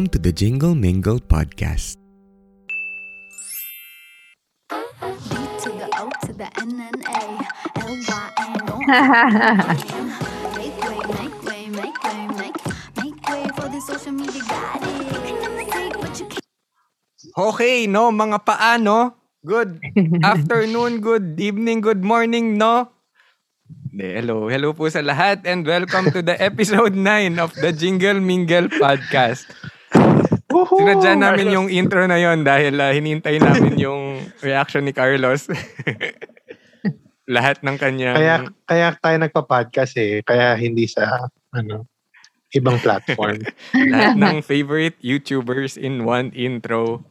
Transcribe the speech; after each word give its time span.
Welcome 0.00 0.16
to 0.16 0.24
the 0.24 0.32
Jingle 0.32 0.72
Mingle 0.72 1.20
podcast. 1.20 2.00
Okay, 17.36 17.84
no, 17.84 18.08
mga 18.08 18.40
paano? 18.40 19.20
Good 19.44 19.84
afternoon, 20.24 21.04
good 21.04 21.36
evening, 21.36 21.84
good 21.84 22.00
morning, 22.00 22.56
no? 22.56 22.88
Hello, 23.92 24.48
hello 24.48 24.72
po 24.72 24.88
sa 24.88 25.04
lahat 25.04 25.44
and 25.44 25.68
welcome 25.68 26.08
to 26.08 26.24
the 26.24 26.40
episode 26.40 26.96
9 26.96 27.36
of 27.36 27.52
the 27.60 27.68
Jingle 27.68 28.16
Mingle 28.16 28.72
podcast. 28.80 29.44
Sinadya 30.68 31.12
namin 31.16 31.48
yung 31.54 31.68
intro 31.72 32.04
na 32.04 32.20
yon 32.20 32.44
dahil 32.44 32.76
uh, 32.76 32.92
hinintay 32.92 33.40
namin 33.40 33.78
yung 33.80 34.20
reaction 34.44 34.84
ni 34.84 34.92
Carlos. 34.92 35.46
lahat 37.30 37.62
ng 37.62 37.76
kanyang... 37.78 38.18
Kaya 38.18 38.36
kaya 38.66 38.86
tayo 38.98 39.16
nagpa-podcast 39.22 39.94
eh, 40.02 40.20
kaya 40.26 40.58
hindi 40.58 40.90
sa 40.90 41.30
ano 41.54 41.86
ibang 42.50 42.82
platform. 42.82 43.38
lahat 43.94 44.18
ng 44.18 44.42
favorite 44.42 44.98
YouTubers 44.98 45.78
in 45.78 46.02
one 46.02 46.34
intro. 46.34 47.06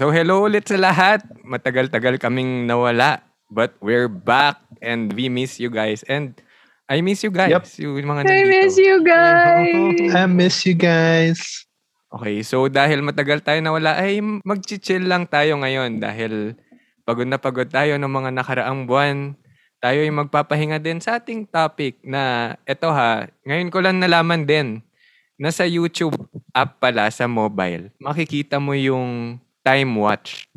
So 0.00 0.08
hello 0.08 0.48
ulit 0.48 0.72
sa 0.72 0.80
lahat. 0.80 1.20
Matagal-tagal 1.44 2.16
kaming 2.16 2.64
nawala. 2.64 3.20
But 3.50 3.76
we're 3.84 4.08
back 4.08 4.62
and 4.80 5.12
we 5.12 5.28
miss 5.28 5.60
you 5.60 5.68
guys. 5.68 6.06
And 6.08 6.38
I 6.88 7.04
miss 7.04 7.20
you 7.20 7.34
guys. 7.34 7.52
Yep. 7.52 7.66
Yung 7.84 8.08
mga 8.08 8.24
I 8.24 8.24
nandito. 8.24 8.48
miss 8.48 8.74
you 8.80 8.96
guys. 9.04 10.10
I 10.16 10.24
miss 10.26 10.56
you 10.64 10.74
guys. 10.78 11.69
Okay, 12.10 12.42
so 12.42 12.66
dahil 12.66 13.06
matagal 13.06 13.38
tayo 13.46 13.62
nawala, 13.62 13.94
ay 13.94 14.18
mag-chill 14.42 15.06
lang 15.06 15.30
tayo 15.30 15.62
ngayon 15.62 16.02
dahil 16.02 16.58
pagod 17.06 17.22
na 17.22 17.38
pagod 17.38 17.70
tayo 17.70 17.94
ng 18.02 18.10
mga 18.10 18.30
nakaraang 18.34 18.82
buwan. 18.82 19.38
Tayo 19.78 20.02
ay 20.02 20.10
magpapahinga 20.10 20.82
din 20.82 20.98
sa 20.98 21.22
ating 21.22 21.46
topic 21.46 22.02
na 22.02 22.54
eto 22.66 22.90
ha, 22.90 23.30
ngayon 23.46 23.70
ko 23.70 23.78
lang 23.78 24.02
nalaman 24.02 24.42
din 24.42 24.82
na 25.38 25.54
sa 25.54 25.62
YouTube 25.62 26.18
app 26.50 26.82
pala 26.82 27.06
sa 27.14 27.30
mobile, 27.30 27.94
makikita 28.02 28.58
mo 28.58 28.74
yung 28.74 29.38
time 29.62 29.94
watch 29.94 30.50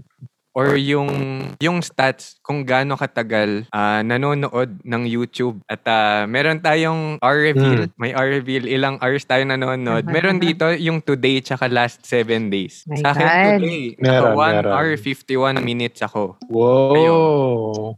or 0.53 0.77
yung 0.77 1.09
yung 1.57 1.81
stats 1.81 2.37
kung 2.45 2.61
gaano 2.61 2.93
katagal 2.93 3.65
ah, 3.73 4.05
nanonood 4.05 4.77
ng 4.85 5.03
YouTube. 5.09 5.59
At 5.65 5.81
ah, 5.89 6.29
meron 6.29 6.61
tayong 6.61 7.17
hour 7.19 7.53
reveal. 7.53 7.89
May 7.97 8.13
hour 8.13 8.29
reveal. 8.39 8.69
Ilang 8.69 9.01
hours 9.01 9.25
tayo 9.25 9.41
nanonood. 9.43 10.05
Meron 10.05 10.37
dito 10.37 10.69
yung 10.77 11.01
today 11.01 11.41
tsaka 11.41 11.65
last 11.67 12.05
7 12.05 12.53
days. 12.53 12.85
My 12.85 13.01
Sa 13.01 13.07
akin 13.11 13.25
God. 13.25 13.41
today, 13.59 13.81
Meron, 13.97 14.33
1 14.37 14.53
meron. 14.61 14.71
hour 14.71 14.89
51 14.95 15.65
minutes 15.65 15.99
ako. 16.05 16.37
Whoa. 16.47 17.97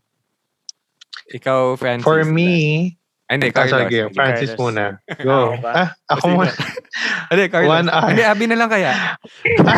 Ikaw, 1.25 1.75
Francis. 1.75 2.05
For 2.07 2.23
me, 2.23 2.95
Ay, 3.25 3.41
hindi, 3.41 3.49
ah, 3.49 3.53
Carlos. 3.57 3.89
sige, 3.89 4.01
Francis 4.13 4.53
Carlos. 4.53 4.61
muna. 4.61 4.83
Go. 5.25 5.57
Ah, 5.65 5.89
ako 6.05 6.25
muna. 6.29 6.53
Hindi, 7.33 7.43
Carlos. 7.49 7.73
One 7.73 7.87
hour. 7.89 8.09
Hindi, 8.13 8.21
Abby 8.21 8.45
na 8.45 8.57
lang 8.61 8.69
kaya. 8.69 9.17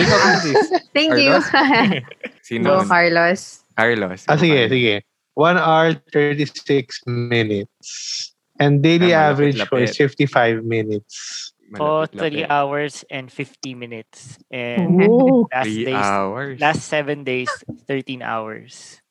Thank 0.95 1.15
you. 1.15 1.39
Sino? 2.47 2.79
Go, 2.79 2.87
Carlos. 2.87 3.67
Carlos. 3.75 4.23
Ah, 4.31 4.39
sige, 4.39 4.55
Carlos. 4.55 4.71
sige. 4.71 4.95
1 5.35 5.57
hour 5.59 5.93
36 6.15 7.03
minutes. 7.05 8.31
And 8.57 8.81
daily 8.81 9.13
Ah, 9.13 9.29
average 9.35 9.59
ko 9.67 9.77
is 9.77 9.93
55 9.99 10.63
minutes. 10.63 11.51
Oh, 11.77 12.07
Malapit-lapit. 12.07 12.47
3 12.47 12.49
hours 12.49 13.03
and 13.11 13.27
50 13.27 13.75
minutes. 13.75 14.39
And 14.49 14.95
Ooh. 15.03 15.45
last 15.51 15.67
Three 15.67 15.85
days, 15.85 15.99
hours. 15.99 16.55
last 16.63 16.87
7 16.87 17.27
days, 17.27 17.51
13 17.85 18.23
hours. 18.23 19.03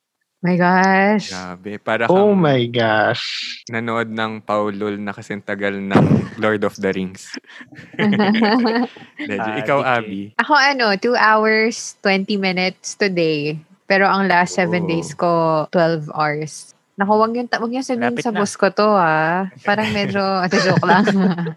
My 0.47 0.55
gosh. 0.55 1.35
Grabe. 1.35 1.83
Para 1.83 2.07
Oh 2.07 2.31
my 2.31 2.71
gosh. 2.71 3.27
nanood 3.67 4.07
ng 4.07 4.39
Paulol 4.41 4.95
na 4.95 5.11
kasing 5.11 5.43
tagal 5.43 5.75
ng 5.75 6.05
Lord 6.43 6.63
of 6.63 6.79
the 6.79 6.95
Rings. 6.95 7.27
Medyo. 9.19 9.43
Ah, 9.43 9.59
Ikaw, 9.59 9.79
DJ. 9.83 9.91
Abby. 9.91 10.23
Ako 10.39 10.53
ano, 10.55 10.95
2 10.95 11.19
hours, 11.19 11.99
20 11.99 12.39
minutes 12.39 12.95
today. 12.95 13.59
Pero 13.87 14.07
ang 14.07 14.31
last 14.31 14.55
7 14.55 14.71
Oh. 14.71 14.87
days 14.87 15.11
ko, 15.13 15.31
12 15.71 16.07
hours. 16.15 16.75
Naku, 16.97 17.13
wag 17.13 17.33
yung, 17.35 17.49
wag 17.51 17.73
yung 17.73 17.85
sabihin 17.85 18.15
Malapit 18.15 18.25
sa 18.25 18.33
na. 18.33 18.39
boss 18.41 18.55
ko 18.55 18.71
to 18.71 18.89
ah. 18.89 19.51
Parang 19.61 19.91
medyo, 19.91 20.23
ito 20.41 20.57
joke 20.65 20.87
lang. 20.87 21.05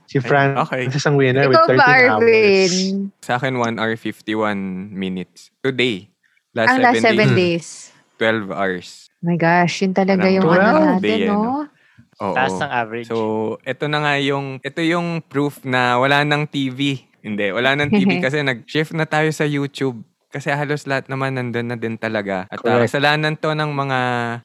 Si 0.03 0.19
Francis 0.19 0.65
Okay. 0.67 0.83
ang 1.05 1.15
winner 1.15 1.45
with 1.47 1.61
Ikaw 1.61 1.67
13 1.69 1.79
ba, 1.79 1.87
hours. 2.11 2.73
Sa 3.21 3.37
akin, 3.37 3.53
1 3.55 3.77
hour 3.77 3.93
51 3.95 4.57
minutes. 4.91 5.53
Today. 5.61 6.09
Last 6.51 6.73
Ang 6.73 6.81
7 6.81 6.83
last 6.83 7.01
7 7.05 7.15
days, 7.15 7.31
days. 7.37 7.67
12 8.19 8.51
hours. 8.51 9.07
My 9.23 9.39
gosh, 9.39 9.81
yun 9.81 9.95
talaga 9.95 10.27
Parang 10.27 10.35
yung 10.35 10.47
ano 10.51 10.79
natin, 10.95 11.01
day, 11.01 11.25
no? 11.27 11.65
Oo. 12.19 12.35
Taas 12.35 12.55
ng 12.59 12.71
average. 12.71 13.07
So, 13.07 13.17
ito 13.63 13.87
na 13.87 14.03
nga 14.03 14.13
yung, 14.19 14.59
ito 14.59 14.83
yung 14.83 15.23
proof 15.23 15.63
na 15.63 15.95
wala 15.95 16.27
nang 16.27 16.43
TV. 16.43 17.07
Hindi, 17.23 17.51
wala 17.55 17.79
nang 17.79 17.91
TV 17.91 18.19
kasi 18.25 18.43
nag-shift 18.43 18.91
na 18.91 19.07
tayo 19.07 19.31
sa 19.31 19.47
YouTube. 19.47 20.03
Kasi 20.29 20.53
halos 20.53 20.85
lahat 20.85 21.09
naman 21.09 21.33
nandun 21.33 21.73
na 21.73 21.77
din 21.79 21.97
talaga. 21.97 22.45
At 22.53 22.61
uh, 22.61 22.85
kasalanan 22.85 23.33
to 23.33 23.49
ng 23.57 23.73
mga 23.73 23.99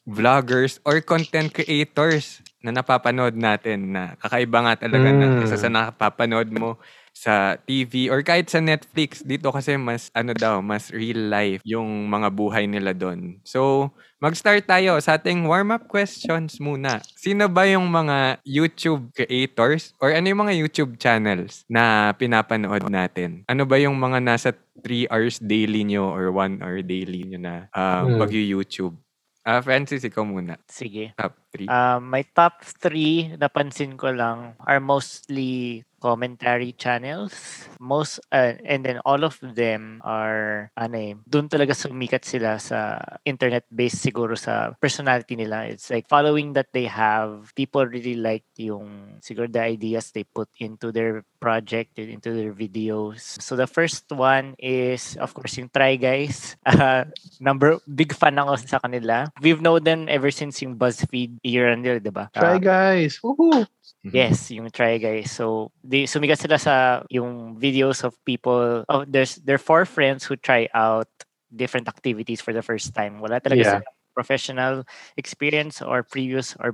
vloggers 0.08 0.80
or 0.80 0.96
content 1.04 1.52
creators 1.52 2.40
na 2.64 2.72
napapanood 2.72 3.36
natin 3.36 3.92
na 3.92 4.16
kakaiba 4.16 4.64
nga 4.64 4.88
talaga 4.88 5.12
na 5.12 5.36
Mm. 5.36 5.44
isa 5.44 5.60
sa 5.60 5.68
napapanood 5.68 6.48
mo 6.48 6.80
sa 7.14 7.54
TV 7.62 8.10
or 8.10 8.20
kahit 8.20 8.50
sa 8.50 8.58
Netflix 8.58 9.22
dito 9.22 9.48
kasi 9.48 9.78
mas 9.78 10.10
ano 10.12 10.34
daw 10.34 10.58
mas 10.58 10.90
real 10.90 11.30
life 11.30 11.62
yung 11.62 12.10
mga 12.10 12.28
buhay 12.28 12.66
nila 12.66 12.90
doon. 12.90 13.38
So, 13.46 13.88
mag-start 14.18 14.66
tayo 14.66 14.98
sa 14.98 15.14
ating 15.14 15.46
warm-up 15.46 15.86
questions 15.86 16.58
muna. 16.58 16.98
Sino 17.14 17.46
ba 17.46 17.70
yung 17.70 17.86
mga 17.86 18.42
YouTube 18.42 19.14
creators 19.14 19.94
or 20.02 20.10
ano 20.10 20.26
yung 20.26 20.42
mga 20.42 20.58
YouTube 20.58 20.98
channels 20.98 21.62
na 21.70 22.10
pinapanood 22.18 22.82
natin? 22.90 23.46
Ano 23.46 23.62
ba 23.62 23.78
yung 23.78 23.94
mga 23.94 24.18
nasa 24.18 24.50
3 24.82 25.06
hours 25.08 25.38
daily 25.38 25.86
nyo 25.86 26.10
or 26.10 26.34
1 26.34 26.60
hour 26.60 26.82
daily 26.82 27.22
nyo 27.24 27.38
na 27.38 27.54
um, 27.70 28.18
Hmm. 28.18 28.20
pag-YouTube? 28.20 28.98
Ah, 29.46 29.60
Francis, 29.60 30.02
ikaw 30.02 30.24
muna. 30.24 30.56
Sige. 30.66 31.12
Top 31.14 31.36
3. 31.54 31.70
Um, 31.70 32.10
my 32.10 32.26
top 32.34 32.66
3, 32.66 33.38
napansin 33.38 33.94
ko 33.94 34.10
lang, 34.10 34.58
are 34.66 34.82
mostly 34.82 35.86
commentary 36.04 36.76
channels. 36.76 37.32
Most, 37.80 38.20
uh, 38.28 38.60
and 38.60 38.84
then 38.84 39.00
all 39.08 39.24
of 39.24 39.40
them 39.40 40.04
are, 40.04 40.68
ano 40.76 40.96
eh, 41.00 41.16
dun 41.24 41.48
talaga 41.48 41.72
sumikat 41.72 42.28
sila 42.28 42.60
sa 42.60 43.00
internet-based 43.24 44.04
siguro 44.04 44.36
sa 44.36 44.76
personality 44.76 45.32
nila. 45.32 45.64
It's 45.64 45.88
like 45.88 46.04
following 46.04 46.52
that 46.60 46.68
they 46.76 46.84
have, 46.84 47.56
people 47.56 47.88
really 47.88 48.20
like 48.20 48.44
yung, 48.60 49.16
siguro 49.24 49.48
the 49.48 49.64
ideas 49.64 50.12
they 50.12 50.28
put 50.28 50.52
into 50.60 50.92
their 50.92 51.24
project, 51.40 51.96
into 51.96 52.36
their 52.36 52.52
videos. 52.52 53.40
So 53.40 53.56
the 53.56 53.68
first 53.68 54.04
one 54.12 54.60
is, 54.60 55.16
of 55.16 55.32
course, 55.32 55.56
yung 55.56 55.72
Try 55.72 55.96
Guys. 55.96 56.60
Uh, 56.68 57.08
number, 57.40 57.80
big 57.88 58.12
fan 58.12 58.36
ako 58.36 58.60
sa 58.60 58.76
kanila. 58.76 59.32
We've 59.40 59.64
known 59.64 59.88
them 59.88 60.12
ever 60.12 60.28
since 60.28 60.60
yung 60.60 60.76
BuzzFeed 60.76 61.40
year 61.44 61.68
and 61.68 61.84
year, 61.84 62.00
di 62.00 62.10
ba? 62.10 62.32
Try 62.32 62.56
Ah, 62.56 62.58
guys. 62.58 63.20
Woohoo. 63.22 63.68
Yes, 64.04 64.50
yung 64.50 64.70
try 64.70 64.98
guys. 64.98 65.30
So, 65.32 65.72
di 65.84 66.04
sumikat 66.08 66.38
sila 66.40 66.58
sa 66.58 66.74
yung 67.10 67.56
videos 67.60 68.04
of 68.04 68.16
people. 68.24 68.84
Oh, 68.88 69.04
there's 69.04 69.36
there 69.44 69.56
are 69.56 69.62
four 69.62 69.84
friends 69.84 70.24
who 70.24 70.36
try 70.36 70.68
out 70.74 71.08
different 71.54 71.88
activities 71.88 72.40
for 72.40 72.52
the 72.52 72.62
first 72.62 72.94
time. 72.94 73.18
Wala 73.20 73.40
talaga 73.40 73.64
Yeah. 73.64 73.74
sa 73.78 73.80
professional 74.14 74.84
experience 75.18 75.82
or 75.82 76.02
previous 76.06 76.54
or 76.62 76.72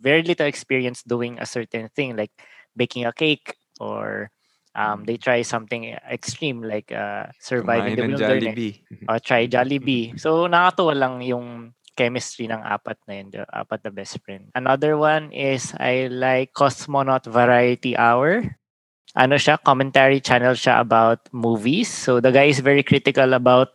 very 0.00 0.22
little 0.24 0.46
experience 0.48 1.02
doing 1.04 1.38
a 1.38 1.46
certain 1.46 1.88
thing 1.94 2.16
like 2.16 2.32
baking 2.74 3.04
a 3.06 3.12
cake 3.14 3.54
or 3.78 4.30
um, 4.74 5.04
they 5.04 5.16
try 5.16 5.42
something 5.42 5.94
extreme 6.10 6.62
like 6.64 6.90
uh, 6.90 7.28
surviving 7.38 7.94
the 7.94 8.02
Kumain 8.02 8.16
ng 8.16 8.18
wilderness 8.18 8.58
Jollibee. 8.58 8.74
or 9.08 9.18
try 9.22 9.46
Jollibee. 9.46 10.18
So 10.18 10.48
nakakatuwa 10.50 10.94
lang 10.96 11.14
yung 11.22 11.74
chemistry 11.94 12.48
ng 12.48 12.62
apat 12.64 12.98
na 13.06 13.12
yun, 13.20 13.28
the 13.30 13.42
apat 13.52 13.84
na 13.84 13.92
best 13.92 14.16
friend. 14.24 14.48
Another 14.56 14.96
one 14.96 15.30
is 15.30 15.76
I 15.76 16.08
like 16.08 16.56
Cosmonaut 16.56 17.28
Variety 17.28 17.94
Hour. 17.94 18.56
Ano 19.14 19.36
siya, 19.36 19.58
commentary 19.60 20.22
channel 20.22 20.54
siya 20.54 20.80
about 20.80 21.26
movies. 21.34 21.90
So 21.90 22.22
the 22.22 22.30
guy 22.30 22.48
is 22.48 22.62
very 22.62 22.82
critical 22.82 23.34
about 23.34 23.74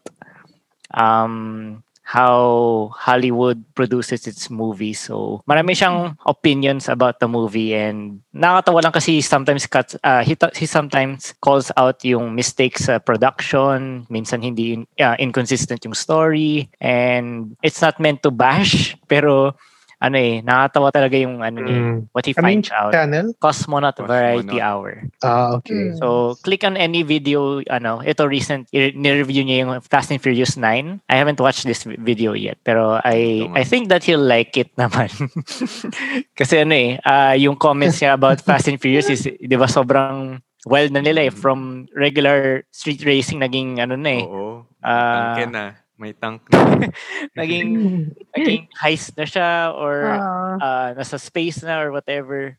um 0.96 1.85
how 2.06 2.94
Hollywood 2.94 3.66
produces 3.74 4.30
its 4.30 4.54
movies. 4.54 5.02
So, 5.02 5.42
marami 5.50 5.74
siyang 5.74 6.14
opinions 6.30 6.86
about 6.86 7.18
the 7.18 7.26
movie 7.26 7.74
and 7.74 8.22
nakakatawa 8.30 8.86
lang 8.86 8.94
kasi 8.94 9.26
sometimes 9.26 9.66
cuts, 9.66 9.98
uh, 10.06 10.22
he, 10.22 10.38
ta- 10.38 10.54
he 10.54 10.70
sometimes 10.70 11.34
calls 11.42 11.74
out 11.74 12.06
yung 12.06 12.38
mistakes 12.38 12.86
sa 12.86 13.02
production, 13.02 14.06
minsan 14.14 14.46
hindi 14.46 14.78
in- 14.78 14.88
uh, 15.02 15.18
inconsistent 15.18 15.82
yung 15.82 15.98
story 15.98 16.70
and 16.78 17.58
it's 17.66 17.82
not 17.82 17.98
meant 17.98 18.22
to 18.22 18.30
bash 18.30 18.94
pero 19.12 19.58
ano 19.98 20.16
eh, 20.16 20.42
nakakatawa 20.42 20.90
talaga 20.92 21.16
yung 21.16 21.40
ano 21.40 21.60
Mm. 21.66 21.96
what 22.12 22.26
he 22.26 22.34
Ano 22.36 22.44
finds 22.44 22.70
out. 22.70 22.92
channel? 22.92 23.32
Cosmonaut, 23.38 23.96
Cosmonaut. 23.96 24.12
Variety 24.12 24.60
Hour. 24.60 25.08
Ah, 25.24 25.56
okay. 25.56 25.92
Mm. 25.92 25.98
So, 25.98 26.36
click 26.42 26.64
on 26.64 26.76
any 26.76 27.02
video, 27.02 27.64
ano, 27.68 28.00
ito 28.00 28.28
recent, 28.28 28.68
nireview 28.72 29.42
niya 29.42 29.58
yung 29.64 29.72
Fast 29.82 30.12
and 30.12 30.20
Furious 30.20 30.56
9. 30.56 31.00
I 31.08 31.16
haven't 31.16 31.40
watched 31.40 31.64
this 31.64 31.84
vi- 31.84 31.98
video 31.98 32.34
yet, 32.34 32.60
pero 32.62 33.00
I. 33.02 33.48
I 33.54 33.64
think 33.64 33.88
that 33.90 34.04
he'll 34.04 34.22
like 34.22 34.54
it 34.56 34.70
naman. 34.82 35.10
Kasi 36.38 36.62
ano 36.62 36.74
eh, 36.74 37.00
ah, 37.02 37.34
yung 37.34 37.56
comments 37.56 38.00
niya 38.00 38.14
about 38.14 38.42
Fast 38.48 38.68
and 38.68 38.80
Furious 38.80 39.10
is, 39.10 39.24
di 39.26 39.56
ba, 39.56 39.66
sobrang 39.66 40.40
wild 40.66 40.92
na 40.92 41.02
nila 41.02 41.30
eh. 41.30 41.32
From 41.32 41.86
regular 41.94 42.66
street 42.70 43.06
racing, 43.06 43.40
naging 43.40 43.80
ano 43.80 43.96
na 43.96 44.12
eh, 44.12 44.24
Oo. 44.24 44.66
Tangke 44.82 45.46
na. 45.50 45.64
May 45.98 46.14
tank 46.14 46.44
na. 46.52 46.60
naging, 47.40 47.70
naging 48.36 48.68
heist 48.82 49.16
na 49.18 49.26
siya 49.28 49.72
or 49.76 50.20
Ah. 50.20 50.58
uh, 50.60 50.90
nasa 50.96 51.20
space 51.20 51.64
na 51.64 51.80
or 51.82 51.92
whatever. 51.92 52.58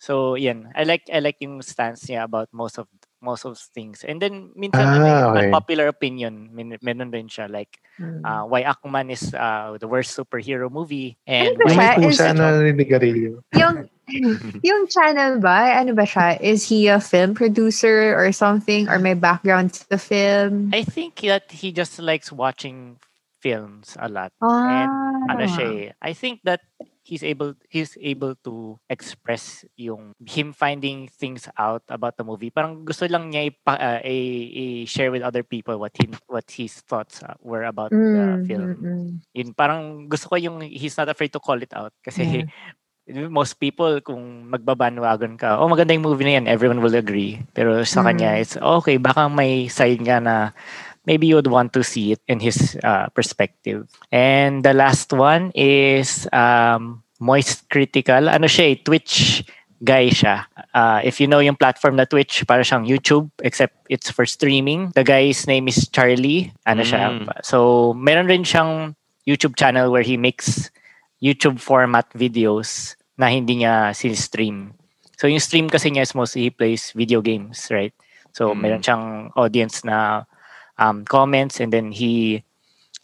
So, 0.00 0.34
yan. 0.36 0.70
I 0.76 0.84
like 0.84 1.06
I 1.12 1.20
like 1.20 1.38
yung 1.40 1.62
stance 1.62 2.06
niya 2.10 2.24
about 2.26 2.50
most 2.52 2.78
of 2.78 2.88
most 3.24 3.48
of 3.48 3.56
things. 3.56 4.04
And 4.04 4.20
then 4.20 4.52
minsan 4.52 4.84
ano, 4.84 5.00
Ah, 5.08 5.24
okay. 5.32 5.48
unpopular 5.48 5.88
opinion, 5.88 6.52
min- 6.52 6.76
meron 6.84 7.08
rin 7.08 7.26
siya 7.26 7.48
like 7.48 7.80
Mm. 7.94 8.26
uh, 8.26 8.42
why 8.50 8.66
Aquaman 8.66 9.06
is 9.06 9.30
uh, 9.32 9.78
the 9.78 9.86
worst 9.86 10.18
superhero 10.18 10.66
movie 10.66 11.14
and 11.30 11.54
Ano 11.56 11.78
why 11.78 11.94
may 11.96 12.10
siya? 12.10 12.34
na 12.34 12.58
niligarilyo. 12.58 13.38
yung, 13.54 13.86
yung 14.66 14.82
channel 14.90 15.38
ba, 15.38 15.78
ano 15.78 15.94
ba 15.94 16.02
siya? 16.02 16.34
Is 16.42 16.66
he 16.68 16.90
a 16.90 16.98
film 16.98 17.38
producer 17.38 18.12
or 18.18 18.34
something? 18.34 18.90
Or 18.90 18.98
may 18.98 19.14
background 19.14 19.78
sa 19.78 19.94
film? 19.96 20.74
I 20.74 20.82
think 20.82 21.22
that 21.22 21.54
he 21.54 21.70
just 21.70 22.02
likes 22.02 22.34
watching 22.34 22.98
films 23.38 23.94
a 24.02 24.10
lot. 24.10 24.34
Ah. 24.42 24.90
Ano 25.30 25.46
siya 25.46 25.66
eh. 25.70 25.88
I 26.02 26.12
think 26.18 26.42
that 26.42 26.66
he's 27.04 27.22
able 27.22 27.52
he's 27.68 27.94
able 28.00 28.34
to 28.42 28.80
express 28.88 29.62
yung 29.76 30.16
him 30.24 30.56
finding 30.56 31.06
things 31.06 31.46
out 31.60 31.84
about 31.92 32.16
the 32.16 32.24
movie. 32.24 32.48
Parang 32.50 32.82
gusto 32.82 33.04
lang 33.06 33.28
niya 33.30 33.52
ipa, 33.52 33.76
uh, 33.76 34.00
i-share 34.02 35.12
with 35.12 35.22
other 35.22 35.44
people 35.44 35.76
what 35.76 35.92
him 36.00 36.16
what 36.26 36.48
his 36.48 36.80
thoughts 36.88 37.20
uh, 37.22 37.36
were 37.44 37.68
about 37.68 37.92
the 38.10 38.40
Mm, 38.40 38.48
film. 38.48 38.72
mm, 38.72 38.82
mm. 38.82 39.08
Yun 39.36 39.52
parang 39.52 40.08
gusto 40.08 40.32
ko 40.32 40.36
yung 40.40 40.64
he's 40.64 40.96
not 40.96 41.12
afraid 41.12 41.30
to 41.30 41.38
call 41.42 41.60
it 41.60 41.70
out 41.76 41.92
kasi 42.00 42.42
most 43.28 43.60
people 43.60 44.00
kung 44.00 44.48
magbabanwagon 44.48 45.36
ka, 45.36 45.60
oh 45.60 45.68
maganda 45.68 45.92
yung 45.92 46.08
movie 46.08 46.24
na 46.24 46.40
yan, 46.40 46.48
everyone 46.48 46.80
will 46.80 46.96
agree. 46.96 47.36
Pero 47.52 47.84
sa 47.84 48.00
kanya 48.00 48.32
Mm. 48.32 48.40
it's 48.40 48.56
okay, 48.56 48.96
baka 48.96 49.28
may 49.28 49.68
side 49.68 50.00
nga 50.00 50.18
na 50.24 50.36
maybe 51.06 51.26
you 51.26 51.36
would 51.36 51.48
want 51.48 51.72
to 51.72 51.84
see 51.84 52.12
it 52.12 52.20
in 52.28 52.40
his 52.40 52.76
uh, 52.82 53.08
perspective. 53.14 53.88
And 54.12 54.64
the 54.64 54.74
last 54.74 55.12
one 55.12 55.52
is 55.54 56.28
um, 56.32 57.02
Moist 57.20 57.68
Critical. 57.70 58.28
Ano 58.28 58.46
siya 58.46 58.72
eh, 58.72 58.76
Twitch 58.82 59.44
guy 59.84 60.08
siya. 60.08 60.48
Uh, 60.72 61.00
if 61.04 61.20
you 61.20 61.26
know 61.26 61.40
yung 61.40 61.56
platform 61.56 61.96
na 61.96 62.08
Twitch, 62.08 62.46
para 62.46 62.64
siyang 62.64 62.88
YouTube, 62.88 63.28
except 63.42 63.76
it's 63.88 64.10
for 64.10 64.24
streaming. 64.24 64.90
The 64.96 65.04
guy's 65.04 65.46
name 65.46 65.68
is 65.68 65.88
Charlie. 65.88 66.52
Ano 66.64 66.82
siya. 66.82 67.20
Mm. 67.20 67.28
So, 67.44 67.92
meron 67.92 68.26
rin 68.26 68.44
siyang 68.44 68.96
YouTube 69.28 69.56
channel 69.56 69.92
where 69.92 70.04
he 70.04 70.16
makes 70.16 70.70
YouTube 71.20 71.60
format 71.60 72.08
videos 72.16 72.96
na 73.16 73.28
hindi 73.28 73.60
niya 73.64 73.92
sinistream. 73.92 74.72
So, 75.20 75.28
yung 75.28 75.40
stream 75.40 75.68
kasi 75.68 75.92
niya 75.92 76.08
is 76.08 76.14
mostly 76.16 76.48
he 76.48 76.50
plays 76.50 76.90
video 76.96 77.20
games, 77.20 77.68
right? 77.70 77.92
So, 78.32 78.50
Mm. 78.52 78.60
meron 78.60 78.82
siyang 78.82 79.04
audience 79.36 79.84
na 79.84 80.24
um, 80.78 81.04
comments 81.04 81.60
and 81.60 81.72
then 81.72 81.92
he 81.92 82.42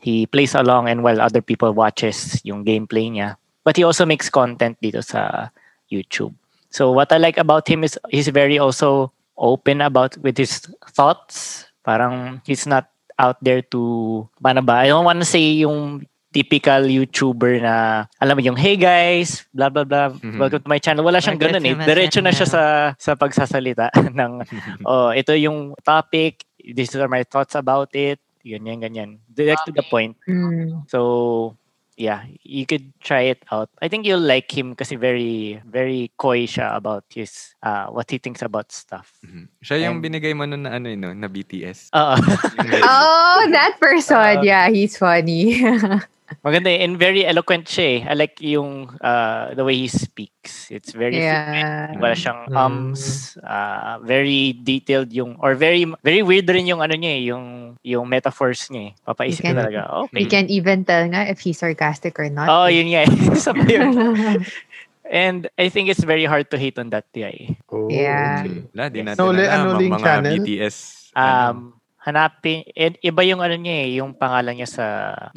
he 0.01 0.25
plays 0.27 0.55
along 0.57 0.89
and 0.89 1.05
while 1.05 1.21
other 1.21 1.45
people 1.45 1.73
watches 1.73 2.41
yung 2.45 2.65
gameplay 2.65 3.13
niya. 3.13 3.37
But 3.63 3.77
he 3.77 3.85
also 3.85 4.09
makes 4.09 4.33
content 4.33 4.81
dito 4.81 5.05
sa 5.05 5.53
YouTube. 5.93 6.33
So 6.73 6.91
what 6.93 7.13
I 7.13 7.19
like 7.19 7.37
about 7.37 7.69
him 7.69 7.85
is 7.85 7.99
he's 8.09 8.29
very 8.33 8.57
also 8.57 9.13
open 9.37 9.81
about 9.85 10.17
with 10.25 10.39
his 10.39 10.65
thoughts. 10.97 11.67
Parang 11.85 12.41
he's 12.47 12.65
not 12.65 12.89
out 13.21 13.37
there 13.45 13.61
to 13.75 14.25
paano 14.41 14.65
ba? 14.65 14.81
I 14.85 14.89
don't 14.89 15.05
want 15.05 15.21
to 15.21 15.29
say 15.29 15.61
yung 15.61 16.09
typical 16.31 16.87
YouTuber 16.87 17.59
na 17.61 18.07
alam 18.23 18.39
mo 18.39 18.43
yung 18.43 18.55
hey 18.57 18.79
guys, 18.79 19.45
blah 19.51 19.69
blah 19.69 19.83
blah, 19.83 20.15
Mhm. 20.15 20.39
welcome 20.39 20.63
to 20.63 20.71
my 20.71 20.79
channel. 20.79 21.03
Wala 21.03 21.19
siyang 21.19 21.43
ganun 21.43 21.67
eh. 21.67 21.75
Diretso 21.75 22.23
na 22.23 22.31
siya 22.31 22.47
sa 22.47 22.63
sa 22.97 23.19
pagsasalita 23.19 23.91
ng 24.19 24.33
oh, 24.89 25.11
ito 25.11 25.35
yung 25.35 25.75
topic, 25.83 26.47
these 26.73 26.95
are 26.97 27.09
my 27.09 27.23
thoughts 27.25 27.55
about 27.55 27.91
it, 27.95 28.19
ganyan 28.45 28.81
ganyan. 28.81 29.19
Direct 29.33 29.67
to 29.67 29.73
the 29.73 29.85
point. 29.87 30.17
Mm. 30.29 30.89
So, 30.89 31.57
yeah, 31.97 32.25
you 32.43 32.65
could 32.65 32.93
try 33.05 33.29
it 33.29 33.45
out. 33.53 33.69
I 33.83 33.89
think 33.89 34.07
you'll 34.09 34.25
like 34.25 34.49
him 34.49 34.73
kasi 34.75 34.97
very, 34.97 35.61
very 35.69 36.09
coy 36.17 36.49
siya 36.49 36.73
about 36.75 37.05
his, 37.13 37.53
uh, 37.63 37.93
what 37.93 38.09
he 38.11 38.17
thinks 38.17 38.41
about 38.41 38.73
stuff. 38.73 39.13
Mhm. 39.21 39.49
Siya 39.61 39.77
yung 39.85 40.01
And- 40.01 40.05
binigay 40.05 40.33
mo 40.33 40.49
nun 40.49 40.65
na 40.65 40.81
ano 40.81 40.89
yun, 40.89 41.01
no? 41.01 41.13
na 41.13 41.29
BTS. 41.29 41.93
Oo. 41.93 42.17
Oh, 42.89 43.41
that 43.53 43.77
person. 43.81 44.17
Uh, 44.17 44.43
yeah, 44.43 44.73
he's 44.73 44.97
funny. 44.97 45.61
Maganda 46.41 46.71
eh, 46.71 46.87
and 46.87 46.95
very 46.95 47.27
eloquent 47.27 47.67
siya 47.67 47.87
eh. 47.87 47.99
I 48.07 48.15
like 48.15 48.39
yung, 48.39 48.87
uh, 49.03 49.51
the 49.53 49.67
way 49.67 49.75
he 49.75 49.91
speaks. 49.91 50.71
It's 50.71 50.95
very 50.95 51.19
yeah. 51.19 51.91
Wala 51.99 52.15
siyang 52.15 52.47
Mm. 52.49 52.57
ums, 52.57 53.35
uh, 53.43 53.99
very 54.01 54.55
detailed 54.55 55.11
yung, 55.11 55.35
or 55.43 55.59
very, 55.59 55.85
very 56.01 56.23
weird 56.23 56.47
rin 56.47 56.71
yung 56.71 56.81
ano 56.81 56.95
niya 56.95 57.13
eh, 57.19 57.23
yung, 57.35 57.45
yung 57.83 58.07
metaphors 58.07 58.71
niya 58.71 58.95
eh. 58.95 59.03
Papaisip 59.03 59.43
can- 59.43 59.59
talaga, 59.59 59.91
okay. 60.07 60.23
You 60.23 60.29
can't 60.31 60.49
even 60.49 60.87
tell 60.87 61.03
nga 61.11 61.27
if 61.27 61.43
he's 61.43 61.59
sarcastic 61.59 62.15
or 62.17 62.31
not. 62.31 62.47
Oh, 62.47 62.71
yun 62.71 62.89
nga 62.95 63.05
eh. 63.05 63.11
And 65.11 65.51
I 65.59 65.69
think 65.69 65.91
it's 65.91 66.05
very 66.07 66.25
hard 66.25 66.51
to 66.55 66.57
hate 66.59 66.79
on 66.79 66.95
that 66.95 67.11
guy. 67.11 67.59
Oh, 67.67 67.91
Yeah. 67.91 68.47
okay. 68.47 68.63
Wala, 68.71 68.87
di 68.87 69.03
Yes. 69.03 69.07
natin 69.11 69.19
So, 69.19 69.35
alam 69.35 69.51
ano 69.67 69.83
mga 69.83 69.99
channel? 69.99 70.35
BTS. 70.39 70.77
ano. 71.19 71.27
Um, 71.51 71.80
hanapin, 72.01 72.65
and 72.73 72.97
iba 73.01 73.21
yung 73.23 73.41
ano 73.41 73.53
niya 73.55 73.77
eh, 73.85 73.91
yung 74.01 74.17
pangalan 74.17 74.57
niya 74.57 74.69
sa 74.69 74.87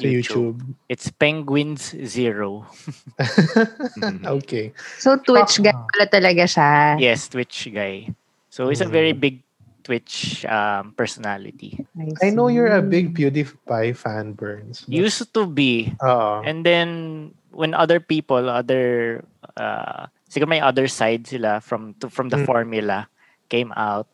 YouTube. 0.00 0.56
YouTube. 0.56 0.58
It's 0.88 1.08
Penguins 1.08 1.92
Zero. 2.04 2.64
Mhm. 4.00 4.24
Okay. 4.40 4.72
So, 4.98 5.16
Twitch 5.16 5.60
guy 5.60 5.72
Ah. 5.72 5.84
pala 5.86 6.06
talaga 6.08 6.44
siya. 6.44 6.96
Yes, 6.98 7.28
Twitch 7.28 7.68
guy. 7.70 8.08
So 8.48 8.70
he's 8.70 8.80
a 8.80 8.88
very 8.88 9.12
Mm. 9.12 9.20
big 9.20 9.36
Twitch 9.84 10.46
um, 10.48 10.94
personality. 10.96 11.76
I 12.22 12.30
know 12.30 12.48
you're 12.48 12.72
a 12.72 12.80
big 12.80 13.12
PewDiePie 13.12 13.92
fan, 13.92 14.32
Burns. 14.32 14.86
but- 14.86 14.94
Used 14.94 15.28
to 15.34 15.44
be. 15.44 15.92
Oo. 16.00 16.40
And 16.40 16.64
then 16.64 16.88
when 17.52 17.74
other 17.76 18.00
people, 18.00 18.48
other 18.48 19.20
uh 19.60 20.08
siguro 20.24 20.48
may 20.48 20.62
other 20.64 20.88
side 20.88 21.28
sila 21.28 21.60
from 21.60 21.92
to, 22.00 22.08
from 22.08 22.32
the 22.32 22.40
Mm. 22.40 22.46
formula 22.48 22.98
came 23.46 23.70
out 23.76 24.08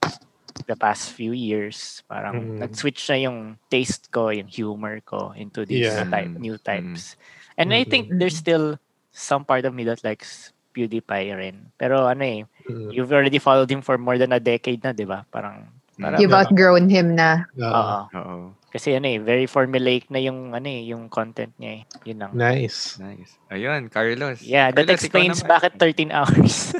the 0.66 0.76
past 0.76 1.12
few 1.12 1.33
years. 1.33 2.02
Parang 2.07 2.57
Mm. 2.57 2.59
nag-switch 2.66 3.07
na 3.09 3.19
yung 3.21 3.38
taste 3.69 4.11
ko, 4.11 4.28
yung 4.30 4.49
humor 4.49 5.00
ko 5.02 5.33
into 5.35 5.64
these 5.64 5.88
Yeah. 5.88 6.09
type, 6.09 6.30
Mm. 6.33 6.40
new 6.40 6.57
types. 6.57 7.14
And 7.57 7.71
I 7.71 7.85
think 7.85 8.09
there's 8.16 8.37
still 8.37 8.80
some 9.11 9.45
part 9.45 9.64
of 9.64 9.75
me 9.75 9.85
that 9.85 10.00
likes 10.02 10.52
PewDiePie 10.71 11.35
rin. 11.35 11.75
Pero 11.76 12.07
ano 12.07 12.23
eh, 12.23 12.40
Mm. 12.71 12.95
you've 12.95 13.11
already 13.12 13.42
followed 13.42 13.69
him 13.69 13.83
for 13.83 13.99
more 13.99 14.16
than 14.16 14.30
a 14.30 14.40
decade 14.40 14.80
na, 14.80 14.95
di 14.95 15.04
ba? 15.04 15.26
Parang, 15.28 15.66
parang 15.99 16.19
You've 16.23 16.33
outgrown 16.33 16.88
him 16.88 17.19
na. 17.19 17.45
Oo. 17.59 17.66
Oo. 17.66 17.99
Oo. 18.16 18.37
Kasi 18.71 18.95
ano 18.95 19.11
eh, 19.11 19.19
very 19.19 19.50
formulaic 19.50 20.07
na 20.14 20.23
yung 20.23 20.54
ano 20.54 20.71
eh, 20.71 20.87
yung 20.87 21.11
content 21.11 21.50
niya 21.59 21.83
eh. 21.83 22.07
Yun 22.07 22.19
lang. 22.23 22.33
Nice. 22.38 23.02
Nice. 23.02 23.35
Ayun, 23.50 23.90
Carlos. 23.90 24.38
Yeah, 24.47 24.71
that 24.71 24.87
Carlos, 24.87 24.87
ikaw 24.87 24.95
explains 24.95 25.38
bakit 25.42 25.75
13 25.75 26.14
hours. 26.14 26.71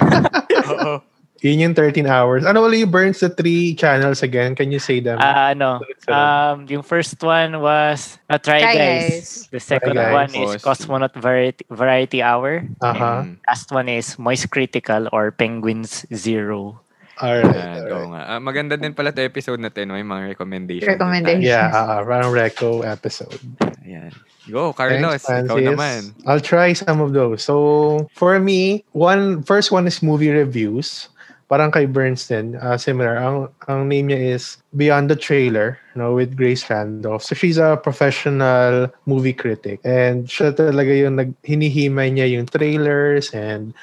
Oo. 0.70 1.00
Yun 1.40 1.72
yung 1.72 1.74
13 1.74 2.04
hours. 2.04 2.44
Ano 2.44 2.60
ulit 2.68 2.84
yung 2.84 2.92
Burns 2.92 3.24
the 3.24 3.32
three 3.32 3.72
channels 3.72 4.20
again? 4.20 4.52
Can 4.52 4.68
you 4.68 4.78
say 4.78 5.00
them? 5.00 5.16
Ah, 5.16 5.56
ano, 5.56 5.80
um, 6.12 6.68
yung 6.68 6.84
first 6.84 7.16
one 7.24 7.64
was 7.64 8.20
uh, 8.28 8.36
Try, 8.36 8.60
Try 8.60 8.74
Guys. 8.76 9.08
Guys. 9.08 9.28
The 9.48 9.60
second 9.60 9.96
Guys. 9.96 10.12
one 10.12 10.30
is 10.36 10.60
Cosmonaut 10.60 11.16
Variety, 11.16 11.64
Variety 11.72 12.20
Hour. 12.20 12.68
Aha. 12.84 13.24
Mm. 13.24 13.40
Last 13.48 13.72
one 13.72 13.88
is 13.88 14.20
Moist 14.20 14.52
Critical 14.52 15.08
or 15.16 15.32
Penguins 15.32 16.04
Zero. 16.12 16.84
Alright. 17.20 17.52
Ayan, 17.52 17.84
oo 17.84 17.92
alright. 17.92 18.08
nga. 18.12 18.20
Ah, 18.36 18.40
maganda 18.40 18.74
din 18.80 18.92
pala 18.96 19.12
ito 19.12 19.20
episode 19.20 19.60
na 19.60 19.68
10. 19.68 19.92
May 19.92 20.04
mga 20.04 20.36
recommendations. 20.36 20.88
Recommendation. 20.88 21.44
Yeah, 21.44 21.68
uh, 21.68 22.00
parang 22.04 22.32
reco 22.32 22.80
episode. 22.84 23.40
Ayan. 23.84 24.12
Go, 24.48 24.72
Carlos. 24.72 25.20
Thanks, 25.24 25.48
ikaw 25.48 25.60
naman. 25.60 26.16
I'll 26.24 26.40
try 26.40 26.72
some 26.72 27.00
of 27.04 27.12
those. 27.12 27.44
So, 27.44 28.08
for 28.16 28.40
me, 28.40 28.88
one 28.96 29.44
first 29.44 29.68
one 29.68 29.84
is 29.84 30.00
movie 30.00 30.32
reviews. 30.32 31.12
Parang 31.50 31.74
kay 31.74 31.90
Burns 31.90 32.30
din, 32.30 32.54
uh, 32.62 32.78
similar. 32.78 33.18
Ang, 33.18 33.50
ang 33.66 33.90
name 33.90 34.14
niya 34.14 34.38
is 34.38 34.62
Beyond 34.78 35.10
the 35.10 35.18
Trailer, 35.18 35.82
you 35.90 35.98
know, 35.98 36.14
with 36.14 36.38
Grace 36.38 36.62
Randolph. 36.70 37.26
So, 37.26 37.34
she's 37.34 37.58
a 37.58 37.74
professional 37.74 38.86
movie 39.10 39.34
critic. 39.34 39.82
And 39.82 40.30
siya 40.30 40.54
talaga 40.54 40.94
yung 40.94 41.18
nag, 41.18 41.34
hinihimay 41.42 42.14
niya 42.14 42.38
yung 42.38 42.46
trailers 42.46 43.34
and 43.34 43.74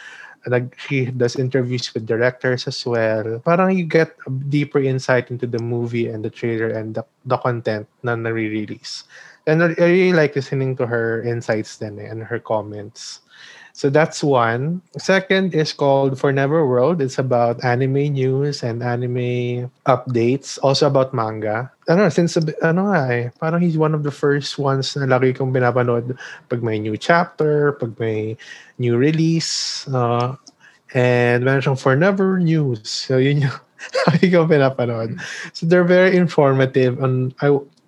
nag, 0.47 0.71
she 0.79 1.11
does 1.11 1.35
interviews 1.35 1.91
with 1.91 2.07
directors 2.07 2.71
as 2.71 2.79
well. 2.87 3.43
Parang 3.43 3.75
you 3.75 3.83
get 3.83 4.15
a 4.23 4.31
deeper 4.31 4.79
insight 4.79 5.27
into 5.27 5.43
the 5.43 5.59
movie 5.59 6.07
and 6.07 6.23
the 6.23 6.31
trailer 6.31 6.71
and 6.71 6.95
the, 6.95 7.03
the 7.27 7.35
content 7.35 7.83
na 7.99 8.15
nare-release. 8.15 9.03
And 9.43 9.63
I 9.63 9.75
I 9.75 9.87
really 9.91 10.15
like 10.15 10.35
listening 10.35 10.75
to 10.79 10.87
her 10.87 11.23
insights 11.23 11.79
then 11.83 11.99
eh, 11.99 12.07
and 12.07 12.23
her 12.23 12.39
comments. 12.39 13.26
So 13.77 13.93
that's 13.93 14.25
one. 14.25 14.81
Second 14.97 15.53
is 15.53 15.69
called 15.69 16.17
For 16.17 16.33
Never 16.33 16.65
World. 16.65 16.97
It's 16.97 17.21
about 17.21 17.61
anime 17.61 18.09
news 18.09 18.65
and 18.65 18.81
anime 18.81 19.69
updates. 19.85 20.57
Also 20.65 20.89
about 20.89 21.13
manga. 21.13 21.69
Ano, 21.85 22.09
since, 22.09 22.41
ano 22.65 22.89
nga 22.89 23.05
eh, 23.13 23.29
parang 23.37 23.61
he's 23.61 23.77
one 23.77 23.93
of 23.93 24.01
the 24.01 24.09
first 24.09 24.57
ones 24.57 24.97
na 24.97 25.05
lagi 25.05 25.37
kong 25.37 25.53
pinapanood 25.53 26.17
pag 26.49 26.65
may 26.65 26.81
new 26.81 26.97
chapter, 26.97 27.77
pag 27.77 27.93
may 28.01 28.33
new 28.81 28.97
release. 28.97 29.85
Uh, 29.93 30.33
and 30.97 31.45
meron 31.45 31.61
siyang 31.61 31.77
For 31.77 31.93
Never 31.93 32.41
News. 32.41 32.89
So 32.89 33.21
yun 33.21 33.45
yung 33.45 33.57
lagi 34.09 34.33
kong 34.33 34.49
pinapanood. 34.49 35.21
So 35.53 35.69
they're 35.69 35.85
very 35.85 36.17
informative 36.17 36.97
on, 36.97 37.29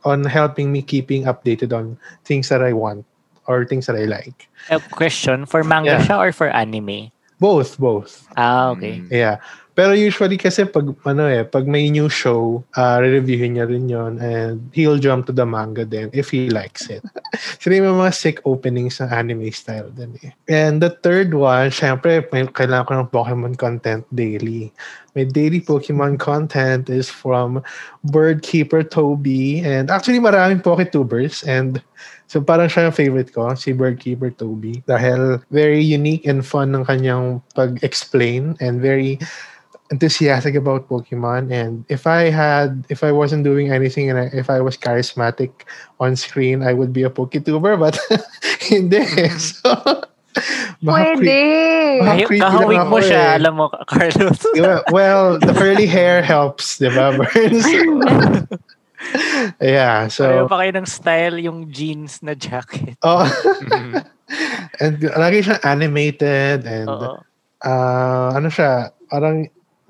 on 0.05 0.22
helping 0.29 0.69
me 0.69 0.86
keeping 0.86 1.25
updated 1.25 1.74
on 1.74 1.98
things 2.29 2.46
that 2.53 2.62
I 2.62 2.77
want 2.77 3.10
or 3.50 3.65
things 3.65 3.89
that 3.89 3.98
I 3.98 4.06
like. 4.06 4.46
A 4.70 4.77
question, 4.79 5.50
for 5.50 5.65
manga 5.65 5.98
Yeah. 5.98 6.06
siya 6.06 6.18
or 6.22 6.29
for 6.32 6.48
anime? 6.53 7.10
Both, 7.41 7.82
both. 7.82 8.29
Ah, 8.38 8.70
okay. 8.77 9.01
Mm. 9.01 9.10
Yeah. 9.10 9.41
Pero 9.79 9.95
usually 9.95 10.36
kasi 10.36 10.67
pag 10.67 10.91
ano 11.07 11.24
eh, 11.31 11.48
pag 11.48 11.63
may 11.63 11.88
new 11.88 12.12
show, 12.12 12.59
uh, 12.75 13.00
re-reviewin 13.00 13.55
niya 13.55 13.63
rin 13.63 13.88
yon 13.88 14.19
and 14.19 14.59
he'll 14.75 15.00
jump 15.00 15.24
to 15.24 15.31
the 15.31 15.48
manga 15.48 15.88
then 15.88 16.12
if 16.12 16.27
he 16.36 16.51
likes 16.51 16.91
it. 16.91 17.00
Sila 17.63 17.79
yung 17.79 18.03
mga 18.03 18.12
sick 18.12 18.43
openings 18.43 19.00
ng 19.00 19.07
anime 19.07 19.48
style 19.55 19.88
din 19.95 20.19
eh. 20.19 20.36
And 20.51 20.83
the 20.83 20.91
third 21.00 21.31
one, 21.31 21.71
syempre, 21.71 22.27
may, 22.36 22.43
kailangan 22.51 22.91
ko 22.91 22.93
ng 23.00 23.12
Pokemon 23.15 23.55
content 23.55 24.03
daily. 24.12 24.75
My 25.15 25.24
daily 25.24 25.63
Pokemon 25.63 26.19
content 26.19 26.91
is 26.91 27.07
from 27.07 27.63
Birdkeeper 28.03 28.83
Toby 28.83 29.63
and 29.63 29.88
actually 29.88 30.19
maraming 30.19 30.59
Poketubers 30.59 31.48
and 31.48 31.79
So 32.29 32.45
parang 32.45 32.69
siya 32.69 32.86
yung 32.86 32.93
favorite 32.93 33.33
ko, 33.33 33.57
si 33.57 33.74
Birdkeeper 33.74 34.29
Toby. 34.38 34.86
Dahil 34.86 35.41
very 35.50 35.81
unique 35.81 36.29
and 36.29 36.45
fun 36.45 36.77
ng 36.77 36.86
kanyang 36.86 37.41
pag-explain 37.57 38.53
and 38.62 38.77
very 38.77 39.17
enthusiastic 39.91 40.55
about 40.55 40.88
Pokemon. 40.88 41.51
And 41.51 41.86
if 41.89 42.05
I 42.05 42.29
had, 42.29 42.86
if 42.89 43.03
I 43.03 43.12
wasn't 43.12 43.43
doing 43.43 43.72
anything 43.72 44.10
and 44.10 44.19
I, 44.19 44.25
if 44.34 44.50
I 44.50 44.62
was 44.62 44.77
charismatic 44.77 45.51
on 46.00 46.15
screen, 46.15 46.62
I 46.62 46.74
would 46.74 46.93
be 46.93 47.03
a 47.03 47.10
Poketuber. 47.10 47.77
But 47.77 47.98
hindi. 48.69 49.01
So, 50.79 50.86
baka 50.86 51.17
Pwede. 51.19 51.41
lang 52.05 52.22
Kahawig 52.22 52.79
ako 52.79 52.88
mo 52.88 53.00
siya, 53.01 53.24
eh. 53.34 53.38
alam 53.41 53.53
mo, 53.58 53.65
Carlos. 53.89 54.39
well, 54.55 54.81
well, 54.93 55.24
the 55.41 55.51
curly 55.58 55.89
hair 55.89 56.22
helps, 56.22 56.77
di 56.77 56.88
ba, 56.93 57.12
Burns? 57.17 57.65
yeah, 59.60 60.05
Pareho 60.08 60.46
so, 60.46 60.48
pa 60.48 60.55
kayo 60.63 60.72
ng 60.75 60.88
style 60.88 61.36
yung 61.41 61.72
jeans 61.74 62.22
na 62.22 62.38
jacket. 62.38 62.96
oh, 63.03 63.25
Mm. 63.65 64.05
and 64.79 64.96
lagi 65.17 65.41
siyang 65.41 65.63
animated 65.65 66.62
and 66.69 66.86
Oo. 66.86 67.17
ah 67.65 68.29
ano 68.38 68.48
siya, 68.48 68.93
parang 69.10 69.50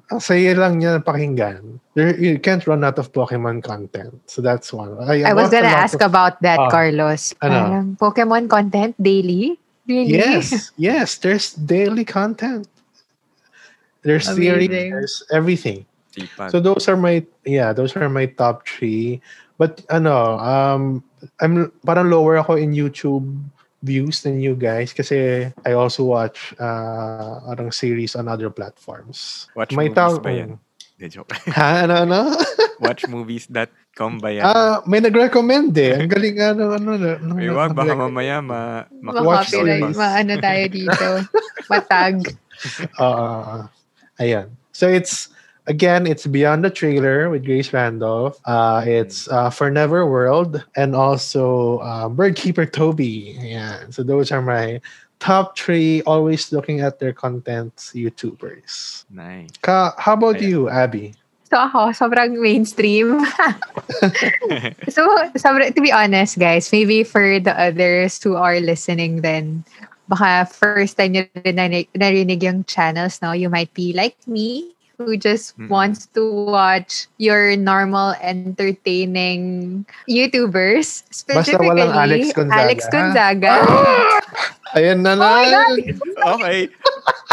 ang 0.09 0.19
saya 0.19 0.57
lang 0.57 0.81
niya 0.81 1.05
pakinggan. 1.05 1.77
There, 1.93 2.17
you 2.17 2.41
can't 2.41 2.65
run 2.65 2.81
out 2.81 2.97
of 2.97 3.13
Pokemon 3.13 3.61
content. 3.61 4.17
So 4.25 4.41
that's 4.41 4.73
one. 4.73 4.97
I 4.97 5.21
was 5.33 5.49
watch 5.49 5.53
a 5.53 5.61
gonna 5.61 5.73
ask 5.73 6.01
of- 6.01 6.09
about 6.09 6.41
that, 6.41 6.57
Ah, 6.57 6.69
Carlos. 6.69 7.33
ano? 7.41 7.53
Parang 7.53 7.87
Pokemon 7.97 8.49
content 8.49 8.97
daily? 8.97 9.57
Really? 9.85 10.17
Yes, 10.17 10.69
yes, 10.77 11.17
there's 11.17 11.53
daily 11.53 12.05
content. 12.05 12.65
There's 14.01 14.25
theory, 14.31 14.65
Amazing. 14.65 14.89
there's 14.91 15.15
everything. 15.29 15.79
Sipat. 16.15 16.49
So 16.51 16.59
those 16.59 16.87
are 16.87 16.97
my 16.97 17.21
yeah, 17.45 17.73
those 17.73 17.93
are 17.97 18.09
my 18.09 18.25
top 18.25 18.65
three. 18.65 19.21
But 19.59 19.83
ano, 19.91 20.39
um, 20.39 21.03
I'm 21.43 21.69
parang 21.85 22.09
lower 22.09 22.39
ako 22.39 22.55
in 22.55 22.71
YouTube 22.71 23.27
views 23.79 24.21
than 24.21 24.39
you 24.39 24.55
guys 24.55 24.91
kasi 24.91 25.47
I 25.63 25.71
also 25.71 26.03
watch 26.03 26.51
uh, 26.59 27.39
parang 27.47 27.71
series 27.71 28.15
on 28.15 28.27
other 28.27 28.51
platforms. 28.51 29.47
Watch 29.55 29.71
May 29.71 29.87
movies 29.87 29.95
tao- 29.95 30.19
ba 30.19 30.31
yan? 30.31 30.59
De, 30.99 31.07
joke. 31.07 31.31
Ha? 31.55 31.87
Ano, 31.87 32.03
ano? 32.03 32.19
Watchmovies.com 32.83 34.19
ba 34.19 34.35
yan? 34.35 34.43
Ah, 34.43 34.83
may 34.83 34.99
nag-recommend 34.99 35.71
eh. 35.79 35.95
Ang 35.95 36.11
galing 36.11 36.35
ano, 36.43 36.75
ano, 36.75 36.89
ano, 36.99 37.31
May 37.35 37.47
wag, 37.47 37.71
baka 37.71 37.95
mamaya 37.95 38.43
ma, 38.43 38.83
Watch 39.23 39.55
Ma-copyright, 39.55 39.79
series. 39.79 39.95
maano 39.95 40.33
tayo 40.43 40.63
dito. 40.67 41.07
Matag. 41.71 42.35
Uh, 42.99 43.67
ayan. 44.19 44.51
So 44.75 44.91
it's 44.91 45.31
again, 45.69 46.09
it's 46.09 46.25
Beyond 46.25 46.65
the 46.65 46.73
Trailer 46.73 47.29
with 47.29 47.45
Grace 47.45 47.71
Randolph. 47.71 48.41
Uh, 48.43 48.83
it's 48.85 49.29
uh, 49.29 49.49
For 49.49 49.69
Never 49.69 50.05
World 50.05 50.65
and 50.75 50.95
also 50.97 51.77
uh, 51.79 52.09
Birdkeeper 52.09 52.67
Toby. 52.73 53.37
Ayan. 53.39 53.93
So 53.93 54.03
those 54.03 54.33
are 54.33 54.41
my 54.41 54.81
top 55.21 55.57
three. 55.57 56.01
Always 56.03 56.51
looking 56.51 56.81
at 56.81 56.99
their 56.99 57.13
contents, 57.13 57.93
YouTubers. 57.93 59.05
Nice. 59.13 59.53
Ka, 59.61 59.93
how 59.97 60.13
about 60.13 60.41
Ayan. 60.41 60.49
you, 60.49 60.69
Abby? 60.69 61.13
So 61.49 61.57
ako, 61.57 61.93
sobrang 61.97 62.37
mainstream. 62.37 63.25
so, 64.93 65.01
sobra, 65.33 65.73
to 65.73 65.81
be 65.81 65.89
honest, 65.89 66.37
guys, 66.37 66.69
maybe 66.71 67.01
for 67.01 67.39
the 67.39 67.57
others 67.57 68.21
who 68.21 68.35
are 68.37 68.59
listening 68.59 69.21
then, 69.25 69.65
baka 70.05 70.45
first 70.45 70.97
time 70.97 71.17
nyo 71.17 71.25
rin 71.41 71.57
narinig, 71.57 71.89
narinig 71.97 72.45
yung 72.45 72.69
channels, 72.69 73.17
no? 73.25 73.33
You 73.33 73.49
might 73.49 73.73
be 73.73 73.97
like 73.97 74.13
me, 74.29 74.77
who 74.99 75.15
just 75.15 75.57
Mm-mm. 75.57 75.69
wants 75.71 76.11
to 76.11 76.27
watch 76.51 77.07
your 77.17 77.55
normal, 77.55 78.13
entertaining 78.19 79.85
YouTubers. 80.11 81.07
Specifically, 81.09 81.71
walang 81.71 81.95
Alex 81.95 82.35
Gonzaga, 82.35 82.59
Alex? 82.59 82.79
Gonzaga. 82.91 83.53
Ayan 84.77 85.01
na 85.01 85.17
Oh 85.17 85.41
na. 85.45 85.61
okay. 86.37 86.69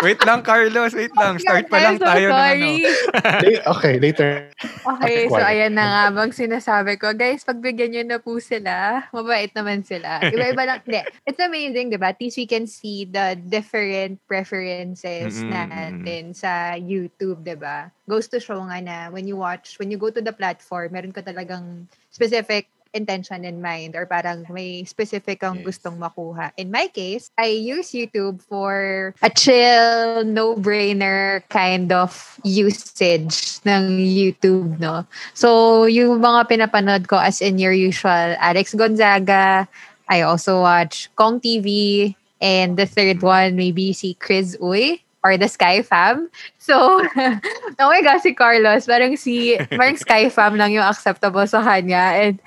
Wait 0.05 0.21
lang, 0.29 0.45
Carlos. 0.45 0.93
Wait 0.93 1.13
lang. 1.17 1.41
Start 1.41 1.73
pa 1.73 1.81
lang 1.81 1.97
so 1.97 2.05
tayo 2.05 2.29
ng 2.29 2.37
ano. 2.37 2.45
sorry. 2.45 3.55
Okay, 3.65 3.95
later. 3.97 4.33
Okay, 4.61 5.25
so 5.33 5.41
ayan 5.41 5.73
na 5.73 5.85
nga 5.89 6.05
bang 6.13 6.33
sinasabi 6.37 7.01
ko. 7.01 7.17
Guys, 7.17 7.49
pagbigyan 7.49 7.97
nyo 7.97 8.03
na 8.05 8.19
po 8.21 8.37
sila. 8.37 9.09
Mabait 9.09 9.49
naman 9.57 9.81
sila. 9.89 10.21
Iba-iba 10.21 10.63
lang. 10.69 10.81
Hindi. 10.85 11.01
It's 11.25 11.41
amazing, 11.41 11.89
di 11.89 11.97
ba? 11.97 12.13
At 12.13 12.21
least 12.21 12.37
we 12.37 12.45
can 12.45 12.69
see 12.69 13.09
the 13.09 13.41
different 13.49 14.21
preferences 14.29 15.41
natin 15.41 16.37
sa 16.37 16.77
YouTube, 16.77 17.41
di 17.41 17.57
ba? 17.57 17.89
Goes 18.05 18.29
to 18.29 18.39
show 18.39 18.61
nga 18.69 18.85
na 18.85 18.97
when 19.09 19.25
you 19.25 19.41
watch, 19.41 19.81
when 19.81 19.89
you 19.89 19.97
go 19.97 20.13
to 20.13 20.21
the 20.21 20.33
platform, 20.37 20.93
meron 20.93 21.17
ka 21.17 21.25
talagang 21.25 21.89
specific 22.13 22.69
intention 22.95 23.45
in 23.45 23.63
mind 23.63 23.97
or 23.97 24.07
parang 24.07 24.45
may 24.51 24.85
specific 24.85 25.41
kang 25.41 25.63
Yes. 25.63 25.79
gustong 25.79 25.99
makuha. 25.99 26.53
In 26.57 26.71
my 26.71 26.87
case, 26.89 27.31
I 27.39 27.55
use 27.55 27.91
YouTube 27.95 28.43
for 28.43 29.15
a 29.23 29.31
chill, 29.31 30.25
no-brainer 30.25 31.43
kind 31.49 31.91
of 31.93 32.39
usage 32.45 33.63
ng 33.65 33.99
YouTube, 33.99 34.79
no? 34.79 35.07
So, 35.35 35.85
yung 35.87 36.21
mga 36.21 36.49
pinapanood 36.51 37.09
ko 37.09 37.17
as 37.17 37.41
in 37.41 37.59
your 37.59 37.73
usual 37.73 38.37
Alex 38.39 38.75
Gonzaga, 38.75 39.69
I 40.07 40.23
also 40.23 40.63
watch 40.63 41.11
Kong 41.17 41.41
TV, 41.41 42.15
and 42.41 42.77
the 42.77 42.87
third 42.87 43.23
one, 43.23 43.57
maybe 43.57 43.93
si 43.93 44.15
Chris 44.15 44.57
Uy 44.61 45.06
or 45.25 45.37
the 45.37 45.49
Sky 45.49 45.83
Fam. 45.83 46.29
So, 46.59 47.03
oh 47.81 47.89
my 47.89 48.19
si 48.23 48.35
Carlos, 48.35 48.87
parang 48.87 49.17
si, 49.17 49.57
parang 49.71 49.97
Sky 49.97 50.29
Fam 50.29 50.57
lang 50.57 50.73
yung 50.73 50.87
acceptable 50.87 51.47
sa 51.47 51.63
kanya. 51.63 52.17
And 52.19 52.39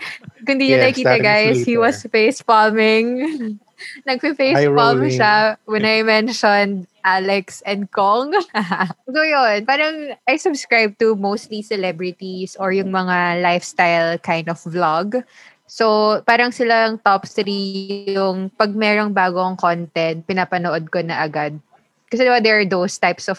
kung 0.45 0.59
di 0.59 0.71
nyo 0.71 0.83
nakikita 0.83 1.19
is 1.19 1.23
guys, 1.23 1.57
he 1.65 1.75
was 1.77 2.03
face 2.07 2.41
palming. 2.41 3.59
Nagpe-face 4.07 4.67
palm 4.75 4.99
siya 5.07 5.55
when 5.63 5.87
I 5.87 6.03
mentioned 6.03 6.83
Alex 7.03 7.63
and 7.63 7.87
Kong. 7.91 8.35
so 9.13 9.21
yun, 9.23 9.63
parang 9.63 10.19
I 10.27 10.35
subscribe 10.35 10.99
to 10.99 11.15
mostly 11.15 11.63
celebrities 11.63 12.59
or 12.59 12.75
yung 12.75 12.91
mga 12.91 13.39
lifestyle 13.39 14.19
kind 14.19 14.51
of 14.51 14.59
vlog. 14.67 15.23
So, 15.69 16.17
parang 16.25 16.49
silang 16.49 16.97
top 17.05 17.29
3 17.29 18.17
yung 18.17 18.49
pag 18.57 18.73
merong 18.73 19.13
bagong 19.13 19.53
content, 19.53 20.25
pinapanood 20.25 20.89
ko 20.89 21.05
na 21.05 21.21
agad. 21.21 21.61
Kasi 22.09 22.25
diba, 22.25 22.41
there 22.41 22.57
are 22.57 22.65
those 22.65 22.97
types 22.97 23.29
of 23.29 23.37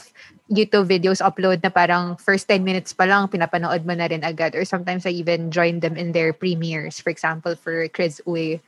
YouTube 0.50 0.90
videos 0.90 1.22
upload 1.22 1.62
na 1.62 1.70
parang 1.70 2.18
first 2.18 2.50
10 2.50 2.66
minutes 2.66 2.90
pa 2.90 3.06
lang, 3.06 3.30
pinapanood 3.30 3.86
mo 3.86 3.94
na 3.94 4.10
rin 4.10 4.26
agad. 4.26 4.54
Or 4.54 4.66
sometimes 4.66 5.06
I 5.06 5.14
even 5.14 5.50
join 5.54 5.78
them 5.78 5.94
in 5.94 6.10
their 6.10 6.34
premieres. 6.34 6.98
For 6.98 7.10
example, 7.10 7.54
for 7.54 7.86
Chris 7.90 8.18
Uy. 8.26 8.58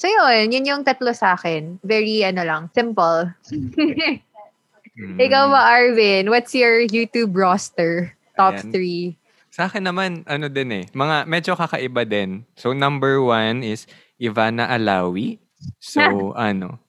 So 0.00 0.08
yun, 0.08 0.52
yun 0.52 0.68
yung 0.68 0.82
tatlo 0.84 1.12
sa 1.16 1.36
akin. 1.36 1.80
Very, 1.84 2.24
ano 2.24 2.44
lang, 2.44 2.62
simple. 2.72 3.32
Mm. 3.52 5.16
Ikaw 5.24 5.44
ba, 5.48 5.60
Arvin? 5.64 6.28
What's 6.28 6.52
your 6.52 6.84
YouTube 6.88 7.32
roster? 7.32 8.16
Top 8.36 8.56
Ayan. 8.60 9.16
3. 9.16 9.52
Sa 9.52 9.66
akin 9.66 9.84
naman, 9.84 10.24
ano 10.28 10.48
din 10.48 10.72
eh. 10.72 10.84
Mga 10.92 11.28
medyo 11.28 11.52
kakaiba 11.56 12.04
din. 12.04 12.44
So, 12.56 12.72
number 12.72 13.20
one 13.20 13.64
is 13.64 13.88
Ivana 14.20 14.68
Alawi. 14.68 15.40
So, 15.80 16.00
ano. 16.36 16.80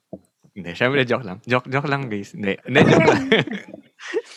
Hindi, 0.52 0.76
syempre 0.76 1.08
joke 1.08 1.24
lang. 1.24 1.40
Joke, 1.48 1.68
joke 1.72 1.88
lang 1.88 2.12
guys. 2.12 2.36
Hindi, 2.36 2.60
hindi 2.68 2.80
joke 2.84 3.08
lang. 3.12 3.24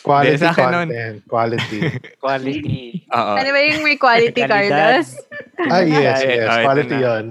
Quality 0.05 0.37
sa 0.39 0.53
akin 0.53 0.67
nun. 0.71 0.89
content. 0.93 1.15
Quality. 1.27 1.79
Quality. 2.23 2.79
Oo. 3.11 3.33
Ano 3.35 3.49
ba 3.49 3.59
yung 3.65 3.81
may 3.83 3.97
quality. 3.97 4.41
Carlos? 4.45 5.07
ah, 5.73 5.81
yes, 5.83 6.21
yes. 6.23 6.47
ito 6.47 6.63
Quality 6.63 6.97
yon. 7.01 7.25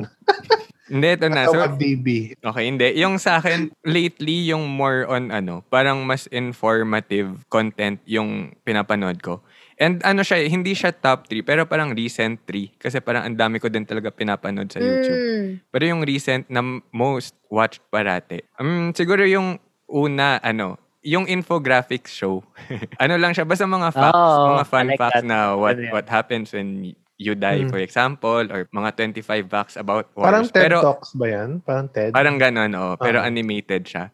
Hindi, 0.84 1.08
ito 1.16 1.26
na. 1.32 1.48
So, 1.48 1.64
DB. 1.80 2.36
Okay, 2.44 2.64
hindi. 2.68 2.88
Yung 3.00 3.16
sa 3.16 3.40
akin, 3.40 3.72
lately, 3.88 4.52
yung 4.52 4.68
more 4.68 5.08
on 5.08 5.32
ano, 5.32 5.64
parang 5.72 6.04
mas 6.04 6.28
informative 6.28 7.40
content 7.48 8.02
yung 8.04 8.52
pinapanood 8.68 9.16
ko. 9.24 9.40
And 9.74 9.98
ano 10.02 10.22
siya, 10.22 10.46
hindi 10.46 10.70
siya 10.72 10.94
top 10.94 11.26
3, 11.26 11.42
pero 11.42 11.66
parang 11.66 11.90
recent 11.92 12.46
3. 12.46 12.78
Kasi 12.78 13.02
parang 13.02 13.26
ang 13.26 13.34
dami 13.34 13.58
ko 13.58 13.66
din 13.66 13.82
talaga 13.82 14.10
pinapanood 14.10 14.70
sa 14.70 14.78
YouTube. 14.78 15.18
Mm. 15.18 15.46
Pero 15.68 15.84
yung 15.84 16.02
recent 16.06 16.46
na 16.46 16.62
most 16.94 17.34
watched 17.50 17.82
parate. 17.90 18.46
Um, 18.56 18.94
siguro 18.94 19.26
yung 19.26 19.58
una, 19.86 20.38
ano, 20.40 20.78
yung 21.02 21.26
infographics 21.26 22.14
show. 22.14 22.40
ano 23.02 23.18
lang 23.18 23.34
siya, 23.34 23.44
basta 23.44 23.66
mga 23.66 23.90
facts, 23.92 24.16
Oo, 24.16 24.56
mga 24.56 24.64
fun 24.64 24.86
I 24.86 24.88
like 24.94 25.00
facts 25.02 25.20
that. 25.20 25.28
na 25.28 25.52
what 25.52 25.76
what 25.92 26.06
happens 26.08 26.54
when 26.54 26.94
you 27.14 27.34
die, 27.38 27.62
Mm. 27.62 27.70
for 27.70 27.78
example, 27.78 28.42
or 28.50 28.66
mga 28.72 28.90
25 28.98 29.46
facts 29.46 29.74
about 29.76 30.10
wars. 30.16 30.26
Parang 30.32 30.46
TED 30.50 30.62
pero, 30.66 30.76
Talks 30.82 31.14
ba 31.14 31.26
yan? 31.30 31.50
Parang 31.62 31.86
TED? 31.86 32.10
Parang 32.10 32.36
ganon, 32.38 32.72
oh. 32.74 32.94
Pero 32.98 33.22
Ah. 33.22 33.28
animated 33.28 33.86
siya. 33.86 34.10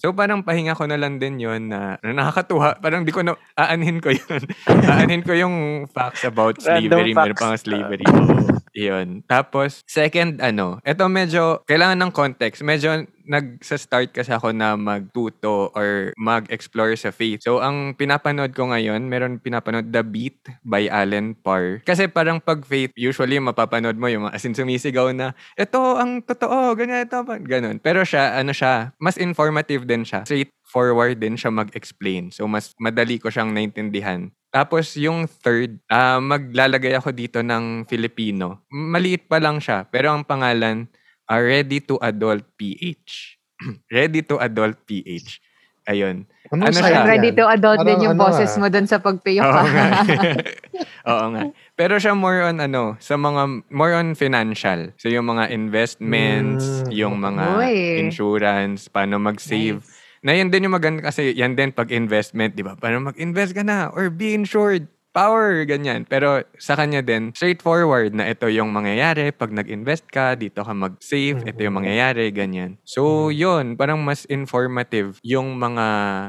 So 0.00 0.16
parang 0.16 0.40
pahinga 0.40 0.72
ko 0.72 0.88
na 0.88 0.96
lang 0.96 1.20
din 1.20 1.36
yon 1.36 1.68
na, 1.68 2.00
na 2.00 2.16
nakakatuwa. 2.16 2.80
Parang 2.80 3.04
di 3.04 3.12
ko 3.12 3.20
na, 3.20 3.36
aanhin 3.52 4.00
ko 4.00 4.08
yun. 4.08 4.42
aanhin 4.88 5.20
ko 5.20 5.36
yung 5.36 5.84
facts 5.92 6.24
about 6.24 6.56
slavery. 6.56 7.12
Meron 7.12 7.36
pang 7.36 7.60
slavery. 7.60 8.08
Oo. 8.08 8.48
Yun. 8.72 9.20
Tapos, 9.28 9.84
second, 9.84 10.40
ano, 10.40 10.80
ito 10.88 11.04
medyo, 11.10 11.60
kailangan 11.68 12.00
ng 12.00 12.12
context. 12.16 12.64
Medyo 12.64 13.04
nagsa-start 13.26 14.12
kasi 14.14 14.30
ako 14.32 14.52
na 14.54 14.76
magtuto 14.76 15.72
or 15.74 16.14
mag-explore 16.16 16.94
sa 16.96 17.12
faith. 17.12 17.44
So, 17.44 17.60
ang 17.60 17.96
pinapanood 17.96 18.52
ko 18.52 18.70
ngayon, 18.70 19.08
meron 19.08 19.42
pinapanood 19.42 19.92
The 19.92 20.04
Beat 20.04 20.38
by 20.64 20.88
Alan 20.88 21.36
Parr. 21.36 21.84
Kasi 21.84 22.08
parang 22.08 22.40
pag 22.40 22.62
faith, 22.64 22.92
usually 22.96 23.36
mapapanood 23.40 23.96
mo 23.96 24.08
yung 24.08 24.28
as 24.30 24.44
in 24.44 24.56
sumisigaw 24.56 25.12
na, 25.12 25.32
ito 25.58 25.78
ang 25.96 26.22
totoo, 26.24 26.76
ganyan, 26.76 27.04
ito, 27.04 27.20
ganun. 27.24 27.76
Pero 27.80 28.04
siya, 28.06 28.38
ano 28.40 28.54
siya, 28.54 28.92
mas 29.00 29.20
informative 29.20 29.84
din 29.84 30.04
siya. 30.06 30.24
Straightforward 30.24 31.18
din 31.18 31.34
siya 31.34 31.50
mag-explain. 31.50 32.30
So, 32.30 32.46
mas 32.46 32.72
madali 32.78 33.18
ko 33.18 33.28
siyang 33.32 33.50
naintindihan. 33.50 34.30
Tapos 34.50 34.98
yung 34.98 35.30
third, 35.30 35.78
ah, 35.86 36.18
maglalagay 36.18 36.98
ako 36.98 37.14
dito 37.14 37.38
ng 37.38 37.86
Filipino. 37.86 38.66
Maliit 38.66 39.30
pa 39.30 39.38
lang 39.38 39.62
siya, 39.62 39.86
pero 39.86 40.10
ang 40.10 40.26
pangalan, 40.26 40.90
ah, 41.30 41.38
Ready 41.38 41.78
to 41.80 41.94
Adult 42.02 42.42
PH. 42.58 43.38
Ready 43.94 44.26
to 44.26 44.36
Adult 44.36 44.82
PH. 44.84 45.38
Ayun. 45.86 46.28
Ano, 46.52 46.68
Ano 46.68 46.76
siya? 46.76 47.02
yan? 47.02 47.06
Ready 47.08 47.30
to 47.32 47.46
adult 47.46 47.82
Parang 47.82 47.88
din 47.88 48.04
yung 48.04 48.14
ano 48.14 48.22
boses 48.22 48.52
ah. 48.52 48.58
mo 48.60 48.66
dun 48.68 48.86
sa 48.86 48.98
pagpayo 48.98 49.42
Oo 49.42 49.64
nga. 49.64 49.86
Oo 51.10 51.26
nga. 51.32 51.42
Pero 51.74 51.96
siya 51.96 52.12
more 52.12 52.46
on 52.46 52.60
ano, 52.60 52.94
sa 53.00 53.16
mga 53.16 53.64
more 53.72 53.94
on 53.96 54.12
financial. 54.14 54.92
So 55.00 55.08
yung 55.08 55.26
mga 55.26 55.50
investments, 55.50 56.84
Mm. 56.86 56.92
yung 56.92 57.14
mga 57.18 57.44
Uy. 57.58 58.02
insurance, 58.02 58.86
paano 58.86 59.18
mag-save. 59.18 59.80
Na 60.20 60.36
yun 60.36 60.52
din 60.52 60.68
yung 60.68 60.76
maganda 60.76 61.00
kasi 61.00 61.32
yan 61.32 61.56
din 61.56 61.72
pag 61.72 61.88
investment, 61.90 62.52
di 62.52 62.62
ba? 62.62 62.76
Paano 62.76 63.00
mag-invest 63.10 63.56
ka 63.56 63.64
na 63.64 63.88
or 63.90 64.12
be 64.12 64.36
insured. 64.36 64.84
Power, 65.10 65.66
ganyan. 65.66 66.06
Pero 66.06 66.46
sa 66.54 66.78
kanya 66.78 67.02
din, 67.02 67.34
straightforward 67.34 68.14
na 68.14 68.30
ito 68.30 68.46
yung 68.46 68.70
mangyayari. 68.70 69.34
Pag 69.34 69.50
nag-invest 69.50 70.06
ka, 70.06 70.38
dito 70.38 70.62
ka 70.62 70.70
mag-save, 70.70 71.42
ito 71.50 71.60
yung 71.66 71.82
mangyayari, 71.82 72.30
ganyan. 72.30 72.78
So, 72.86 73.34
yun, 73.34 73.74
parang 73.74 73.98
mas 74.06 74.22
informative 74.30 75.18
yung 75.26 75.58
mga 75.58 75.86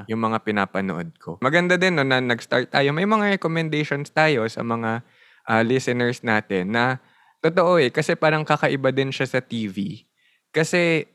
yung 0.09 0.21
mga 0.25 0.37
pinapanood 0.41 1.13
ko. 1.21 1.37
Maganda 1.45 1.77
din 1.77 1.93
no, 1.93 2.01
na 2.01 2.17
nag-start 2.17 2.73
tayo. 2.73 2.89
May 2.89 3.05
mga 3.05 3.37
recommendations 3.37 4.09
tayo 4.09 4.49
sa 4.49 4.65
mga 4.65 5.05
ah, 5.45 5.61
listeners 5.61 6.25
natin 6.25 6.73
na 6.73 6.97
totoo 7.45 7.77
eh, 7.77 7.93
kasi 7.93 8.17
parang 8.17 8.41
kakaiba 8.41 8.89
din 8.89 9.13
siya 9.13 9.29
sa 9.29 9.45
TV. 9.45 10.09
Kasi 10.49 11.05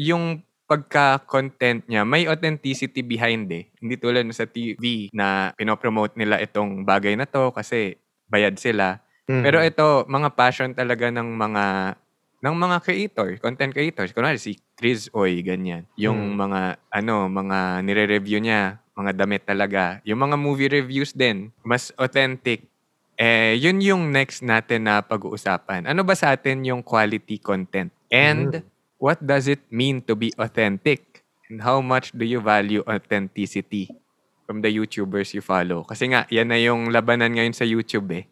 yung 0.00 0.45
pagka-content 0.66 1.86
niya, 1.86 2.02
may 2.02 2.26
authenticity 2.26 3.00
behind 3.02 3.46
eh. 3.54 3.70
Hindi 3.78 3.94
tulad 3.96 4.26
sa 4.34 4.44
TV 4.46 5.08
na 5.14 5.54
pinopromote 5.54 6.18
nila 6.18 6.42
itong 6.42 6.82
bagay 6.82 7.14
na 7.14 7.24
to 7.24 7.54
kasi 7.54 7.96
bayad 8.26 8.58
sila. 8.58 8.98
Mm. 9.26 9.42
Pero 9.42 9.58
ito, 9.62 9.86
mga 10.06 10.28
passion 10.34 10.70
talaga 10.74 11.10
ng 11.10 11.26
mga 11.34 11.64
ng 12.36 12.54
mga 12.54 12.76
creator, 12.84 13.28
content 13.42 13.72
creators. 13.72 14.12
Kunwari 14.14 14.38
si 14.38 14.54
Chris 14.76 15.08
Oy, 15.10 15.40
ganyan. 15.42 15.88
Yung 15.98 16.36
Hmm. 16.36 16.46
mga, 16.46 16.60
ano, 16.92 17.26
mga 17.26 17.80
nire-review 17.82 18.38
niya, 18.38 18.78
mga 18.94 19.16
damit 19.18 19.42
talaga. 19.48 19.98
Yung 20.06 20.20
mga 20.20 20.36
movie 20.38 20.70
reviews 20.70 21.10
din, 21.16 21.50
mas 21.66 21.90
authentic. 21.96 22.68
Eh, 23.16 23.56
yun 23.56 23.80
yung 23.80 24.12
next 24.12 24.44
natin 24.44 24.84
na 24.86 25.00
pag-uusapan. 25.00 25.88
Ano 25.88 26.04
ba 26.04 26.12
sa 26.12 26.36
atin 26.36 26.60
yung 26.68 26.84
quality 26.84 27.40
content? 27.40 27.88
And 28.12 28.62
what 28.98 29.20
does 29.20 29.48
it 29.48 29.60
mean 29.70 30.02
to 30.04 30.16
be 30.16 30.32
authentic? 30.36 31.24
And 31.46 31.62
how 31.62 31.78
much 31.78 32.10
do 32.10 32.26
you 32.26 32.42
value 32.42 32.82
authenticity 32.82 33.94
from 34.44 34.62
the 34.66 34.70
YouTubers 34.72 35.30
you 35.30 35.42
follow? 35.42 35.86
Kasi 35.86 36.10
nga, 36.10 36.26
yan 36.26 36.50
na 36.50 36.58
yung 36.58 36.90
labanan 36.90 37.38
ngayon 37.38 37.54
sa 37.54 37.62
YouTube 37.62 38.10
eh. 38.12 38.24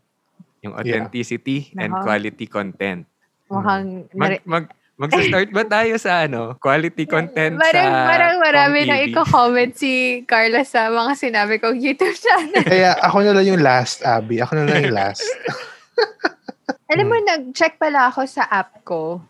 Yung 0.66 0.74
authenticity 0.74 1.70
and 1.78 1.94
Nako. 1.94 2.02
quality 2.02 2.46
content. 2.48 3.06
Mukhang 3.52 4.08
Mag, 4.16 4.40
nare- 4.40 4.44
mag, 4.48 4.64
magsa-start 4.96 5.52
ba 5.52 5.62
tayo 5.62 5.94
sa 6.00 6.24
ano? 6.26 6.56
Quality 6.58 7.04
content 7.14 7.54
Parang, 7.60 7.92
sa 7.92 8.08
parang 8.08 8.34
marami 8.40 8.78
na 8.88 8.96
i-comment 9.04 9.70
si 9.76 10.24
Carla 10.26 10.64
sa 10.66 10.90
mga 10.90 11.12
sinabi 11.14 11.60
kong 11.62 11.78
YouTube 11.78 12.16
channel. 12.18 12.64
Kaya 12.72 12.98
ako 12.98 13.22
na 13.22 13.32
lang 13.36 13.46
yung 13.46 13.62
last, 13.62 14.02
Abby. 14.02 14.42
Ako 14.42 14.58
na 14.58 14.64
lang 14.66 14.90
yung 14.90 14.96
last. 14.96 15.22
Alam 16.90 17.06
mo, 17.10 17.16
nag-check 17.20 17.78
pala 17.78 18.10
ako 18.10 18.26
sa 18.26 18.42
app 18.48 18.82
ko. 18.82 19.22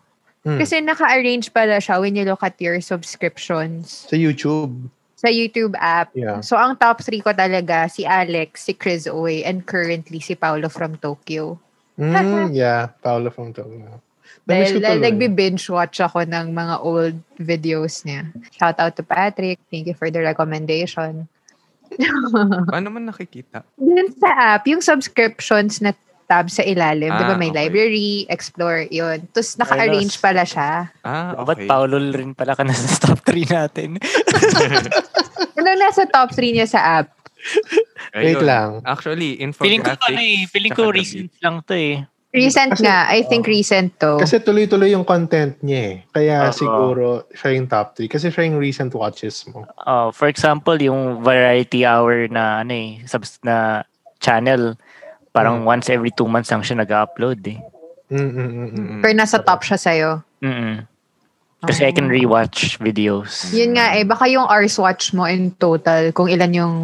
Mm. 0.45 0.61
Kasi 0.61 0.77
naka-arrange 0.85 1.49
pala 1.49 1.81
siya 1.81 1.97
when 1.97 2.13
you 2.13 2.21
look 2.21 2.45
at 2.45 2.53
your 2.61 2.77
subscriptions 2.77 4.05
Sa 4.05 4.13
YouTube. 4.13 4.93
sa 5.17 5.33
YouTube 5.33 5.73
app. 5.81 6.13
Yeah. 6.13 6.45
So, 6.45 6.53
ang 6.53 6.77
top 6.77 7.01
three 7.01 7.25
ko 7.25 7.33
talaga, 7.33 7.89
si 7.89 8.05
Alex, 8.05 8.69
si 8.69 8.77
Chris 8.77 9.09
Oy, 9.09 9.41
and 9.41 9.65
currently 9.65 10.21
si 10.21 10.37
Paolo 10.37 10.69
from 10.69 11.01
Tokyo. 11.01 11.57
Mm, 11.97 12.53
yeah. 12.61 12.93
Paolo 13.01 13.33
from 13.33 13.49
Tokyo. 13.57 13.97
Dahil, 14.45 14.77
tuloy. 14.77 15.01
nagbi-binge 15.01 15.65
watch 15.73 15.97
ako 15.97 16.21
ng 16.29 16.53
mga 16.53 16.75
old 16.85 17.17
videos 17.41 18.05
niya. 18.05 18.29
Shout 18.53 18.77
out 18.77 18.93
to 18.93 19.01
Patrick. 19.01 19.57
Thank 19.73 19.89
you 19.89 19.97
for 19.97 20.13
the 20.13 20.21
recommendation. 20.21 21.25
Paano 22.69 22.93
man 22.93 23.09
nakikita? 23.09 23.65
Dun 23.81 24.13
sa 24.21 24.59
app, 24.59 24.69
yung 24.69 24.85
subscriptions 24.85 25.81
na 25.81 25.97
tab 26.25 26.49
sa 26.49 26.61
ilalim, 26.61 27.07
di 27.07 27.23
ba 27.23 27.33
Ah, 27.33 27.37
may 27.37 27.47
okay. 27.47 27.59
library, 27.63 28.25
explore, 28.27 28.85
yun. 28.87 29.23
Tapos 29.29 29.55
naka-arrange 29.55 30.17
pala 30.17 30.41
siya. 30.41 30.89
Ah, 30.99 31.37
Ba't 31.37 31.55
okay. 31.55 31.65
Paolo 31.65 31.95
rin 32.01 32.33
pala 32.33 32.53
ka 32.53 32.61
na 32.61 32.73
sa 32.73 32.97
top 33.05 33.21
3 33.23 33.45
natin? 33.47 33.89
Ano 35.55 35.69
nasa 35.75 36.03
top 36.05 36.29
3 36.31 36.51
niya 36.51 36.67
sa 36.67 36.99
app? 36.99 37.07
Wait 38.11 38.35
Ayun. 38.35 38.43
lang. 38.43 38.69
Actually, 38.83 39.37
Feeling 39.53 39.81
ko 39.81 39.93
infographics. 39.93 40.09
ano 40.09 40.21
eh. 40.21 40.39
Feeling 40.47 40.73
ko 40.73 40.83
recent 40.89 41.31
lang 41.39 41.55
to 41.61 41.73
eh. 41.73 41.95
Recent 42.29 42.71
Kasi- 42.75 42.83
nga. 42.83 43.07
I 43.07 43.23
think 43.23 43.47
recent 43.47 43.95
to. 43.97 44.19
Kasi 44.19 44.43
tuloy-tuloy 44.43 44.91
yung 44.91 45.05
content 45.05 45.55
niya 45.61 45.81
eh. 45.81 45.95
Kaya 46.11 46.37
Oo. 46.43 46.51
siguro 46.51 47.05
siya 47.31 47.55
yung 47.55 47.65
top 47.65 47.95
3. 47.95 48.09
Kasi 48.09 48.27
siya 48.27 48.43
yung 48.43 48.59
recent 48.59 48.91
watches 48.91 49.47
mo. 49.47 49.63
Oh, 49.81 50.11
for 50.11 50.27
example, 50.27 50.75
yung 50.75 51.21
variety 51.21 51.87
hour 51.87 52.27
na 52.27 52.59
ano 52.59 52.73
eh, 52.73 52.99
subs 53.05 53.39
na 53.39 53.87
channel, 54.19 54.75
parang 55.35 55.61
Mm. 55.61 55.67
once 55.67 55.91
every 55.91 56.09
two 56.09 56.25
months 56.25 56.47
lang 56.47 56.63
siya 56.63 56.79
nag-upload 56.79 57.43
eh. 57.45 57.59
Mm, 58.07 58.15
mm, 58.15 58.31
mm, 58.31 58.47
mm. 58.47 58.69
Mm-mm. 58.71 58.99
Pero 59.03 59.13
nasa 59.13 59.35
top 59.37 59.61
siya 59.61 59.75
sa'yo. 59.75 60.09
Mm 60.39 60.87
Kasi 61.59 61.81
I 61.81 61.91
can 61.91 62.05
rewatch 62.05 62.77
videos. 62.77 63.49
Yun 63.49 63.73
nga 63.73 63.91
eh. 63.91 64.05
Baka 64.05 64.29
yung 64.29 64.45
hours 64.45 64.77
watch 64.77 65.11
mo 65.11 65.25
in 65.25 65.49
total, 65.51 66.13
kung 66.13 66.29
ilan 66.29 66.53
yung, 66.53 66.75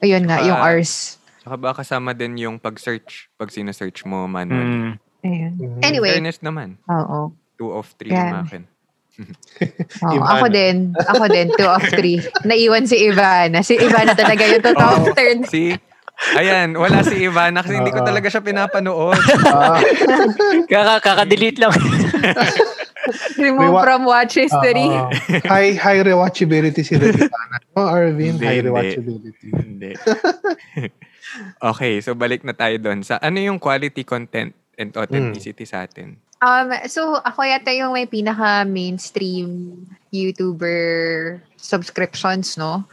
ayun 0.00 0.24
nga, 0.24 0.40
yung 0.40 0.56
Ah. 0.56 0.64
hours. 0.66 1.20
Saka 1.38 1.54
baka 1.54 1.74
kasama 1.84 2.10
din 2.10 2.40
yung 2.40 2.56
pag-search. 2.56 3.28
Pag 3.36 3.52
sinesearch 3.52 4.00
mo 4.02 4.24
manually. 4.24 4.64
Mm. 4.64 4.92
Ayun. 5.22 5.52
Mhm. 5.54 5.80
Anyway. 5.84 6.12
Fairness 6.16 6.40
naman. 6.40 6.80
Oo. 6.86 7.36
Two 7.54 7.68
of 7.70 7.92
three 7.94 8.10
Yeah. 8.10 8.32
yung 8.32 8.40
akin. 8.42 8.62
Ivana. 10.02 10.26
ako 10.32 10.46
din. 10.48 10.76
Ako 10.96 11.24
din. 11.28 11.46
Two 11.52 11.68
of 11.68 11.84
three. 11.86 12.18
Naiwan 12.48 12.88
si 12.88 12.96
Ivana. 13.04 13.60
Si 13.60 13.76
Ivana 13.76 14.10
talaga 14.12 14.42
yung 14.42 14.62
top 14.66 14.80
Oo. 14.80 15.12
third. 15.12 15.38
Si, 15.46 15.76
ayan, 16.34 16.72
wala 16.74 17.02
si 17.02 17.20
Ivana 17.20 17.60
kasi 17.60 17.74
hindi 17.74 17.90
ko 17.90 18.00
talaga 18.00 18.26
siya 18.26 18.40
pinapanood. 18.40 19.18
Ah, 19.44 19.78
Kaka 20.72 20.94
kaka-delete 21.00 21.58
lang. 21.58 21.74
Remove 23.36 23.68
Rewa- 23.68 23.84
from 23.84 24.02
watch 24.04 24.40
history. 24.40 24.88
ah, 24.88 25.12
high 25.52 25.76
high 25.76 26.00
rewatchability 26.00 26.80
si 26.80 26.96
Revitana. 26.96 27.60
Oh, 27.76 27.84
Arvin, 27.84 28.40
Hindi, 28.40 28.46
high 28.46 28.64
rewatchability. 28.64 29.48
hindi. 29.52 29.92
okay, 31.60 32.00
so 32.00 32.14
balik 32.14 32.40
na 32.42 32.56
tayo 32.56 32.80
doon. 32.80 33.04
Sa 33.04 33.18
ano 33.18 33.36
yung 33.36 33.60
quality 33.60 34.02
content 34.02 34.54
and 34.74 34.96
authenticity 34.96 35.64
sa 35.64 35.84
atin? 35.84 36.16
Um, 36.40 36.72
so, 36.86 37.20
ako 37.20 37.44
yata 37.44 37.72
yung 37.72 37.92
may 37.92 38.04
pinaka-mainstream 38.04 39.80
YouTuber 40.08 40.80
subscriptions, 41.56 42.56
no? 42.56 42.84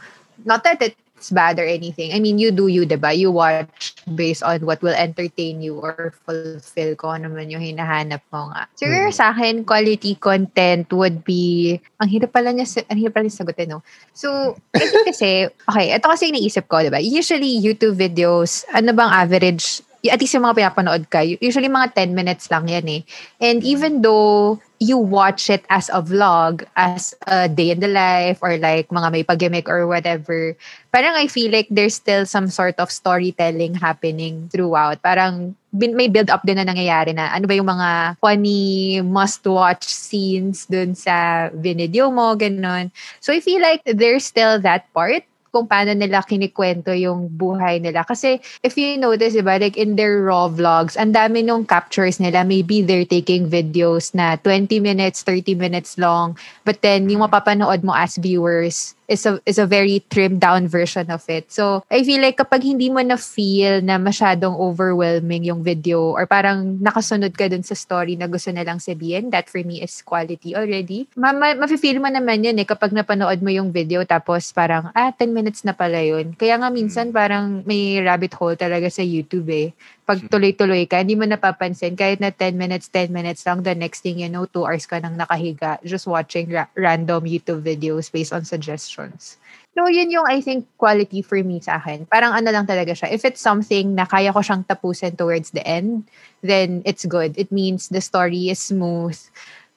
Not 0.44 0.64
that 0.64 0.80
it 0.80 0.96
it's 1.22 1.30
bad 1.30 1.54
or 1.62 1.62
anything. 1.62 2.10
I 2.10 2.18
mean, 2.18 2.42
you 2.42 2.50
do 2.50 2.66
you, 2.66 2.82
diba? 2.82 3.14
You 3.14 3.30
watch 3.30 3.94
based 4.10 4.42
on 4.42 4.66
what 4.66 4.82
will 4.82 4.98
entertain 4.98 5.62
you 5.62 5.78
or 5.78 6.10
fulfill 6.26 6.98
ko 6.98 7.14
ano 7.14 7.30
man 7.30 7.46
yung 7.46 7.62
hinahanap 7.62 8.26
mo 8.34 8.50
nga. 8.50 8.66
Siguro 8.74 9.06
Mm. 9.06 9.14
sa 9.14 9.30
akin, 9.30 9.62
quality 9.62 10.18
content 10.18 10.90
would 10.90 11.22
be, 11.22 11.78
ang 12.02 12.10
hirap 12.10 12.34
pala 12.34 12.50
niya, 12.50 12.66
ang 12.90 12.98
hirap 12.98 13.14
pala 13.14 13.30
niya 13.30 13.38
sagutin, 13.38 13.78
no? 13.78 13.86
So, 14.10 14.58
I 14.74 14.82
think 14.82 15.14
kasi, 15.14 15.46
okay, 15.46 15.94
ito 15.94 16.10
kasi 16.10 16.34
iniisip 16.34 16.66
ko, 16.66 16.82
diba? 16.82 16.98
Usually, 16.98 17.54
YouTube 17.62 17.94
videos, 17.94 18.66
ano 18.74 18.90
bang 18.90 19.14
average, 19.14 19.86
at 20.10 20.18
least 20.18 20.34
yung 20.34 20.42
mga 20.42 20.58
pinapanood 20.58 21.06
ka, 21.06 21.22
usually 21.22 21.70
mga 21.70 21.94
10 21.94 22.18
minutes 22.18 22.50
lang 22.50 22.66
yan 22.66 22.86
eh. 22.90 23.02
And 23.38 23.62
even 23.62 24.02
though 24.02 24.58
you 24.82 24.98
watch 24.98 25.46
it 25.46 25.62
as 25.70 25.86
a 25.94 26.02
vlog, 26.02 26.66
as 26.74 27.14
a 27.30 27.46
day 27.46 27.70
in 27.70 27.78
the 27.78 27.86
life, 27.86 28.42
or 28.42 28.58
like 28.58 28.90
mga 28.90 29.08
may 29.14 29.22
pag-gimmick 29.22 29.70
or 29.70 29.86
whatever, 29.86 30.58
parang 30.90 31.14
I 31.14 31.30
feel 31.30 31.54
like 31.54 31.70
there's 31.70 31.94
still 31.94 32.26
some 32.26 32.50
sort 32.50 32.82
of 32.82 32.90
storytelling 32.90 33.78
happening 33.78 34.50
throughout. 34.50 34.98
Parang 35.06 35.54
may 35.70 36.10
build-up 36.10 36.42
din 36.42 36.58
na 36.58 36.66
nangyayari 36.66 37.14
na 37.14 37.30
ano 37.30 37.46
ba 37.46 37.54
yung 37.54 37.70
mga 37.70 38.18
funny 38.18 39.00
must-watch 39.06 39.86
scenes 39.86 40.66
dun 40.66 40.98
sa 40.98 41.48
video 41.54 42.10
mo, 42.10 42.34
ganun. 42.34 42.90
So 43.22 43.30
I 43.32 43.38
feel 43.38 43.62
like 43.62 43.86
there's 43.86 44.26
still 44.26 44.58
that 44.66 44.90
part 44.90 45.22
kung 45.52 45.68
paano 45.68 45.92
nila 45.92 46.24
kinikwento 46.24 46.96
yung 46.96 47.28
buhay 47.28 47.76
nila. 47.76 48.08
Kasi 48.08 48.40
if 48.64 48.74
you 48.80 48.96
notice, 48.96 49.36
diba, 49.36 49.60
like 49.60 49.76
in 49.76 50.00
their 50.00 50.24
raw 50.24 50.48
vlogs, 50.48 50.96
ang 50.96 51.12
dami 51.12 51.44
nung 51.44 51.68
captures 51.68 52.16
nila. 52.16 52.40
Maybe 52.42 52.80
they're 52.80 53.06
taking 53.06 53.52
videos 53.52 54.16
na 54.16 54.40
20 54.40 54.80
minutes, 54.80 55.20
30 55.28 55.54
minutes 55.54 56.00
long. 56.00 56.34
But 56.64 56.80
then, 56.80 57.12
yung 57.12 57.20
mapapanood 57.20 57.84
mo 57.84 57.92
as 57.92 58.16
viewers 58.16 58.96
is 59.12 59.28
a, 59.28 59.36
is 59.44 59.60
a 59.60 59.68
very 59.68 60.00
trimmed 60.08 60.40
down 60.40 60.64
version 60.64 61.12
of 61.12 61.20
it. 61.28 61.52
So, 61.52 61.84
I 61.92 62.00
feel 62.00 62.24
like 62.24 62.40
kapag 62.40 62.64
hindi 62.64 62.88
mo 62.88 63.04
na 63.04 63.20
feel 63.20 63.84
na 63.84 64.00
masyadong 64.00 64.56
overwhelming 64.56 65.44
yung 65.44 65.60
video 65.60 66.16
or 66.16 66.24
parang 66.24 66.80
nakasunod 66.80 67.36
ka 67.36 67.52
dun 67.52 67.60
sa 67.60 67.76
story 67.76 68.16
na 68.16 68.24
gusto 68.24 68.48
nilang 68.48 68.80
sabihin, 68.80 69.28
that 69.28 69.52
for 69.52 69.60
me 69.60 69.84
is 69.84 70.00
quality 70.00 70.56
already. 70.56 71.04
Ma- 71.12 71.36
ma- 71.36 71.60
mafe-feel 71.60 72.00
mo 72.00 72.08
naman 72.08 72.40
yun 72.40 72.56
eh 72.56 72.64
kapag 72.64 72.96
napanood 72.96 73.44
mo 73.44 73.52
yung 73.52 73.68
video 73.68 74.00
tapos 74.08 74.48
parang, 74.56 74.88
ah, 74.96 75.12
10 75.12 75.28
minutes 75.36 75.60
na 75.68 75.76
pala 75.76 76.00
yun. 76.00 76.32
Kaya 76.32 76.56
nga 76.56 76.72
minsan 76.72 77.12
parang 77.12 77.60
may 77.68 78.00
rabbit 78.00 78.32
hole 78.40 78.56
talaga 78.56 78.88
sa 78.88 79.04
YouTube 79.04 79.52
eh. 79.52 79.68
Pag 80.12 80.28
tuloy-tuloy 80.28 80.84
ka, 80.84 81.00
hindi 81.00 81.16
mo 81.16 81.24
napapansin. 81.24 81.96
Kahit 81.96 82.20
na 82.20 82.28
10 82.28 82.52
minutes, 82.52 82.92
10 82.92 83.08
minutes 83.08 83.48
lang, 83.48 83.64
the 83.64 83.72
next 83.72 84.04
thing 84.04 84.20
you 84.20 84.28
know, 84.28 84.44
2 84.44 84.68
hours 84.68 84.84
ka 84.84 85.00
nang 85.00 85.16
nakahiga 85.16 85.80
just 85.88 86.04
watching 86.04 86.52
ra- 86.52 86.68
random 86.76 87.24
YouTube 87.24 87.64
videos 87.64 88.12
based 88.12 88.36
on 88.36 88.44
suggestions. 88.44 89.40
So, 89.72 89.88
yun 89.88 90.12
yung 90.12 90.28
I 90.28 90.44
think 90.44 90.68
quality 90.76 91.24
for 91.24 91.40
me 91.40 91.64
sa 91.64 91.80
akin. 91.80 92.04
Parang 92.04 92.36
ano 92.36 92.52
lang 92.52 92.68
talaga 92.68 92.92
siya. 92.92 93.08
If 93.08 93.24
it's 93.24 93.40
something 93.40 93.96
na 93.96 94.04
kaya 94.04 94.28
ko 94.28 94.44
siyang 94.44 94.68
tapusin 94.68 95.16
towards 95.16 95.56
the 95.56 95.64
end, 95.64 96.04
then 96.44 96.84
it's 96.84 97.08
good. 97.08 97.32
It 97.40 97.48
means 97.48 97.88
the 97.88 98.04
story 98.04 98.52
is 98.52 98.60
smooth. 98.60 99.16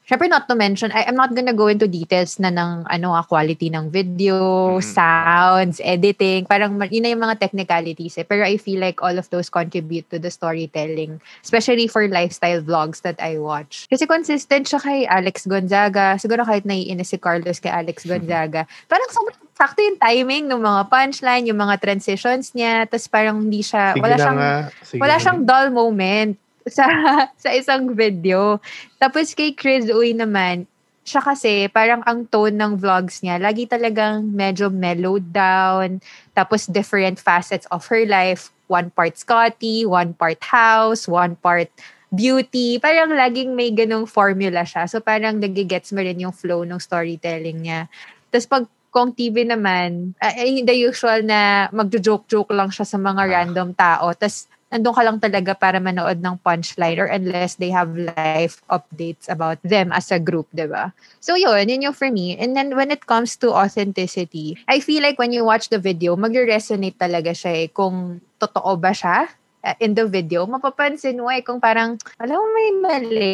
Siyempre, 0.06 0.30
not 0.30 0.46
to 0.46 0.54
mention, 0.54 0.94
I, 0.94 1.10
I'm 1.10 1.18
not 1.18 1.34
gonna 1.34 1.54
go 1.58 1.65
into 1.65 1.89
details 1.89 2.38
na 2.38 2.54
ng 2.54 2.86
ano, 2.86 3.18
ah, 3.18 3.26
quality 3.26 3.74
ng 3.74 3.89
video, 3.89 4.78
Mhm. 4.78 4.86
sounds, 4.86 5.82
editing. 5.82 6.46
Parang 6.46 6.78
yun 6.94 7.02
na 7.02 7.10
yung 7.10 7.26
mga 7.26 7.41
technicalities 7.41 8.22
eh. 8.22 8.26
Pero 8.26 8.46
I 8.46 8.62
feel 8.62 8.78
like 8.78 9.02
all 9.02 9.18
of 9.18 9.26
those 9.34 9.50
contribute 9.50 10.06
to 10.13 10.22
the 10.22 10.30
storytelling. 10.30 11.18
Especially 11.41 11.89
for 11.89 12.06
lifestyle 12.06 12.62
vlogs 12.62 13.02
that 13.02 13.18
I 13.18 13.41
watch. 13.41 13.89
Kasi 13.89 14.06
consistent 14.06 14.70
siya 14.70 14.78
kay 14.78 15.00
Alex 15.10 15.50
Gonzaga. 15.50 16.22
Siguro 16.22 16.46
kahit 16.46 16.70
naiinis 16.70 17.10
si 17.10 17.18
Carlos 17.18 17.58
kay 17.58 17.74
Alex 17.74 18.06
Gonzaga. 18.06 18.70
Parang 18.86 19.10
sobrang 19.10 19.41
sakto 19.58 19.82
yung 19.82 19.98
timing 19.98 20.46
ng 20.46 20.62
mga 20.62 20.82
punchline, 20.86 21.50
yung 21.50 21.58
mga 21.58 21.82
transitions 21.82 22.54
niya. 22.54 22.86
Tapos 22.86 23.10
parang 23.10 23.41
hindi 23.41 23.65
siya, 23.65 23.98
Sige 23.98 24.06
wala 24.06 24.15
siyang 24.22 24.38
nga. 24.38 24.54
Wala 25.02 25.15
siyang 25.18 25.39
dull 25.41 25.74
moment 25.74 26.38
sa 26.67 26.86
sa 27.43 27.49
isang 27.54 27.93
video. 27.93 28.60
Tapos 28.97 29.34
kay 29.38 29.54
Chris 29.54 29.88
Uy 29.89 30.13
naman, 30.17 30.65
siya 31.06 31.21
kasi 31.21 31.69
parang 31.69 32.01
ang 32.10 32.25
tone 32.25 32.58
ng 32.58 32.82
vlogs 32.82 33.21
niya, 33.21 33.38
lagi 33.38 33.69
talagang 33.69 34.25
medyo 34.34 34.73
mellowed 34.73 35.30
down. 35.30 36.01
Tapos 36.34 36.65
different 36.65 37.21
facets 37.21 37.69
of 37.69 37.86
her 37.89 38.04
life. 38.10 38.49
One 38.65 38.89
part 38.89 39.13
Scotty, 39.13 39.86
one 39.86 40.17
part 40.17 40.41
house, 40.41 41.06
one 41.06 41.38
part 41.38 41.69
beauty. 42.10 42.82
Parang 42.82 43.13
laging 43.13 43.54
may 43.54 43.69
ganong 43.69 44.10
formula 44.10 44.65
siya. 44.65 44.89
So 44.89 45.06
parang 45.06 45.38
nagigets 45.38 45.93
mo 45.93 46.01
rin 46.01 46.17
yung 46.17 46.34
flow 46.34 46.65
ng 46.65 46.82
storytelling 46.82 47.62
niya. 47.62 47.86
Tapos 48.34 48.47
pag 48.49 48.65
kung 48.89 49.12
TV 49.12 49.43
naman, 49.43 50.15
ay, 50.23 50.63
the 50.63 50.71
usual 50.71 51.19
na 51.21 51.67
magjo-joke-joke 51.75 52.56
lang 52.56 52.71
siya 52.71 52.88
sa 52.88 52.95
mga 52.95 53.21
Ah. 53.28 53.32
random 53.43 53.69
tao. 53.75 54.15
Tapos 54.15 54.47
nandun 54.76 54.92
ka 54.92 55.04
lang 55.08 55.18
talaga 55.24 55.56
para 55.56 55.80
manood 55.80 56.20
ng 56.20 56.36
punchline 56.44 57.00
or 57.00 57.08
unless 57.08 57.56
they 57.56 57.72
have 57.72 57.96
life 57.96 58.60
updates 58.68 59.32
about 59.32 59.56
them 59.64 59.96
as 59.96 60.12
a 60.12 60.20
group, 60.20 60.52
di 60.52 60.68
ba? 60.68 60.92
So 61.24 61.40
yun, 61.40 61.72
yun 61.72 61.88
yung 61.88 61.96
for 61.96 62.12
me. 62.12 62.36
And 62.36 62.52
then 62.52 62.76
when 62.76 62.92
it 62.92 63.08
comes 63.08 63.40
to 63.40 63.56
authenticity, 63.56 64.60
I 64.68 64.84
feel 64.84 65.00
like 65.00 65.16
when 65.16 65.32
you 65.32 65.48
watch 65.48 65.72
the 65.72 65.80
video, 65.80 66.20
mag-resonate 66.20 67.00
talaga 67.00 67.32
siya 67.32 67.66
eh 67.66 67.68
kung 67.72 68.20
totoo 68.36 68.76
ba 68.76 68.92
siya 68.92 69.32
uh, 69.65 69.75
in 69.82 69.97
the 69.97 70.06
video, 70.06 70.45
mapapansin 70.45 71.17
mo 71.17 71.34
eh 71.34 71.41
kung 71.41 71.58
parang, 71.58 71.97
alam 72.21 72.38
mo 72.38 72.45
may 72.54 72.71
mali. 72.78 73.34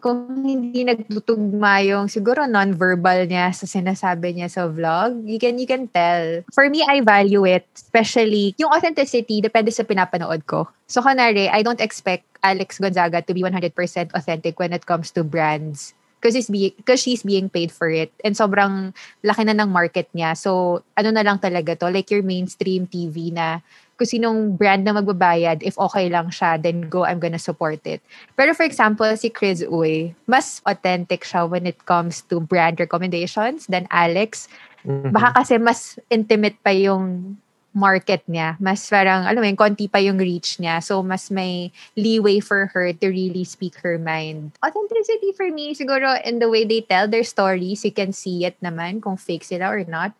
Kung 0.00 0.40
hindi 0.40 0.88
nagtutugma 0.88 1.84
yung 1.84 2.08
siguro 2.08 2.48
non-verbal 2.48 3.28
niya 3.28 3.52
sa 3.52 3.68
sinasabi 3.68 4.32
niya 4.32 4.48
sa 4.48 4.64
vlog, 4.66 5.20
you 5.28 5.36
can, 5.36 5.60
you 5.60 5.68
can 5.68 5.86
tell. 5.92 6.40
For 6.56 6.72
me, 6.72 6.80
I 6.88 7.04
value 7.04 7.44
it, 7.44 7.68
especially 7.76 8.56
yung 8.56 8.72
authenticity, 8.72 9.44
depende 9.44 9.68
sa 9.68 9.84
pinapanood 9.84 10.48
ko. 10.48 10.66
So, 10.88 11.04
kunwari, 11.04 11.52
I 11.52 11.60
don't 11.60 11.80
expect 11.80 12.24
Alex 12.42 12.80
Gonzaga 12.80 13.20
to 13.22 13.36
be 13.36 13.44
100% 13.44 13.70
authentic 14.16 14.58
when 14.58 14.72
it 14.72 14.88
comes 14.88 15.12
to 15.14 15.22
brands 15.22 15.94
because 16.22 16.38
he's 16.38 16.46
being 16.46 16.70
because 16.78 17.02
she's 17.02 17.26
being 17.26 17.50
paid 17.50 17.74
for 17.74 17.90
it 17.90 18.14
and 18.22 18.38
sobrang 18.38 18.94
laki 19.26 19.42
na 19.42 19.58
ng 19.58 19.74
market 19.74 20.06
niya 20.14 20.38
so 20.38 20.78
ano 20.94 21.10
na 21.10 21.26
lang 21.26 21.42
talaga 21.42 21.74
to 21.74 21.90
like 21.90 22.06
your 22.14 22.22
mainstream 22.22 22.86
TV 22.86 23.34
na 23.34 23.58
kung 24.02 24.10
sinong 24.10 24.58
brand 24.58 24.82
na 24.82 24.98
magbabayad 24.98 25.62
if 25.62 25.78
okay 25.78 26.10
lang 26.10 26.26
siya 26.34 26.58
then 26.58 26.90
go 26.90 27.06
I'm 27.06 27.22
gonna 27.22 27.38
support 27.38 27.78
it 27.86 28.02
pero 28.34 28.50
for 28.50 28.66
example 28.66 29.06
si 29.14 29.30
Chris 29.30 29.62
Uy 29.62 30.10
mas 30.26 30.58
authentic 30.66 31.22
siya 31.22 31.46
when 31.46 31.70
it 31.70 31.78
comes 31.86 32.26
to 32.26 32.42
brand 32.42 32.82
recommendations 32.82 33.70
than 33.70 33.86
Alex 33.94 34.50
Mhm. 34.82 35.14
baka 35.14 35.38
kasi 35.38 35.62
mas 35.62 35.94
intimate 36.10 36.58
pa 36.58 36.74
yung 36.74 37.38
market 37.72 38.20
niya. 38.28 38.60
Mas 38.60 38.84
parang, 38.90 39.24
alam 39.24 39.40
mo 39.40 39.48
yun, 39.48 39.56
konti 39.56 39.88
pa 39.88 39.96
yung 39.96 40.20
reach 40.20 40.60
niya. 40.60 40.84
So, 40.84 41.00
mas 41.00 41.32
may 41.32 41.72
leeway 41.96 42.38
for 42.38 42.68
her 42.76 42.92
to 42.92 43.06
really 43.08 43.48
speak 43.48 43.80
her 43.80 43.96
mind. 43.96 44.52
Authenticity 44.60 45.32
for 45.32 45.48
me, 45.48 45.72
siguro 45.72 46.20
in 46.20 46.38
the 46.38 46.52
way 46.52 46.68
they 46.68 46.84
tell 46.84 47.08
their 47.08 47.24
stories, 47.24 47.80
you 47.80 47.94
can 47.94 48.12
see 48.12 48.44
it 48.44 48.60
naman 48.60 49.00
kung 49.00 49.16
fake 49.16 49.44
sila 49.44 49.72
or 49.72 49.84
not. 49.88 50.12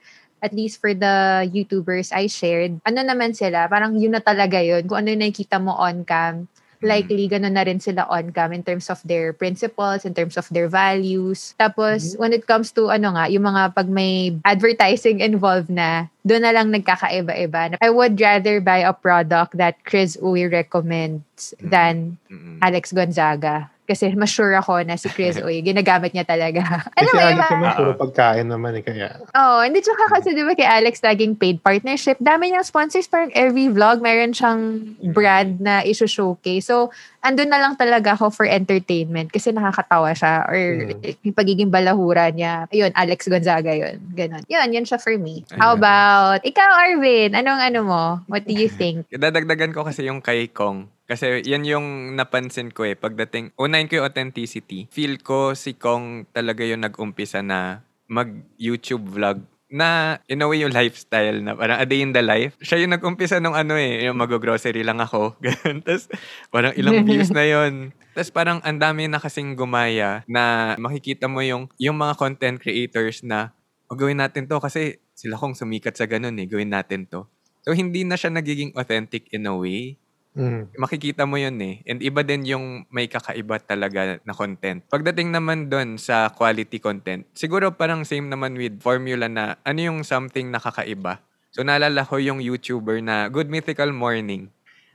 At 0.43 0.53
least 0.53 0.83
for 0.83 0.91
the 0.91 1.47
YouTubers 1.47 2.11
I 2.11 2.27
shared, 2.27 2.83
ano 2.83 3.01
naman 3.07 3.39
sila, 3.39 3.71
parang 3.71 3.95
yun 3.95 4.19
na 4.19 4.21
talaga 4.21 4.59
yun. 4.59 4.91
Kung 4.91 5.07
ano 5.07 5.15
yung 5.15 5.23
nakikita 5.23 5.63
mo 5.63 5.79
on 5.79 6.03
cam, 6.03 6.51
likely 6.83 7.31
ganun 7.31 7.55
na 7.55 7.63
rin 7.63 7.79
sila 7.79 8.05
on 8.11 8.35
cam 8.35 8.53
in 8.53 8.67
terms 8.67 8.91
of 8.91 8.99
their 9.07 9.33
principles, 9.33 10.05
in 10.05 10.13
terms 10.13 10.37
of 10.37 10.45
their 10.51 10.67
values. 10.67 11.55
Tapos, 11.57 12.19
when 12.19 12.35
it 12.35 12.45
comes 12.45 12.75
to 12.75 12.91
ano 12.91 13.15
nga, 13.15 13.31
yung 13.31 13.47
mga 13.47 13.73
pag 13.73 13.89
may 13.89 14.35
advertising 14.45 15.23
involved 15.25 15.71
na, 15.71 16.11
doon 16.27 16.43
na 16.43 16.53
lang 16.53 16.71
nagkakaiba-iba. 16.75 17.79
I 17.81 17.91
would 17.91 18.19
rather 18.21 18.61
buy 18.61 18.83
a 18.83 18.93
product 18.93 19.57
that 19.57 19.83
Chris 19.87 20.19
Uy 20.19 20.51
recommends 20.51 21.55
than 21.63 22.19
Mm-mm. 22.31 22.59
Alex 22.63 22.93
Gonzaga. 22.93 23.72
Kasi 23.83 24.15
mas 24.15 24.31
sure 24.31 24.55
ako 24.55 24.79
na 24.81 24.95
si 24.95 25.07
Chris 25.07 25.37
Uy, 25.43 25.59
ginagamit 25.59 26.11
niya 26.11 26.23
talaga. 26.23 26.63
Alam 26.99 27.13
mo, 27.13 27.21
Alex 27.21 27.47
naman, 27.49 27.67
Ah, 27.67 27.75
puro 27.75 27.93
pagkain 27.97 28.47
naman 28.47 28.73
eh, 28.75 28.83
kaya. 28.83 29.09
Oo, 29.29 29.59
hindi 29.61 29.79
tsaka 29.79 30.07
kasi 30.09 30.31
di 30.31 30.41
ba 30.41 30.53
kay 30.53 30.65
Alex 30.65 31.01
laging 31.01 31.35
paid 31.35 31.59
partnership. 31.59 32.15
Dami 32.17 32.49
niyang 32.49 32.63
sponsors, 32.63 33.05
parang 33.05 33.33
every 33.33 33.67
vlog 33.67 33.99
meron 33.99 34.31
siyang 34.31 34.63
brand 35.11 35.59
na 35.59 35.83
iso-showcase. 35.83 36.63
So, 36.65 36.95
andun 37.21 37.49
na 37.49 37.59
lang 37.59 37.75
talaga 37.75 38.13
ako 38.13 38.31
for 38.33 38.47
entertainment 38.47 39.31
kasi 39.31 39.51
nakakatawa 39.51 40.11
siya 40.11 40.43
or 40.45 40.59
Mm. 40.93 41.19
yung 41.23 41.37
pagiging 41.37 41.71
balahura 41.71 42.31
niya. 42.31 42.67
Ayun, 42.69 42.91
Alex 42.93 43.27
Gonzaga 43.27 43.71
yun. 43.71 43.99
Ganon. 44.13 44.43
Yun, 44.47 44.69
yun 44.73 44.85
siya 44.85 44.97
for 44.97 45.15
me. 45.15 45.43
How 45.53 45.75
about, 45.75 46.43
ikaw 46.43 46.67
Arvin, 46.81 47.33
anong 47.33 47.61
ano 47.61 47.81
mo? 47.83 48.03
What 48.27 48.43
do 48.43 48.53
you 48.53 48.71
think? 48.81 49.07
Dadagdagan 49.09 49.71
ko 49.71 49.83
kasi 49.83 50.07
yung 50.07 50.19
kay 50.19 50.47
Kong. 50.47 50.87
Kasi 51.07 51.43
yan 51.45 51.67
yung 51.67 52.15
napansin 52.15 52.71
ko 52.71 52.87
eh. 52.87 52.95
Pagdating, 52.95 53.53
unahin 53.59 53.91
ko 53.91 54.01
yung 54.01 54.09
authenticity. 54.09 54.87
Feel 54.89 55.19
ko 55.21 55.53
si 55.53 55.75
Kong 55.75 56.31
talaga 56.31 56.63
yung 56.63 56.87
nag-umpisa 56.87 57.43
na 57.43 57.83
mag-YouTube 58.07 59.09
vlog 59.09 59.43
na 59.73 60.21
in 60.29 60.45
a 60.45 60.47
way 60.47 60.61
yung 60.61 60.77
lifestyle 60.77 61.41
na 61.41 61.57
parang 61.57 61.81
a 61.81 61.89
day 61.89 62.05
in 62.05 62.13
the 62.13 62.21
life. 62.21 62.53
Siya 62.61 62.85
yung 62.85 62.93
nag-umpisa 62.93 63.41
nung 63.41 63.57
ano 63.57 63.73
eh, 63.81 64.05
yung 64.05 64.21
mag-grocery 64.21 64.85
lang 64.85 65.01
ako. 65.01 65.33
Ganun. 65.45 65.81
Tapos 65.81 66.13
parang 66.53 66.77
ilang 66.77 67.01
views 67.09 67.33
na 67.33 67.41
yon 67.49 67.89
Tapos 68.13 68.29
parang 68.29 68.61
ang 68.61 68.77
dami 68.77 69.09
na 69.09 69.17
kasing 69.17 69.57
gumaya 69.57 70.21
na 70.29 70.77
makikita 70.77 71.25
mo 71.25 71.41
yung, 71.41 71.73
yung 71.81 71.97
mga 71.97 72.21
content 72.21 72.61
creators 72.61 73.25
na 73.25 73.57
"O, 73.89 73.97
gawin 73.97 74.21
natin 74.21 74.45
to 74.45 74.61
kasi 74.61 75.01
sila 75.17 75.41
kung 75.41 75.57
sumikat 75.57 75.97
sa 75.97 76.05
ganun 76.05 76.37
eh, 76.37 76.45
gawin 76.45 76.69
natin 76.69 77.09
to. 77.09 77.25
So, 77.63 77.73
hindi 77.73 78.03
na 78.03 78.19
siya 78.19 78.29
nagiging 78.35 78.75
authentic 78.75 79.31
in 79.31 79.47
a 79.47 79.55
way. 79.55 79.95
Mm. 80.33 80.73
Makikita 80.81 81.29
mo 81.29 81.37
yun 81.37 81.61
eh. 81.61 81.85
And 81.85 82.01
iba 82.01 82.25
din 82.25 82.49
yung 82.49 82.89
may 82.89 83.05
kakaiba 83.05 83.61
talaga 83.61 84.17
na 84.25 84.33
content. 84.33 84.81
Pagdating 84.89 85.29
naman 85.29 85.69
doon 85.69 86.01
sa 86.01 86.33
quality 86.33 86.81
content, 86.81 87.29
siguro 87.37 87.69
parang 87.77 88.09
same 88.09 88.33
naman 88.33 88.57
with 88.57 88.81
formula 88.81 89.29
na 89.29 89.61
ano 89.61 89.81
yung 89.81 90.01
something 90.09 90.49
na 90.49 90.57
kakaiba. 90.57 91.21
So, 91.53 91.61
naalala 91.61 92.09
ko 92.09 92.17
yung 92.17 92.41
YouTuber 92.41 93.05
na 93.05 93.29
Good 93.29 93.53
Mythical 93.53 93.93
Morning. 93.93 94.49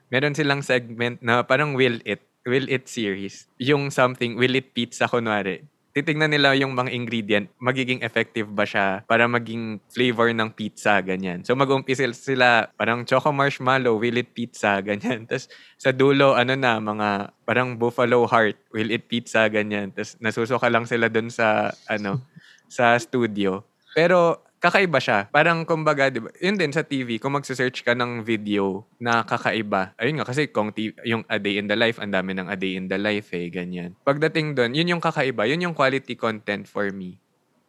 Meron 0.10 0.34
silang 0.34 0.65
segment 0.65 1.21
na 1.21 1.45
parang 1.45 1.78
Will 1.78 2.02
It. 2.02 2.26
Will 2.50 2.65
It 2.65 2.89
series. 2.89 3.45
Yung 3.62 3.93
something, 3.93 4.34
Will 4.41 4.58
It 4.58 4.73
Pizza, 4.73 5.06
kunwari 5.06 5.62
titignan 5.97 6.29
nila 6.29 6.53
yung 6.53 6.77
mga 6.77 6.93
ingredient, 6.93 7.49
magiging 7.57 8.05
effective 8.05 8.45
ba 8.45 8.69
siya 8.69 9.01
para 9.10 9.25
maging 9.25 9.81
flavor 9.89 10.29
ng 10.29 10.53
pizza, 10.53 11.01
ganyan. 11.01 11.41
So 11.41 11.57
mag-umpisa 11.57 12.05
sila, 12.13 12.69
parang 12.77 13.01
choco 13.01 13.33
marshmallow, 13.33 13.97
will 13.97 14.21
it 14.21 14.38
pizza, 14.38 14.77
ganyan. 14.86 15.25
Tapos 15.25 15.49
sa 15.81 15.89
dulo, 15.89 16.38
ano 16.38 16.53
na, 16.53 16.77
mga 16.77 17.33
parang 17.49 17.73
buffalo 17.73 18.29
heart, 18.29 18.62
will 18.69 18.93
it 18.93 19.10
pizza, 19.10 19.49
ganyan. 19.49 19.89
Tapos 19.89 20.13
nasusuka 20.21 20.69
lang 20.69 20.86
sila 20.86 21.10
dun 21.10 21.33
sa, 21.33 21.73
ano, 21.89 22.21
sa 22.69 22.93
studio. 23.01 23.65
Pero 23.97 24.46
kakaiba 24.67 24.99
siya. 24.99 25.19
Parang 25.32 25.63
kumbaga, 25.63 26.12
di 26.12 26.19
ba, 26.19 26.30
yun 26.43 26.60
din 26.60 26.75
sa 26.75 26.84
TV, 26.84 27.17
kung 27.17 27.34
magsa-search 27.39 27.88
ka 27.88 27.95
ng 27.95 28.21
video 28.21 28.84
na 28.99 29.23
kakaiba, 29.23 29.95
ayun 29.95 30.19
nga, 30.19 30.27
kasi 30.27 30.51
kung 30.51 30.75
t- 30.75 30.93
yung 31.08 31.23
A 31.32 31.39
Day 31.39 31.58
in 31.58 31.71
the 31.71 31.80
Life, 31.80 31.97
ang 32.03 32.12
dami 32.12 32.36
ng 32.36 32.51
A 32.51 32.60
Day 32.60 32.75
in 32.75 32.91
the 32.91 32.99
Life 32.99 33.32
eh, 33.32 33.47
ganyan. 33.47 33.95
Pagdating 34.03 34.53
doon, 34.53 34.75
yun 34.75 34.99
yung 34.99 35.03
kakaiba, 35.03 35.47
yun 35.47 35.63
yung 35.63 35.75
quality 35.75 36.19
content 36.19 36.67
for 36.67 36.91
me. 36.91 37.17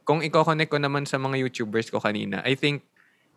Kung 0.02 0.20
i-connect 0.26 0.72
ko 0.72 0.82
naman 0.82 1.06
sa 1.06 1.22
mga 1.22 1.38
YouTubers 1.46 1.88
ko 1.88 2.02
kanina, 2.02 2.42
I 2.42 2.58
think 2.58 2.82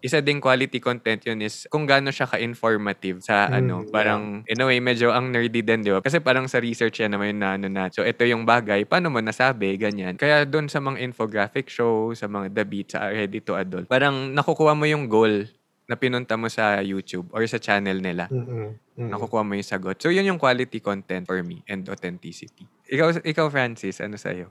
isa 0.02 0.18
ding 0.20 0.42
quality 0.42 0.82
content 0.82 1.22
yun 1.24 1.40
is 1.46 1.70
kung 1.70 1.86
gaano 1.86 2.10
siya 2.10 2.26
ka-informative 2.26 3.22
sa 3.22 3.48
Mm, 3.48 3.58
ano, 3.58 3.76
yeah. 3.86 3.94
parang 3.94 4.22
in 4.50 4.58
a 4.62 4.66
way 4.66 4.82
medyo 4.82 5.14
ang 5.14 5.30
nerdy 5.30 5.62
din, 5.62 5.86
di 5.86 5.94
ba? 5.94 6.02
Kasi 6.02 6.18
parang 6.18 6.50
sa 6.50 6.58
research 6.58 7.02
yan 7.02 7.14
naman 7.14 7.38
yun 7.38 7.40
na 7.42 7.50
ano 7.58 7.68
na. 7.70 7.88
So 7.94 8.02
ito 8.02 8.26
yung 8.26 8.44
bagay, 8.46 8.90
paano 8.90 9.14
mo 9.14 9.22
nasabi, 9.22 9.78
ganyan. 9.78 10.18
Kaya 10.18 10.46
doon 10.46 10.68
sa 10.68 10.82
mga 10.82 11.02
infographic 11.06 11.70
show, 11.70 12.14
sa 12.18 12.26
mga 12.26 12.50
The 12.54 12.64
Beat, 12.66 12.88
sa 12.98 13.10
Ready 13.14 13.42
to 13.46 13.54
Adult, 13.58 13.86
parang 13.86 14.34
nakukuha 14.34 14.74
mo 14.74 14.90
yung 14.90 15.06
goal 15.06 15.46
na 15.86 16.00
pinunta 16.00 16.40
mo 16.40 16.48
sa 16.48 16.80
YouTube 16.80 17.28
or 17.36 17.44
sa 17.52 17.60
channel 17.60 18.00
nila. 18.00 18.32
Mm-mm. 18.32 18.80
Mm. 18.96 19.10
Nakukuha 19.12 19.44
mo 19.44 19.60
yung 19.60 19.68
sagot. 19.68 20.00
So 20.00 20.08
yun 20.08 20.24
yung 20.24 20.40
quality 20.40 20.80
content 20.80 21.28
for 21.28 21.44
me 21.44 21.62
and 21.68 21.84
authenticity. 21.92 22.64
Ikaw, 22.88 23.22
ikaw 23.28 23.52
Francis, 23.52 24.00
ano 24.00 24.16
sa'yo? 24.16 24.48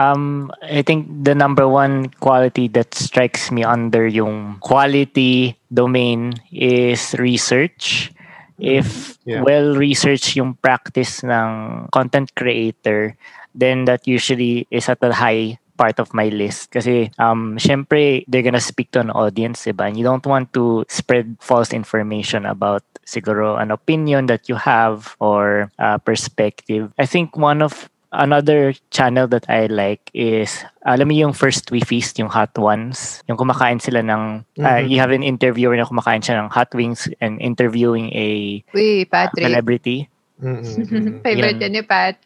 Um, 0.00 0.48
I 0.64 0.80
think 0.80 1.12
the 1.28 1.34
number 1.36 1.68
one 1.68 2.08
quality 2.24 2.68
that 2.72 2.94
strikes 2.96 3.52
me 3.52 3.64
under 3.64 4.08
yung 4.08 4.56
quality 4.64 5.60
domain 5.68 6.40
is 6.48 7.12
research. 7.20 8.08
If 8.56 9.20
Yeah. 9.28 9.44
well 9.44 9.76
researched 9.76 10.36
yung 10.40 10.56
practice 10.64 11.20
ng 11.20 11.88
content 11.92 12.32
creator, 12.32 13.12
then 13.52 13.84
that 13.84 14.08
usually 14.08 14.64
is 14.72 14.88
at 14.88 15.04
the 15.04 15.12
high 15.12 15.60
part 15.76 16.00
of 16.00 16.12
my 16.12 16.28
list. 16.28 16.72
Kasi, 16.72 17.08
um, 17.16 17.56
syempre, 17.56 18.24
they're 18.28 18.44
gonna 18.44 18.60
speak 18.60 18.92
to 18.92 19.00
an 19.00 19.12
audience, 19.12 19.64
diba? 19.64 19.88
And 19.88 19.96
you 19.96 20.04
don't 20.04 20.24
want 20.24 20.52
to 20.56 20.84
spread 20.88 21.36
false 21.40 21.72
information 21.72 22.44
about 22.44 22.84
siguro 23.08 23.56
an 23.56 23.72
opinion 23.72 24.28
that 24.28 24.48
you 24.48 24.56
have 24.56 25.16
or 25.20 25.72
uh, 25.80 25.96
perspective. 26.00 26.92
I 27.00 27.04
think 27.08 27.36
one 27.36 27.60
of 27.64 27.88
another 28.12 28.74
channel 28.90 29.26
that 29.28 29.46
I 29.48 29.66
like 29.66 30.10
is 30.12 30.64
alam 30.82 31.08
mo 31.08 31.14
yung 31.14 31.32
first 31.32 31.70
we 31.70 31.80
feast 31.80 32.18
yung 32.18 32.28
hot 32.28 32.52
ones 32.58 33.22
yung 33.30 33.38
kumakain 33.38 33.78
sila 33.78 34.02
ng 34.02 34.44
uh, 34.58 34.82
Mhm. 34.82 34.90
you 34.90 34.98
have 34.98 35.14
an 35.14 35.22
interviewer 35.22 35.76
na 35.78 35.86
kumakain 35.86 36.22
siya 36.22 36.42
ng 36.42 36.50
hot 36.50 36.74
wings 36.74 37.06
and 37.22 37.38
interviewing 37.40 38.10
a 38.12 38.60
Uy, 38.74 39.06
Patrick. 39.06 39.46
celebrity 39.46 40.08
Mm-mm. 40.40 41.20
Favorite 41.24 41.60
Yan. 41.60 41.68
yan 41.68 41.72
ni 41.76 41.82
Pat. 41.84 42.16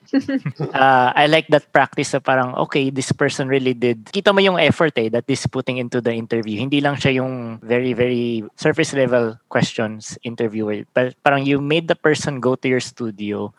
uh, 0.70 1.10
I 1.18 1.26
like 1.26 1.50
that 1.50 1.66
practice 1.74 2.14
na 2.14 2.22
parang 2.22 2.54
okay 2.62 2.88
this 2.88 3.10
person 3.10 3.50
really 3.50 3.74
did 3.74 4.06
kita 4.14 4.30
mo 4.30 4.38
yung 4.38 4.54
effort 4.54 4.94
eh 4.96 5.10
that 5.10 5.26
is 5.26 5.42
putting 5.50 5.82
into 5.82 5.98
the 5.98 6.14
interview 6.14 6.62
hindi 6.62 6.78
lang 6.78 6.94
siya 6.94 7.18
yung 7.18 7.58
very 7.58 7.90
very 7.92 8.46
surface 8.54 8.94
level 8.94 9.34
questions 9.50 10.14
interviewer 10.22 10.86
but 10.94 11.18
parang 11.26 11.42
you 11.42 11.58
made 11.58 11.90
the 11.90 11.98
person 11.98 12.38
go 12.38 12.54
to 12.54 12.70
your 12.70 12.78
studio 12.80 13.50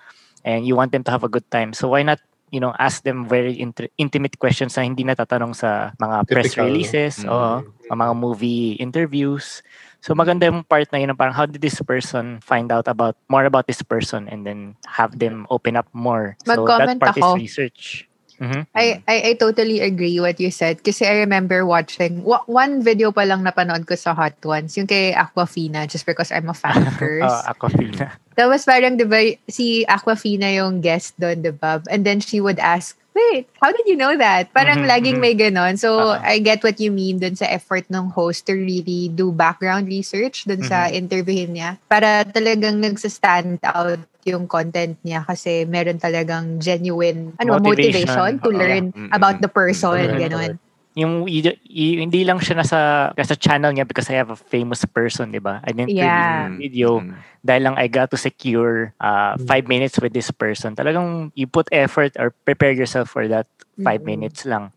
and 0.45 0.63
you 0.63 0.77
want 0.77 0.93
them 0.93 1.01
to 1.03 1.09
have 1.11 1.25
a 1.25 1.31
good 1.31 1.45
time 1.49 1.73
so 1.73 1.89
why 1.89 2.05
not 2.05 2.21
you 2.53 2.61
know 2.61 2.71
ask 2.77 3.01
them 3.03 3.25
very 3.25 3.57
int- 3.59 3.89
intimate 3.97 4.37
questions 4.37 4.77
na 4.77 4.85
hindi 4.85 5.01
natatanong 5.03 5.51
sa 5.57 5.91
mga 5.97 6.17
press 6.29 6.53
Typical. 6.53 6.69
releases 6.69 7.25
Mm. 7.25 7.33
oo, 7.33 7.53
o 7.89 7.91
mga 7.91 8.13
movie 8.15 8.77
interviews 8.77 9.65
so 9.99 10.13
maganda 10.13 10.45
yung 10.47 10.61
part 10.63 10.85
na 10.93 11.01
yun 11.01 11.09
na 11.11 11.17
parang 11.17 11.33
how 11.33 11.43
did 11.49 11.59
this 11.59 11.81
person 11.81 12.37
find 12.39 12.69
out 12.69 12.85
about 12.85 13.17
more 13.27 13.43
about 13.49 13.65
this 13.65 13.81
person 13.81 14.29
and 14.29 14.45
then 14.45 14.77
have 14.85 15.17
them 15.17 15.49
open 15.49 15.73
up 15.75 15.89
more 15.91 16.37
so 16.45 16.63
that 16.69 16.95
part 17.01 17.17
ako. 17.17 17.35
is 17.35 17.49
research 17.49 18.05
Mhm. 18.35 18.67
I, 18.75 18.99
I 19.07 19.15
I 19.31 19.33
totally 19.39 19.79
agree 19.79 20.19
what 20.19 20.35
you 20.43 20.51
said 20.51 20.83
kasi 20.83 21.07
I 21.07 21.23
remember 21.23 21.63
watching 21.63 22.19
wa- 22.19 22.43
one 22.51 22.83
video 22.83 23.15
pa 23.15 23.23
lang 23.23 23.47
napanood 23.47 23.87
ko 23.87 23.95
sa 23.95 24.11
Hot 24.11 24.35
Ones 24.43 24.75
yung 24.75 24.91
kay 24.91 25.15
Aquafina 25.15 25.87
just 25.87 26.03
because 26.03 26.35
I'm 26.35 26.51
a 26.51 26.57
fan 26.57 26.83
of 26.89 26.99
hers. 26.99 27.23
Oh, 27.23 27.41
Aquafina. 27.47 28.19
Tapos 28.35 28.67
parang 28.67 28.99
'di 28.99 29.07
ba 29.07 29.23
si 29.47 29.87
Aquafina 29.87 30.51
yung 30.51 30.83
guest 30.83 31.15
doon 31.15 31.39
'di 31.47 31.55
ba? 31.55 31.79
And 31.87 32.03
then 32.03 32.19
she 32.19 32.43
would 32.43 32.59
ask, 32.59 32.99
"Wait, 33.15 33.47
how 33.63 33.71
did 33.71 33.87
you 33.87 33.95
know 33.95 34.11
that?" 34.19 34.51
Parang 34.51 34.83
Mhm, 34.83 34.89
laging 34.91 35.17
mhm. 35.17 35.23
may 35.23 35.33
ganon. 35.33 35.79
So 35.79 36.11
Ah. 36.13 36.19
I 36.19 36.43
get 36.43 36.59
what 36.67 36.77
you 36.83 36.91
mean 36.91 37.17
dun 37.23 37.39
sa 37.39 37.47
effort 37.47 37.87
ng 37.87 38.11
host 38.11 38.43
to 38.51 38.53
really 38.59 39.07
do 39.07 39.31
background 39.31 39.87
research 39.87 40.43
dun 40.43 40.59
sa 40.67 40.91
interviewin 40.91 41.55
niya 41.55 41.79
para 41.87 42.27
talagang 42.27 42.83
nagsa-stand 42.83 43.63
out 43.63 44.03
yung 44.25 44.49
content 44.49 44.97
niya 45.05 45.23
kasi 45.23 45.63
meron 45.69 46.01
talagang 46.01 46.57
genuine 46.59 47.31
ano 47.39 47.55
Motivation. 47.61 48.09
motivation, 48.09 48.31
to 48.43 48.49
Oo. 48.51 48.57
learn 48.59 48.85
Mm-mm. 48.91 49.09
about 49.13 49.39
the 49.39 49.47
person 49.47 50.11
Correct, 50.11 50.19
ganon. 50.19 50.51
Yung 50.95 51.27
hindi 51.27 52.23
lang 52.23 52.39
siya 52.39 52.55
nasa 52.55 52.79
nasa 53.11 53.35
channel 53.35 53.75
niya 53.75 53.83
because 53.83 54.07
I 54.07 54.15
have 54.15 54.31
a 54.31 54.39
famous 54.39 54.87
person, 54.87 55.35
'di 55.35 55.43
ba? 55.43 55.59
I 55.61 55.75
didn't 55.75 55.91
Yeah. 55.91 56.07
release 56.07 56.31
the 56.31 56.55
video 56.55 56.89
Mm. 57.03 57.19
dahil 57.43 57.61
lang 57.67 57.75
I 57.75 57.91
got 57.91 58.15
to 58.15 58.17
secure 58.17 58.95
uh, 59.03 59.35
five 59.43 59.67
minutes 59.67 59.99
with 59.99 60.15
this 60.15 60.31
person. 60.31 60.71
Talagang 60.73 61.35
you 61.35 61.51
put 61.51 61.67
effort 61.75 62.15
or 62.15 62.31
prepare 62.47 62.71
yourself 62.71 63.11
for 63.11 63.27
that 63.27 63.45
five 63.83 64.01
Mm-mm. 64.07 64.23
minutes 64.23 64.47
lang. 64.47 64.71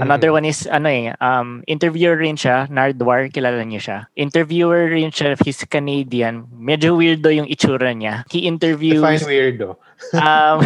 Another 0.00 0.32
one 0.32 0.48
is 0.48 0.64
ano 0.64 0.88
eh, 0.88 1.12
um, 1.20 1.60
interviewer 1.68 2.16
rin 2.16 2.32
siya, 2.32 2.64
Nardwar, 2.72 3.28
kilala 3.28 3.60
niyo 3.60 3.84
siya. 3.84 3.98
Interviewer 4.16 4.88
rin 4.88 5.12
siya, 5.12 5.36
he's 5.44 5.60
Canadian. 5.68 6.48
Medyo 6.56 6.96
weirdo 6.96 7.28
yung 7.28 7.44
itsura 7.44 7.92
niya. 7.92 8.24
He 8.32 8.48
interviews 8.48 9.02
Define 9.02 9.28
weirdo. 9.28 9.76
Um, 10.16 10.58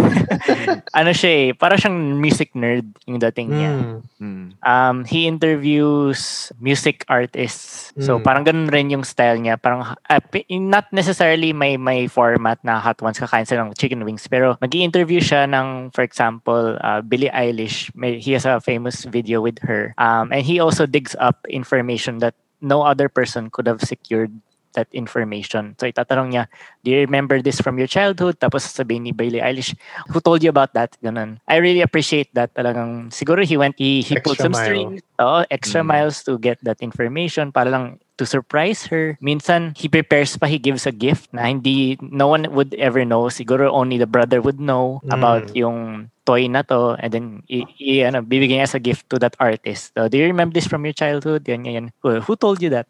ano 0.98 1.10
siya 1.10 1.30
eh, 1.30 1.48
para 1.52 1.76
siyang 1.76 2.18
music 2.18 2.54
nerd 2.54 2.86
yung 3.06 3.18
dating 3.18 3.48
niya. 3.52 3.72
Mm. 3.74 3.98
Mm. 4.20 4.46
Um, 4.64 4.96
he 5.04 5.26
interviews 5.26 6.50
music 6.60 7.04
artists. 7.08 7.92
So 8.00 8.18
Mm. 8.18 8.24
parang 8.24 8.44
ganun 8.46 8.68
rin 8.70 8.90
yung 8.90 9.04
style 9.04 9.38
niya. 9.38 9.60
Parang 9.60 9.84
uh, 9.84 10.22
not 10.58 10.86
necessarily 10.90 11.52
may 11.52 11.76
may 11.76 12.06
format 12.06 12.58
na 12.62 12.78
hot 12.78 12.98
ones 13.02 13.18
kakain 13.18 13.46
sila 13.46 13.66
ng 13.66 13.76
chicken 13.78 14.02
wings, 14.02 14.26
pero 14.26 14.56
magi-interview 14.58 15.20
siya 15.20 15.46
ng 15.50 15.90
for 15.92 16.02
example, 16.02 16.78
uh, 16.80 17.00
Billie 17.02 17.30
Eilish. 17.30 17.90
May, 17.94 18.18
he 18.18 18.32
has 18.32 18.46
a 18.46 18.60
famous 18.60 19.04
video 19.04 19.40
with 19.42 19.60
her. 19.62 19.94
Um, 19.98 20.32
and 20.32 20.42
he 20.42 20.58
also 20.58 20.86
digs 20.86 21.14
up 21.18 21.44
information 21.50 22.18
that 22.18 22.34
no 22.64 22.82
other 22.82 23.08
person 23.08 23.50
could 23.50 23.66
have 23.66 23.84
secured 23.84 24.32
that 24.74 24.90
information. 24.92 25.74
So 25.80 25.87
itatanong 25.88 26.28
niya, 26.34 26.44
do 26.84 26.90
you 26.92 27.00
remember 27.02 27.40
this 27.40 27.58
from 27.60 27.78
your 27.78 27.88
childhood? 27.88 28.38
Tapos 28.38 28.66
sasabihin 28.66 29.08
ni 29.08 29.12
Billie 29.12 29.40
Eilish, 29.42 29.74
who 30.10 30.20
told 30.20 30.42
you 30.42 30.50
about 30.50 30.74
that? 30.74 30.94
Ganun. 31.02 31.38
I 31.48 31.58
really 31.58 31.80
appreciate 31.82 32.30
that. 32.34 32.52
Talagang, 32.54 33.10
siguro 33.14 33.42
he 33.44 33.56
went, 33.56 33.74
he, 33.78 34.02
he 34.02 34.16
pulled 34.20 34.38
some 34.38 34.52
mile. 34.52 34.64
strings, 34.64 35.00
oo, 35.20 35.42
extra 35.50 35.82
Mm. 35.82 35.88
miles 35.90 36.22
to 36.24 36.38
get 36.38 36.58
that 36.62 36.78
information 36.82 37.50
para 37.50 37.70
lang 37.70 37.98
to 38.18 38.26
surprise 38.26 38.87
her. 38.94 39.18
Minsan, 39.18 39.74
he 39.74 39.88
prepares 39.88 40.38
pa, 40.38 40.46
he 40.46 40.58
gives 40.58 40.87
a 40.87 40.94
gift 40.94 41.32
na 41.34 41.50
hindi, 41.50 41.98
no 42.00 42.28
one 42.28 42.46
would 42.54 42.74
ever 42.78 43.02
know. 43.04 43.26
Siguro 43.26 43.70
only 43.72 43.98
the 43.98 44.06
brother 44.06 44.38
would 44.38 44.60
know 44.62 45.02
Mm. 45.02 45.10
about 45.14 45.44
yung 45.56 46.10
toy 46.24 46.48
na 46.48 46.64
to 46.64 46.96
and 46.98 47.12
then 47.12 47.26
i, 47.52 47.64
i 47.80 48.04
ano, 48.04 48.20
bibigyan 48.24 48.64
as 48.64 48.74
a 48.74 48.80
gift 48.80 49.08
to 49.10 49.18
that 49.20 49.37
artist. 49.38 49.92
So, 49.96 50.08
do 50.08 50.18
you 50.18 50.24
remember 50.24 50.52
this 50.52 50.66
from 50.66 50.84
your 50.84 50.96
childhood? 50.96 51.48
Yan, 51.48 51.64
yan. 51.64 51.92
Who, 52.02 52.20
who 52.20 52.37
told 52.37 52.60
you 52.62 52.70
that? 52.70 52.88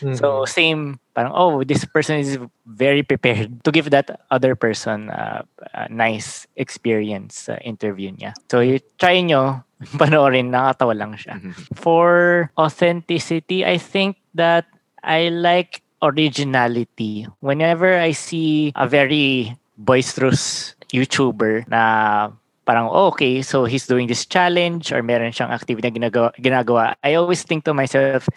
Mm. 0.00 0.16
So 0.18 0.44
same, 0.44 1.00
parang 1.14 1.32
oh, 1.34 1.64
this 1.64 1.84
person 1.84 2.18
is 2.18 2.38
very 2.66 3.02
prepared 3.02 3.64
to 3.64 3.70
give 3.70 3.90
that 3.90 4.20
other 4.30 4.54
person 4.54 5.10
uh, 5.10 5.42
a 5.74 5.88
nice 5.90 6.46
experience 6.56 7.50
sa 7.50 7.58
interview 7.66 8.14
niya. 8.14 8.34
So 8.50 8.60
you 8.60 8.78
try 8.98 9.20
nyo, 9.20 9.64
panoorin, 9.98 10.54
nakatawa 10.54 10.94
lang 10.94 11.18
siya. 11.18 11.38
Mhm. 11.38 11.74
For 11.74 12.50
authenticity, 12.58 13.66
I 13.66 13.78
think 13.78 14.18
that 14.34 14.66
I 15.02 15.30
like 15.30 15.82
originality. 16.02 17.26
Whenever 17.42 17.98
I 17.98 18.14
see 18.14 18.70
a 18.78 18.86
very 18.86 19.58
boisterous 19.78 20.74
YouTuber 20.94 21.66
na 21.70 22.30
parang 22.68 22.92
oh, 22.92 23.08
okay, 23.08 23.40
so 23.40 23.64
he's 23.64 23.88
doing 23.88 24.04
this 24.04 24.28
challenge 24.28 24.92
or 24.92 25.00
meron 25.00 25.32
siyang 25.32 25.48
activity 25.48 25.88
na 25.88 25.94
ginagawa, 25.96 26.28
ginagawa. 26.36 26.84
I 27.00 27.16
always 27.16 27.40
think 27.40 27.64
to 27.64 27.72
myself, 27.72 28.28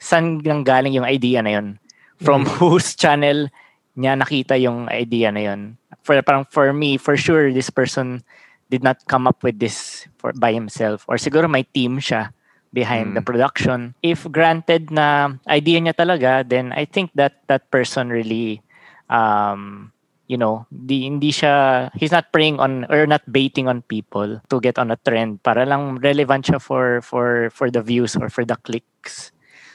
saan 0.00 0.40
nang 0.40 0.64
galing 0.64 0.96
yung 0.96 1.04
idea 1.04 1.44
na 1.44 1.60
yun? 1.60 1.76
From 2.24 2.48
whose 2.56 2.96
channel 2.96 3.52
niya 3.92 4.16
nakita 4.16 4.56
yung 4.56 4.88
idea 4.88 5.28
na 5.28 5.52
yun? 5.52 5.76
For 6.00 6.16
parang 6.24 6.48
for 6.48 6.72
me, 6.72 6.96
for 6.96 7.20
sure 7.20 7.52
this 7.52 7.68
person 7.68 8.24
did 8.72 8.80
not 8.80 9.04
come 9.12 9.28
up 9.28 9.44
with 9.44 9.60
this 9.60 10.08
for 10.16 10.32
by 10.32 10.56
himself 10.56 11.04
or 11.04 11.20
siguro 11.20 11.44
may 11.44 11.68
team 11.68 12.00
siya 12.00 12.32
behind 12.72 13.12
the 13.12 13.20
Mm. 13.22 13.28
production. 13.28 13.80
If 14.00 14.24
granted 14.32 14.88
na 14.88 15.36
idea 15.48 15.80
niya 15.80 15.96
talaga, 15.96 16.44
then 16.44 16.72
I 16.72 16.88
think 16.88 17.12
that 17.16 17.44
that 17.52 17.68
person 17.68 18.08
really 18.08 18.64
um 19.12 19.92
you 20.26 20.36
know, 20.36 20.66
di, 20.70 21.04
hindi 21.06 21.30
siya, 21.32 21.90
he's 21.94 22.12
not 22.12 22.32
preying 22.32 22.58
on, 22.60 22.84
or 22.90 23.06
not 23.06 23.22
baiting 23.30 23.68
on 23.68 23.82
people 23.82 24.40
to 24.48 24.60
get 24.60 24.78
on 24.78 24.90
a 24.90 24.96
trend 24.96 25.42
para 25.42 25.64
lang 25.66 25.98
relevant 25.98 26.44
siya 26.46 26.60
for, 26.60 27.00
for, 27.02 27.50
for 27.50 27.70
the 27.70 27.82
views 27.82 28.16
or 28.16 28.28
for 28.28 28.44
the 28.44 28.56
clicks. 28.56 29.32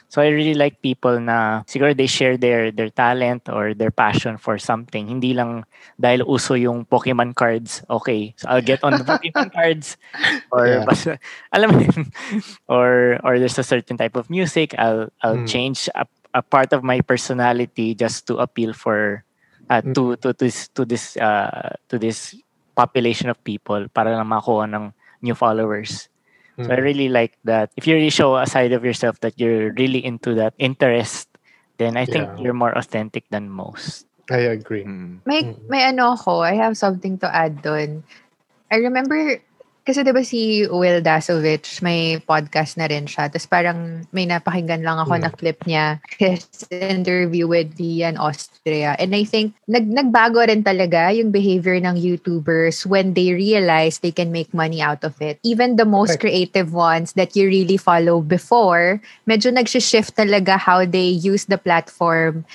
So 0.08 0.20
I 0.20 0.28
really 0.28 0.54
like 0.54 0.82
people 0.82 1.18
na 1.20 1.62
siguro 1.64 1.96
they 1.96 2.06
share 2.06 2.36
their 2.36 2.70
their 2.70 2.90
talent 2.92 3.48
or 3.48 3.72
their 3.72 3.90
passion 3.90 4.36
for 4.36 4.58
something. 4.60 5.08
Hindi 5.08 5.32
lang 5.32 5.64
dahil 5.96 6.28
uso 6.28 6.52
yung 6.52 6.84
Pokemon 6.84 7.32
cards. 7.34 7.80
Okay, 7.88 8.34
so 8.36 8.48
I'll 8.52 8.60
get 8.64 8.84
on 8.84 9.00
the 9.00 9.04
Pokemon 9.08 9.48
cards 9.56 9.96
or 10.52 10.80
Yeah. 10.80 10.84
basta, 10.84 11.16
alam 11.56 11.72
mo 11.72 11.80
yun. 11.80 12.12
or 12.68 13.16
or 13.24 13.38
there's 13.40 13.58
a 13.58 13.64
certain 13.66 13.96
type 13.96 14.16
of 14.16 14.28
music. 14.30 14.74
I'll 14.78 15.08
I'll 15.24 15.40
Mm. 15.40 15.48
change 15.48 15.88
a, 15.96 16.04
a 16.34 16.42
part 16.42 16.72
of 16.72 16.84
my 16.84 17.00
personality 17.00 17.94
just 17.96 18.26
to 18.28 18.38
appeal 18.38 18.72
for 18.76 19.24
uh, 19.72 19.80
to 19.96 20.20
to 20.20 20.36
this 20.36 20.68
to 20.76 20.84
this 20.84 21.16
uh, 21.16 21.72
to 21.88 21.96
this 21.96 22.36
population 22.76 23.32
of 23.32 23.40
people 23.40 23.88
para 23.88 24.12
lang 24.12 24.28
makuha 24.28 24.68
ng 24.68 24.92
new 25.24 25.32
followers. 25.32 26.12
So 26.62 26.70
I 26.70 26.78
Mm. 26.78 26.84
really 26.84 27.08
like 27.08 27.34
that. 27.48 27.72
If 27.74 27.88
you 27.88 27.96
really 27.96 28.12
show 28.12 28.36
a 28.36 28.46
side 28.46 28.70
of 28.76 28.84
yourself 28.84 29.18
that 29.24 29.40
you're 29.40 29.72
really 29.74 30.04
into 30.04 30.36
that 30.36 30.54
interest, 30.60 31.26
then 31.80 31.96
I 31.96 32.04
think 32.04 32.28
Yeah. 32.28 32.36
you're 32.38 32.56
more 32.56 32.76
authentic 32.76 33.24
than 33.32 33.48
most. 33.50 34.06
I 34.30 34.46
agree. 34.52 34.84
Mm. 34.84 35.24
May, 35.26 35.56
may 35.66 35.82
ano 35.88 36.14
ako, 36.14 36.42
I 36.44 36.54
have 36.54 36.76
something 36.78 37.18
to 37.18 37.28
add 37.30 37.62
dun. 37.62 38.04
I 38.70 38.76
remember, 38.78 39.40
kasi 39.82 40.06
diba 40.06 40.22
si 40.22 40.62
Will 40.70 41.02
Dasovich, 41.02 41.82
may 41.82 42.22
podcast 42.22 42.78
na 42.78 42.86
rin 42.86 43.10
siya. 43.10 43.26
Tapos 43.26 43.50
parang 43.50 44.06
may 44.14 44.26
napakinggan 44.26 44.86
lang 44.86 45.02
ako 45.02 45.18
Mm. 45.18 45.22
na 45.22 45.30
clip 45.34 45.58
niya. 45.66 45.98
His 46.22 46.46
interview 46.70 47.50
with 47.50 47.74
Vian 47.74 48.14
Austria. 48.14 48.94
And 48.96 49.10
I 49.10 49.26
think, 49.26 49.58
nag, 49.66 49.90
nagbago 49.90 50.46
rin 50.46 50.62
talaga 50.62 51.10
yung 51.10 51.34
behavior 51.34 51.74
ng 51.82 51.98
YouTubers 51.98 52.86
when 52.86 53.14
they 53.18 53.34
realize 53.34 53.98
they 53.98 54.14
can 54.14 54.30
make 54.30 54.54
money 54.54 54.78
out 54.78 55.02
of 55.02 55.18
it. 55.18 55.42
Even 55.42 55.74
the 55.74 55.84
most 55.86 56.22
creative 56.22 56.70
ones 56.70 57.12
that 57.18 57.34
you 57.34 57.50
really 57.50 57.76
follow 57.76 58.22
before, 58.22 59.02
medyo 59.26 59.50
nag-shift 59.52 60.14
talaga 60.14 60.54
how 60.58 60.86
they 60.86 61.10
use 61.10 61.50
the 61.50 61.58
platform 61.58 62.46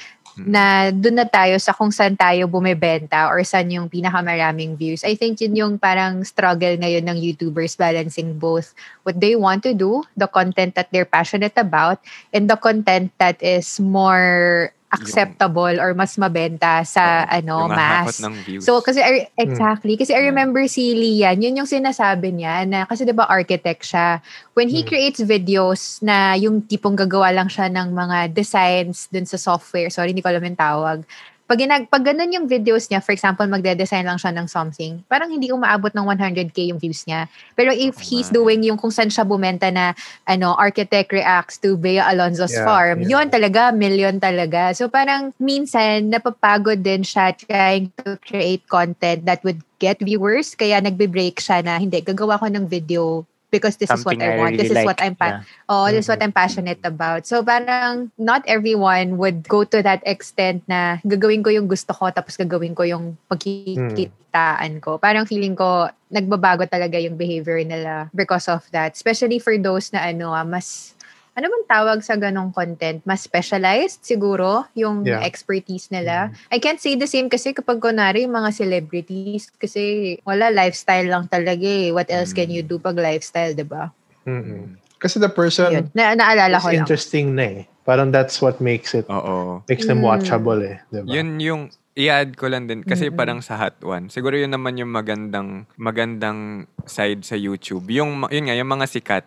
na 0.45 0.93
doon 0.93 1.23
na 1.23 1.27
tayo 1.27 1.57
sa 1.57 1.73
kung 1.73 1.89
saan 1.89 2.13
tayo 2.13 2.45
bumebenta 2.45 3.25
or 3.31 3.41
saan 3.41 3.73
yung 3.73 3.89
pinakamaraming 3.89 4.77
views. 4.77 5.01
I 5.01 5.17
think 5.17 5.41
yun 5.41 5.57
yung 5.57 5.73
parang 5.81 6.21
struggle 6.21 6.77
ngayon 6.77 7.09
ng 7.09 7.17
YouTubers 7.17 7.73
balancing 7.73 8.37
both 8.37 8.77
what 9.01 9.17
they 9.17 9.33
want 9.33 9.65
to 9.65 9.73
do, 9.73 10.05
the 10.13 10.29
content 10.29 10.77
that 10.77 10.93
they're 10.93 11.09
passionate 11.09 11.57
about, 11.57 11.97
and 12.29 12.45
the 12.45 12.59
content 12.59 13.09
that 13.17 13.41
is 13.41 13.81
more 13.81 14.69
acceptable 14.87 15.75
or 15.83 15.91
mas 15.91 16.15
mabenta 16.15 16.79
sa 16.87 17.27
ano 17.27 17.67
yung 17.67 17.75
mass. 17.75 18.23
ng 18.23 18.35
views. 18.47 18.63
So, 18.63 18.79
kasi, 18.79 19.03
I- 19.03 19.27
exactly. 19.35 19.99
Kasi 19.99 20.15
I 20.15 20.23
remember 20.31 20.63
si 20.71 20.95
Lian, 20.95 21.43
yun 21.43 21.59
yung 21.59 21.67
sinasabi 21.67 22.31
niya 22.31 22.63
na, 22.63 22.87
kasi 22.87 23.03
'di 23.03 23.11
ba 23.11 23.27
architect 23.27 23.83
siya. 23.83 24.23
When 24.55 24.71
he 24.71 24.81
Mm. 24.83 24.87
creates 24.87 25.19
videos 25.19 25.99
na 25.99 26.39
yung 26.39 26.63
tipong 26.63 26.95
gagawa 26.95 27.35
lang 27.35 27.51
siya 27.51 27.67
ng 27.67 27.91
mga 27.91 28.31
designs 28.31 29.11
dun 29.11 29.27
sa 29.27 29.35
software, 29.35 29.91
sorry, 29.91 30.15
hindi 30.15 30.23
ko 30.23 30.31
alam 30.31 30.43
yung 30.43 30.55
tawag. 30.59 31.03
Pag, 31.47 31.63
ginag, 31.63 31.87
pag 31.87 32.03
ganun 32.03 32.27
yung 32.27 32.43
videos 32.43 32.91
niya, 32.91 32.99
for 32.99 33.15
example, 33.15 33.47
magde-design 33.47 34.03
lang 34.03 34.19
siya 34.19 34.35
ng 34.35 34.51
something, 34.51 34.99
parang 35.07 35.31
hindi 35.31 35.47
umaabot 35.47 35.95
ng 35.95 36.03
100k 36.03 36.75
yung 36.75 36.75
views 36.75 37.07
niya. 37.07 37.31
Pero 37.55 37.71
if 37.71 37.95
he's 38.03 38.27
Tama. 38.27 38.43
doing 38.43 38.67
yung 38.67 38.75
kung 38.75 38.91
saan 38.91 39.07
siya 39.07 39.23
bumenta 39.23 39.71
na 39.71 39.95
ano, 40.27 40.59
architect 40.59 41.15
reacts 41.15 41.55
to 41.55 41.79
Bea 41.79 42.03
Alonzo's 42.03 42.51
Yeah, 42.51 42.67
farm, 42.67 43.07
yeah. 43.07 43.15
yun 43.15 43.31
talaga, 43.31 43.71
million 43.71 44.19
talaga. 44.19 44.75
So 44.75 44.91
parang 44.91 45.31
minsan, 45.39 46.11
napapagod 46.11 46.83
din 46.83 47.07
siya 47.07 47.31
trying 47.31 47.95
to 48.03 48.19
create 48.19 48.67
content 48.67 49.23
that 49.23 49.39
would 49.47 49.63
get 49.79 50.03
viewers. 50.03 50.51
Kaya 50.51 50.83
nagbe-break 50.83 51.39
siya 51.39 51.63
na, 51.63 51.79
hindi, 51.79 52.03
gagawa 52.03 52.43
ko 52.43 52.51
ng 52.51 52.67
video 52.67 53.23
because 53.57 53.81
this 53.81 53.89
Something 53.89 54.21
is 54.21 54.21
what 54.21 54.21
I, 54.21 54.37
want. 54.37 54.53
really 54.53 54.61
This 54.61 54.71
is 54.71 54.77
like. 54.77 54.85
what 54.85 54.99
I'm 55.01 55.15
pa- 55.17 55.41
yeah. 55.41 55.65
Oh, 55.65 55.89
this 55.89 56.05
is 56.05 56.09
what 56.09 56.21
Mhm. 56.21 56.29
I'm 56.29 56.35
passionate 56.37 56.81
about. 56.85 57.25
So 57.25 57.41
parang 57.41 58.13
not 58.15 58.45
everyone 58.45 59.17
would 59.17 59.49
go 59.49 59.65
to 59.65 59.81
that 59.81 60.05
extent 60.05 60.61
na 60.69 61.01
gagawin 61.01 61.41
ko 61.41 61.49
yung 61.49 61.65
gusto 61.65 61.91
ko 61.91 62.13
tapos 62.13 62.37
gagawin 62.37 62.77
ko 62.77 62.85
yung 62.85 63.17
pagkikitaan 63.25 64.81
ko. 64.81 64.97
Parang 64.97 65.25
feeling 65.25 65.55
ko 65.55 65.89
nagbabago 66.07 66.63
talaga 66.69 66.95
yung 67.01 67.17
behavior 67.17 67.59
nila 67.63 68.07
because 68.13 68.47
of 68.47 68.63
that. 68.71 68.93
Especially 68.95 69.39
for 69.39 69.57
those 69.57 69.91
na 69.91 70.07
ano, 70.07 70.31
ah, 70.31 70.45
mas 70.45 70.96
ano 71.37 71.45
bang 71.47 71.67
tawag 71.69 72.01
sa 72.01 72.17
ganong 72.17 72.49
content? 72.49 72.97
Mas 73.05 73.21
specialized 73.21 74.01
siguro 74.01 74.65
yung 74.73 75.05
Yeah. 75.05 75.21
expertise 75.21 75.93
nila. 75.93 76.33
I 76.49 76.57
can't 76.57 76.81
say 76.81 76.97
the 76.97 77.05
same 77.05 77.29
kasi 77.29 77.53
kapag 77.53 77.77
kunwari 77.77 78.25
yung 78.25 78.33
mga 78.33 78.49
celebrities 78.51 79.53
kasi 79.53 80.17
wala 80.25 80.49
lifestyle 80.49 81.05
lang 81.05 81.29
talaga 81.29 81.61
eh. 81.61 81.93
What 81.93 82.09
else 82.09 82.33
can 82.33 82.49
you 82.49 82.65
do 82.65 82.81
pag 82.81 82.97
lifestyle, 82.97 83.53
'di 83.53 83.69
ba? 83.69 83.93
Mm-mm. 84.25 84.81
Kasi 84.97 85.21
the 85.21 85.29
person 85.29 85.69
Yun. 85.69 85.85
Na, 85.93 86.17
naalala 86.17 86.57
is 86.57 86.65
ko 86.65 86.73
lang. 86.73 86.81
interesting 86.81 87.37
na 87.37 87.45
eh. 87.45 87.69
Parang 87.85 88.09
that's 88.09 88.41
what 88.41 88.57
makes 88.57 88.97
it, 88.97 89.05
Oo. 89.07 89.61
makes 89.69 89.85
them 89.85 90.01
Mm. 90.01 90.09
watchable 90.09 90.57
eh. 90.59 90.81
Diba? 90.89 91.05
Yun 91.05 91.37
yung 91.37 91.61
i-add 91.93 92.33
ko 92.33 92.49
lang 92.49 92.65
din 92.65 92.81
kasi 92.81 93.07
Mm-mm. 93.07 93.15
parang 93.15 93.39
sa 93.39 93.55
Hot 93.55 93.77
One. 93.85 94.09
Siguro 94.09 94.33
yun 94.33 94.49
naman 94.49 94.73
yung 94.75 94.89
magandang 94.89 95.69
magandang 95.77 96.65
side 96.83 97.21
sa 97.21 97.37
YouTube. 97.37 97.85
Yung 97.87 98.25
yun 98.27 98.49
nga 98.49 98.57
yung 98.57 98.67
mga 98.67 98.89
sikat. 98.89 99.25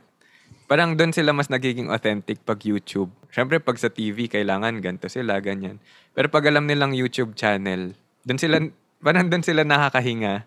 Parang 0.71 0.95
doon 0.95 1.11
sila 1.11 1.35
mas 1.35 1.51
nagiging 1.51 1.91
authentic 1.91 2.39
pag 2.47 2.63
YouTube. 2.63 3.11
Syempre 3.35 3.59
pag 3.59 3.75
sa 3.75 3.91
TV 3.91 4.31
kailangan 4.31 4.79
ganto 4.79 5.11
sila 5.11 5.43
ganyan. 5.43 5.83
Pero 6.15 6.31
pag 6.31 6.47
alam 6.47 6.71
nilang 6.71 6.95
YouTube 6.95 7.35
channel, 7.35 7.91
doon 8.23 8.39
sila 8.39 8.63
parang 9.03 9.27
doon 9.27 9.43
sila 9.43 9.67
nakakahinga 9.67 10.47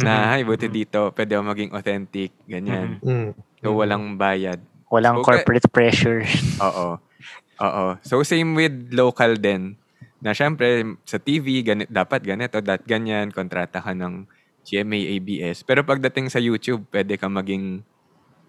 na 0.00 0.14
Mhm. 0.16 0.32
ay 0.32 0.42
buti 0.48 0.66
dito 0.72 1.12
pwede 1.12 1.36
ako 1.36 1.44
maging 1.44 1.70
authentic 1.76 2.32
ganyan. 2.48 3.04
Mm. 3.04 3.36
So 3.60 3.76
walang 3.76 4.16
bayad. 4.16 4.64
Walang 4.88 5.20
So, 5.20 5.28
corporate 5.28 5.68
pressure. 5.68 6.24
Oo. 6.64 6.96
Oo. 7.60 7.86
So 8.00 8.24
same 8.24 8.56
with 8.56 8.96
local 8.96 9.36
din. 9.36 9.76
Na 10.24 10.32
syempre 10.32 10.88
sa 11.04 11.20
TV 11.20 11.60
ganit 11.60 11.92
dapat 11.92 12.24
ganito, 12.24 12.64
dat 12.64 12.80
ganyan, 12.88 13.28
kontrata 13.28 13.84
ka 13.84 13.92
ng 13.92 14.24
GMA 14.64 15.20
ABS. 15.20 15.68
Pero 15.68 15.84
pagdating 15.84 16.32
sa 16.32 16.40
YouTube, 16.40 16.88
pwede 16.88 17.20
ka 17.20 17.28
maging 17.28 17.84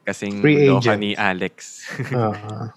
kasing 0.05 0.41
Free 0.41 0.67
loka 0.67 0.97
ni 0.97 1.15
Alex. 1.15 1.85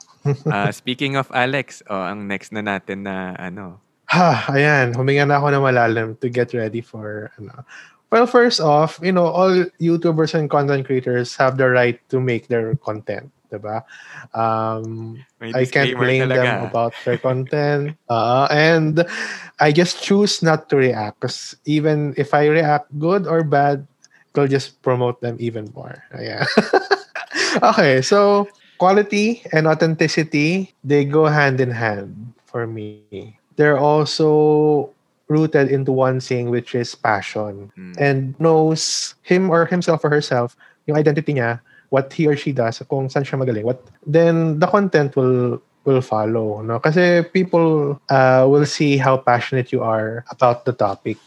Ah, 0.49 0.73
speaking 0.73 1.21
of 1.21 1.29
Alex, 1.37 1.85
oh, 1.93 2.01
ang 2.01 2.25
next 2.25 2.49
na 2.49 2.65
natin 2.65 3.05
na 3.05 3.37
ano. 3.37 3.77
Ha, 4.09 4.49
ayan. 4.57 4.97
Huminga 4.97 5.29
na 5.29 5.37
ako 5.37 5.53
ng 5.53 5.65
malalim 5.69 6.09
to 6.17 6.33
get 6.33 6.57
ready 6.57 6.81
for, 6.81 7.29
ano. 7.37 7.61
Well, 8.09 8.25
first 8.25 8.57
off, 8.57 8.97
you 9.03 9.13
know, 9.13 9.27
all 9.27 9.69
YouTubers 9.77 10.33
and 10.33 10.49
content 10.49 10.87
creators 10.87 11.37
have 11.37 11.59
the 11.59 11.69
right 11.69 12.01
to 12.09 12.25
make 12.25 12.49
their 12.49 12.73
content, 12.79 13.29
diba? 13.51 13.83
Um, 14.33 15.19
I 15.43 15.67
can't 15.67 15.99
blame 15.99 16.31
talaga. 16.31 16.41
them 16.41 16.65
about 16.65 16.95
their 17.05 17.19
content. 17.19 17.99
Uh, 18.09 18.47
and 18.49 19.05
I 19.59 19.73
just 19.73 20.01
choose 20.01 20.41
not 20.41 20.71
to 20.71 20.77
react 20.77 21.21
because 21.21 21.57
even 21.67 22.15
if 22.17 22.33
I 22.33 22.47
react 22.47 22.87
good 22.97 23.27
or 23.27 23.43
bad, 23.43 23.85
it'll 24.33 24.49
just 24.49 24.81
promote 24.81 25.21
them 25.21 25.37
even 25.41 25.73
more. 25.75 26.05
Yeah. 26.17 26.47
okay, 27.63 28.03
so 28.03 28.49
quality 28.79 29.43
and 29.53 29.67
authenticity, 29.67 30.75
they 30.83 31.05
go 31.05 31.27
hand 31.27 31.61
in 31.61 31.71
hand 31.71 32.33
for 32.45 32.67
me. 32.67 33.39
They're 33.57 33.79
also 33.79 34.91
rooted 35.29 35.71
into 35.71 35.93
one 35.93 36.21
thing, 36.21 36.51
which 36.51 36.75
is 36.75 36.95
passion. 36.95 37.73
Mm. 37.79 37.95
And 37.99 38.41
knows 38.41 39.15
him 39.23 39.51
or 39.51 39.67
himself 39.67 40.05
or 40.05 40.11
herself, 40.11 40.57
yung 40.87 40.99
identity 40.99 41.35
niya, 41.35 41.61
what 41.91 42.13
he 42.13 42.27
or 42.27 42.37
she 42.37 42.53
does, 42.53 42.83
kung 42.91 43.09
saan 43.09 43.25
siya 43.25 43.39
magaling, 43.39 43.65
what, 43.65 43.81
then 44.07 44.59
the 44.59 44.67
content 44.67 45.17
will 45.17 45.63
will 45.85 46.01
follow. 46.01 46.61
No? 46.63 46.81
Kasi 46.81 47.23
people 47.33 48.01
uh, 48.09 48.49
will 48.49 48.67
see 48.67 48.97
how 48.97 49.17
passionate 49.17 49.71
you 49.73 49.85
are 49.85 50.25
about 50.31 50.65
the 50.65 50.73
topic. 50.73 51.19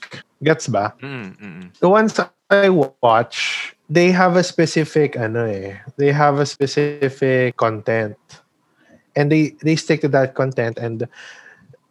Gets 0.44 0.68
ba? 0.68 0.94
Mm, 1.02 1.38
mm, 1.38 1.80
the 1.80 1.90
ones 1.90 2.20
I 2.50 2.70
watch, 2.70 3.74
they 3.90 4.12
have 4.12 4.36
a 4.36 4.44
specific 4.44 5.16
ano 5.16 5.48
eh, 5.48 5.80
they 5.98 6.12
have 6.12 6.40
a 6.40 6.46
specific 6.46 7.56
content. 7.58 8.18
And 9.18 9.32
they 9.32 9.58
they 9.66 9.76
stick 9.76 10.02
to 10.06 10.12
that 10.14 10.36
content 10.38 10.78
and 10.78 11.08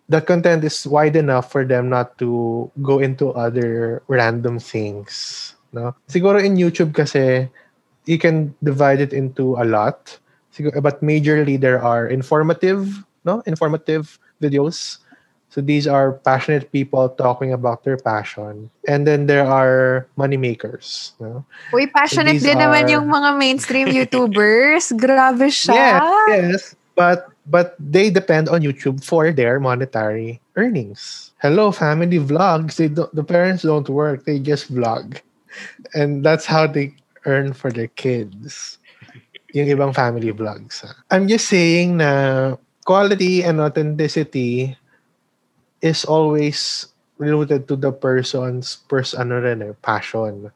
that 0.08 0.26
content 0.26 0.62
is 0.62 0.86
wide 0.86 1.16
enough 1.16 1.50
for 1.50 1.66
them 1.66 1.90
not 1.90 2.16
to 2.22 2.70
go 2.82 3.00
into 3.02 3.34
other 3.34 4.02
random 4.06 4.62
things. 4.62 5.56
no? 5.76 5.94
Siguro 6.08 6.40
in 6.40 6.56
YouTube 6.56 6.94
kasi 6.94 7.52
you 8.06 8.18
can 8.18 8.54
divide 8.62 9.00
it 9.00 9.12
into 9.12 9.60
a 9.60 9.64
lot. 9.68 10.18
But 10.80 11.04
majorly 11.04 11.60
there 11.60 11.82
are 11.84 12.08
informative, 12.08 12.88
no? 13.28 13.44
Informative 13.44 14.18
videos. 14.40 15.04
So 15.56 15.64
these 15.64 15.88
are 15.88 16.12
passionate 16.20 16.68
people 16.68 17.08
talking 17.08 17.48
about 17.48 17.80
their 17.88 17.96
passion. 17.96 18.68
And 18.84 19.08
then 19.08 19.24
there 19.24 19.48
are 19.48 20.04
money 20.20 20.36
makers, 20.36 21.16
no? 21.16 21.48
Uy, 21.72 21.88
passionate 21.88 22.36
these 22.36 22.44
din 22.44 22.60
naman 22.60 22.84
are- 22.84 23.00
yung 23.00 23.08
mga 23.08 23.30
mainstream 23.40 23.88
YouTubers. 23.96 24.92
Grabe 25.00 25.48
siya. 25.48 25.72
Yes, 25.72 26.04
yes. 26.28 26.62
But 26.92 27.32
but 27.48 27.72
they 27.80 28.12
depend 28.12 28.52
on 28.52 28.60
YouTube 28.60 29.00
for 29.00 29.32
their 29.32 29.56
monetary 29.56 30.44
earnings. 30.60 31.32
Hello, 31.40 31.72
family 31.72 32.20
vlogs. 32.20 32.76
They 32.76 32.92
don't, 32.92 33.08
the 33.16 33.24
parents 33.24 33.64
don't 33.64 33.88
work; 33.88 34.28
they 34.28 34.36
just 34.36 34.68
vlog, 34.68 35.24
and 35.96 36.20
that's 36.20 36.44
how 36.44 36.68
they 36.68 36.92
earn 37.24 37.56
for 37.56 37.72
their 37.72 37.88
kids. 37.96 38.76
Yung 39.56 39.72
ibang 39.72 39.96
family 39.96 40.28
vlogs. 40.36 40.84
I'm 41.08 41.32
just 41.32 41.48
saying 41.48 41.96
na 41.96 42.60
quality 42.84 43.40
and 43.40 43.56
authenticity 43.56 44.76
is 45.86 46.04
always 46.04 46.90
related 47.16 47.70
to 47.70 47.78
the 47.78 47.94
person's 47.94 48.82
pers 48.90 49.14
ano 49.14 49.40
rin 49.40 49.62
eh, 49.62 49.74
passion 49.80 50.50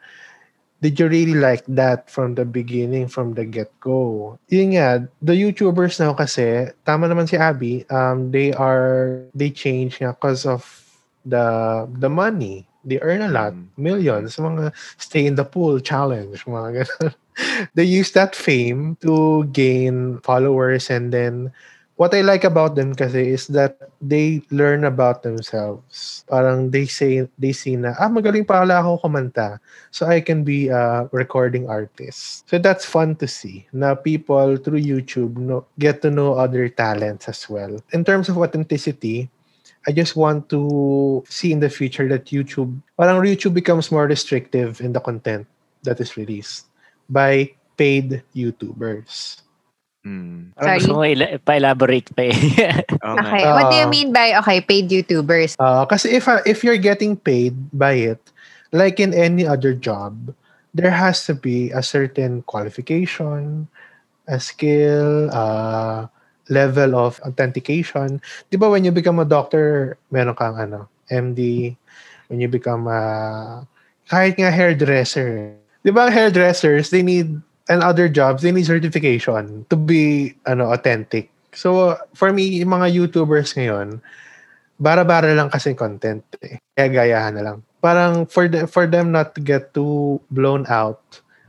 did 0.80 0.98
you 0.98 1.08
really 1.08 1.36
like 1.36 1.64
that 1.68 2.08
from 2.10 2.34
the 2.34 2.44
beginning, 2.44 3.06
from 3.06 3.34
the 3.36 3.44
get-go? 3.44 4.38
Yun 4.48 4.72
nga, 4.76 5.04
the 5.20 5.36
YouTubers 5.36 6.00
now 6.00 6.16
kasi, 6.16 6.72
tama 6.88 7.06
naman 7.06 7.28
si 7.28 7.36
Abby, 7.36 7.84
um, 7.92 8.32
they 8.32 8.52
are, 8.56 9.22
they 9.36 9.52
change 9.52 10.00
nga 10.00 10.16
because 10.16 10.48
of 10.48 10.64
the 11.24 11.84
the 12.00 12.08
money. 12.08 12.64
They 12.80 12.96
earn 13.04 13.20
a 13.20 13.28
lot, 13.28 13.52
Mm. 13.52 13.68
millions, 13.76 14.40
mga 14.40 14.72
stay 14.96 15.28
in 15.28 15.36
the 15.36 15.44
pool 15.44 15.84
challenge, 15.84 16.48
mga 16.48 16.80
ganun. 16.80 17.12
they 17.76 17.84
use 17.84 18.16
that 18.16 18.32
fame 18.32 18.96
to 19.04 19.44
gain 19.52 20.16
followers 20.24 20.88
and 20.88 21.12
then 21.12 21.52
what 22.00 22.16
I 22.16 22.24
like 22.24 22.48
about 22.48 22.80
them 22.80 22.96
kasi 22.96 23.36
is 23.36 23.52
that 23.52 23.76
they 24.00 24.40
learn 24.48 24.88
about 24.88 25.20
themselves. 25.20 26.24
Parang 26.32 26.72
they 26.72 26.88
say, 26.88 27.28
they 27.36 27.52
see 27.52 27.76
na, 27.76 27.92
ah, 28.00 28.08
magaling 28.08 28.48
pala 28.48 28.80
ako 28.80 29.04
kumanta 29.04 29.60
so 29.92 30.08
I 30.08 30.24
can 30.24 30.40
be 30.40 30.72
a 30.72 31.12
recording 31.12 31.68
artist. 31.68 32.48
So 32.48 32.56
that's 32.56 32.88
fun 32.88 33.20
to 33.20 33.28
see 33.28 33.68
na 33.76 33.92
people 33.92 34.56
through 34.56 34.80
YouTube 34.80 35.36
know, 35.36 35.68
get 35.76 36.00
to 36.00 36.08
know 36.08 36.40
other 36.40 36.72
talents 36.72 37.28
as 37.28 37.44
well. 37.52 37.76
In 37.92 38.00
terms 38.00 38.32
of 38.32 38.40
authenticity, 38.40 39.28
I 39.84 39.92
just 39.92 40.16
want 40.16 40.48
to 40.56 41.20
see 41.28 41.52
in 41.52 41.60
the 41.60 41.68
future 41.68 42.08
that 42.08 42.32
YouTube, 42.32 42.80
parang 42.96 43.20
YouTube 43.20 43.52
becomes 43.52 43.92
more 43.92 44.08
restrictive 44.08 44.80
in 44.80 44.96
the 44.96 45.04
content 45.04 45.44
that 45.84 46.00
is 46.00 46.16
released 46.16 46.64
by 47.12 47.52
paid 47.76 48.24
YouTubers. 48.32 49.44
Mm. 50.00 50.56
Sorry. 50.56 50.78
gusto 50.80 50.96
mo 50.96 51.04
ila- 51.04 51.36
pa-elaborate 51.44 52.08
pa 52.16 52.32
eh. 52.32 52.32
Nga. 52.56 52.72
Okay. 53.04 53.44
What 53.44 53.68
do 53.68 53.76
you 53.76 53.88
Ah. 53.88 53.92
mean 53.92 54.08
by, 54.16 54.32
okay, 54.40 54.64
paid 54.64 54.88
YouTubers? 54.88 55.60
Uh, 55.60 55.84
kasi 55.84 56.16
if 56.16 56.24
uh, 56.24 56.40
if 56.48 56.64
you're 56.64 56.80
getting 56.80 57.16
paid 57.20 57.52
by 57.76 58.16
it, 58.16 58.20
like 58.72 58.96
in 58.96 59.12
any 59.12 59.44
other 59.44 59.76
job, 59.76 60.32
there 60.72 60.92
has 60.94 61.26
to 61.28 61.36
be 61.36 61.68
a 61.76 61.82
certain 61.84 62.40
qualification, 62.48 63.68
a 64.24 64.40
skill, 64.40 65.28
uh, 65.36 66.08
level 66.48 66.96
of 66.96 67.20
authentication. 67.20 68.24
Di 68.48 68.56
ba 68.56 68.72
when 68.72 68.88
you 68.88 68.90
become 68.90 69.20
a 69.20 69.28
doctor, 69.28 69.98
meron 70.08 70.32
kang 70.34 70.56
ano, 70.56 70.88
MD, 71.12 71.74
when 72.32 72.40
you 72.40 72.48
become 72.48 72.88
a, 72.88 73.02
kahit 74.08 74.38
nga 74.40 74.48
hairdresser. 74.48 75.54
Di 75.84 75.90
ba 75.92 76.08
hairdressers, 76.08 76.88
they 76.88 77.02
need, 77.02 77.36
and 77.70 77.86
other 77.86 78.10
jobs, 78.10 78.42
they 78.42 78.50
need 78.50 78.66
certification 78.66 79.64
to 79.70 79.76
be 79.78 80.34
ano 80.44 80.74
authentic. 80.74 81.30
So, 81.54 81.94
for 82.18 82.34
me, 82.34 82.60
yung 82.60 82.74
mga 82.74 82.90
YouTubers 82.90 83.54
ngayon, 83.54 84.02
bara-bara 84.82 85.30
lang 85.38 85.54
kasi 85.54 85.78
content 85.78 86.26
eh. 86.42 86.58
Kaya 86.74 86.90
gayahan 86.90 87.34
na 87.38 87.42
lang. 87.46 87.58
Parang 87.78 88.26
for 88.26 88.50
the, 88.50 88.66
for 88.66 88.90
them 88.90 89.14
not 89.14 89.38
to 89.38 89.40
get 89.40 89.70
too 89.70 90.18
blown 90.34 90.66
out 90.66 91.00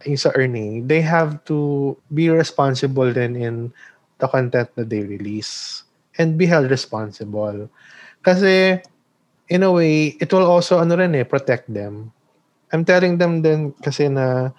yung 0.06 0.18
sa 0.18 0.34
earning, 0.34 0.88
they 0.88 1.02
have 1.02 1.42
to 1.46 1.94
be 2.14 2.30
responsible 2.30 3.10
then 3.14 3.38
in 3.38 3.70
the 4.18 4.28
content 4.30 4.70
that 4.78 4.90
they 4.90 5.06
release 5.06 5.84
and 6.18 6.38
be 6.38 6.46
held 6.46 6.70
responsible. 6.70 7.70
Kasi 8.26 8.82
in 9.50 9.62
a 9.62 9.72
way, 9.72 10.18
it 10.18 10.30
will 10.34 10.46
also 10.46 10.82
ano 10.82 10.98
rin 10.98 11.14
eh, 11.14 11.26
protect 11.26 11.70
them. 11.70 12.10
I'm 12.72 12.88
telling 12.88 13.20
them 13.20 13.44
then 13.44 13.76
kasi 13.84 14.08
na 14.10 14.56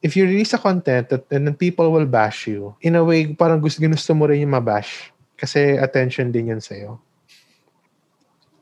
if 0.00 0.16
you 0.16 0.24
release 0.24 0.52
a 0.54 0.58
content 0.58 1.08
that 1.08 1.28
and 1.30 1.46
then 1.46 1.54
people 1.54 1.92
will 1.92 2.06
bash 2.06 2.46
you, 2.46 2.74
in 2.80 2.96
a 2.96 3.04
way, 3.04 3.26
parang 3.32 3.60
gusto, 3.60 3.80
ginusto 3.80 4.16
mo 4.16 4.24
rin 4.26 4.40
yung 4.40 4.56
mabash. 4.56 5.12
Kasi 5.36 5.76
attention 5.76 6.32
din 6.32 6.52
yun 6.52 6.60
sa'yo. 6.60 7.00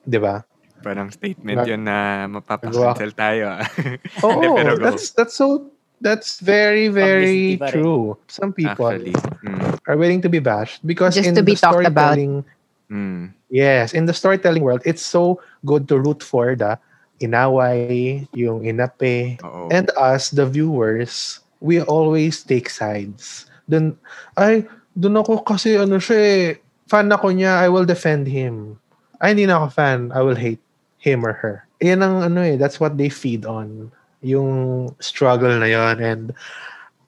Di 0.03 0.18
ba? 0.18 0.43
Parang 0.82 1.11
statement 1.11 1.59
Nag- 1.62 1.68
yun 1.68 1.82
na 1.82 2.26
mapapakancel 2.30 3.11
tayo. 3.12 3.59
ah. 3.59 3.62
Oo, 4.26 4.55
go. 4.55 4.78
that's, 4.78 5.11
that's 5.11 5.34
so, 5.34 5.66
that's 6.01 6.39
very, 6.39 6.86
very 6.86 7.59
true. 7.74 8.14
Some 8.30 8.53
people 8.55 8.86
Actually. 8.95 9.14
Mm. 9.43 9.78
are 9.86 9.97
willing 9.99 10.22
to 10.22 10.30
be 10.30 10.39
bashed 10.39 10.86
because 10.86 11.14
Just 11.18 11.26
in 11.28 11.34
to 11.34 11.43
be 11.43 11.55
the 11.55 11.61
talked 11.61 11.86
about. 11.86 12.14
storytelling, 12.14 12.45
Mm. 12.89 13.36
yes, 13.53 13.93
in 13.93 14.07
the 14.09 14.14
storytelling 14.16 14.62
world, 14.64 14.80
it's 14.89 15.05
so 15.05 15.36
good 15.61 15.84
to 15.93 16.01
root 16.01 16.22
for 16.24 16.57
the 16.57 16.78
inaway, 17.19 18.25
yung 18.35 18.62
inape, 18.62 19.39
Oo. 19.43 19.69
And 19.71 19.91
us, 19.99 20.31
the 20.31 20.47
viewers, 20.47 21.43
we 21.61 21.83
always 21.83 22.43
take 22.43 22.71
sides. 22.71 23.47
Then, 23.66 23.99
ay, 24.39 24.64
dun 24.95 25.19
ako 25.19 25.43
kasi 25.45 25.79
ano 25.79 25.99
siya 25.99 26.19
eh, 26.19 26.45
fan 26.89 27.11
ako 27.12 27.35
niya, 27.35 27.62
I 27.62 27.69
will 27.69 27.85
defend 27.85 28.27
him. 28.27 28.79
Ay, 29.21 29.35
hindi 29.35 29.47
na 29.47 29.62
ako 29.62 29.66
fan, 29.75 30.01
I 30.14 30.21
will 30.23 30.39
hate 30.39 30.62
him 30.99 31.27
or 31.27 31.35
her. 31.35 31.66
Yan 31.79 32.03
ang 32.03 32.23
ano 32.23 32.43
eh, 32.43 32.59
that's 32.59 32.83
what 32.83 32.99
they 32.99 33.11
feed 33.11 33.47
on. 33.47 33.91
Yung 34.23 34.91
struggle 34.99 35.55
na 35.55 35.71
yon 35.71 35.97
And 36.03 36.25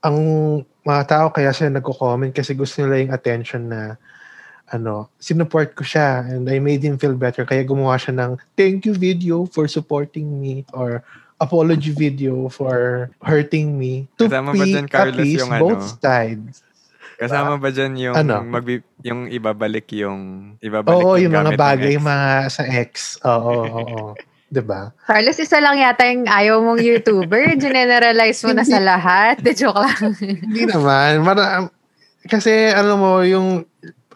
ang 0.06 0.18
mga 0.86 1.02
tao 1.10 1.26
kaya 1.34 1.50
sila 1.50 1.78
nagko-comment 1.78 2.32
kasi 2.32 2.54
gusto 2.54 2.82
nila 2.82 3.02
yung 3.02 3.12
attention 3.12 3.66
na 3.66 3.98
ano, 4.70 5.10
sinuport 5.18 5.74
ko 5.74 5.82
siya 5.82 6.26
and 6.26 6.46
I 6.46 6.62
made 6.62 6.82
him 6.82 6.96
feel 6.96 7.14
better. 7.14 7.42
Kaya 7.42 7.66
gumawa 7.66 7.98
siya 7.98 8.14
ng 8.14 8.38
thank 8.54 8.86
you 8.86 8.94
video 8.94 9.44
for 9.50 9.66
supporting 9.66 10.38
me 10.38 10.62
or 10.70 11.02
apology 11.40 11.90
video 11.90 12.46
for 12.52 13.08
hurting 13.24 13.74
me. 13.74 14.06
To 14.20 14.30
Kasama 14.30 14.54
ba 14.54 14.64
be 14.64 14.70
dyan, 14.70 14.86
Carlos, 14.86 15.16
appease 15.18 15.40
yung 15.42 15.52
both 15.58 15.84
ano? 15.84 15.98
sides. 15.98 16.54
Kasama 17.20 17.54
ba 17.60 17.68
dyan 17.68 17.92
yung, 18.00 18.16
Ano? 18.16 18.40
magbi- 18.46 18.86
yung 19.04 19.28
ibabalik 19.28 19.92
yung 19.92 20.54
ibabalik 20.62 21.04
Oo, 21.04 21.20
yung 21.20 21.32
mga 21.32 21.52
gamit 21.52 21.56
ng 21.56 21.60
bagay, 21.60 21.94
mga 22.00 22.28
sa 22.48 22.62
ex. 22.64 23.20
Oo, 23.26 23.52
oo, 23.66 23.80
oo. 23.84 24.12
'Di 24.50 24.62
ba? 24.66 24.90
Carlos, 25.06 25.38
isa 25.38 25.62
lang 25.62 25.78
yata 25.78 26.02
yung 26.10 26.26
ayaw 26.26 26.58
mong 26.58 26.82
YouTuber. 26.82 27.54
Generalize 27.62 28.42
mo 28.42 28.52
na 28.52 28.66
sa 28.66 28.82
lahat. 28.82 29.38
De 29.38 29.54
joke 29.58 29.78
lang. 29.78 30.10
Hindi 30.18 30.66
naman. 30.66 31.22
Mara, 31.22 31.70
kasi 32.26 32.50
ano 32.74 32.98
mo, 32.98 33.10
yung, 33.22 33.62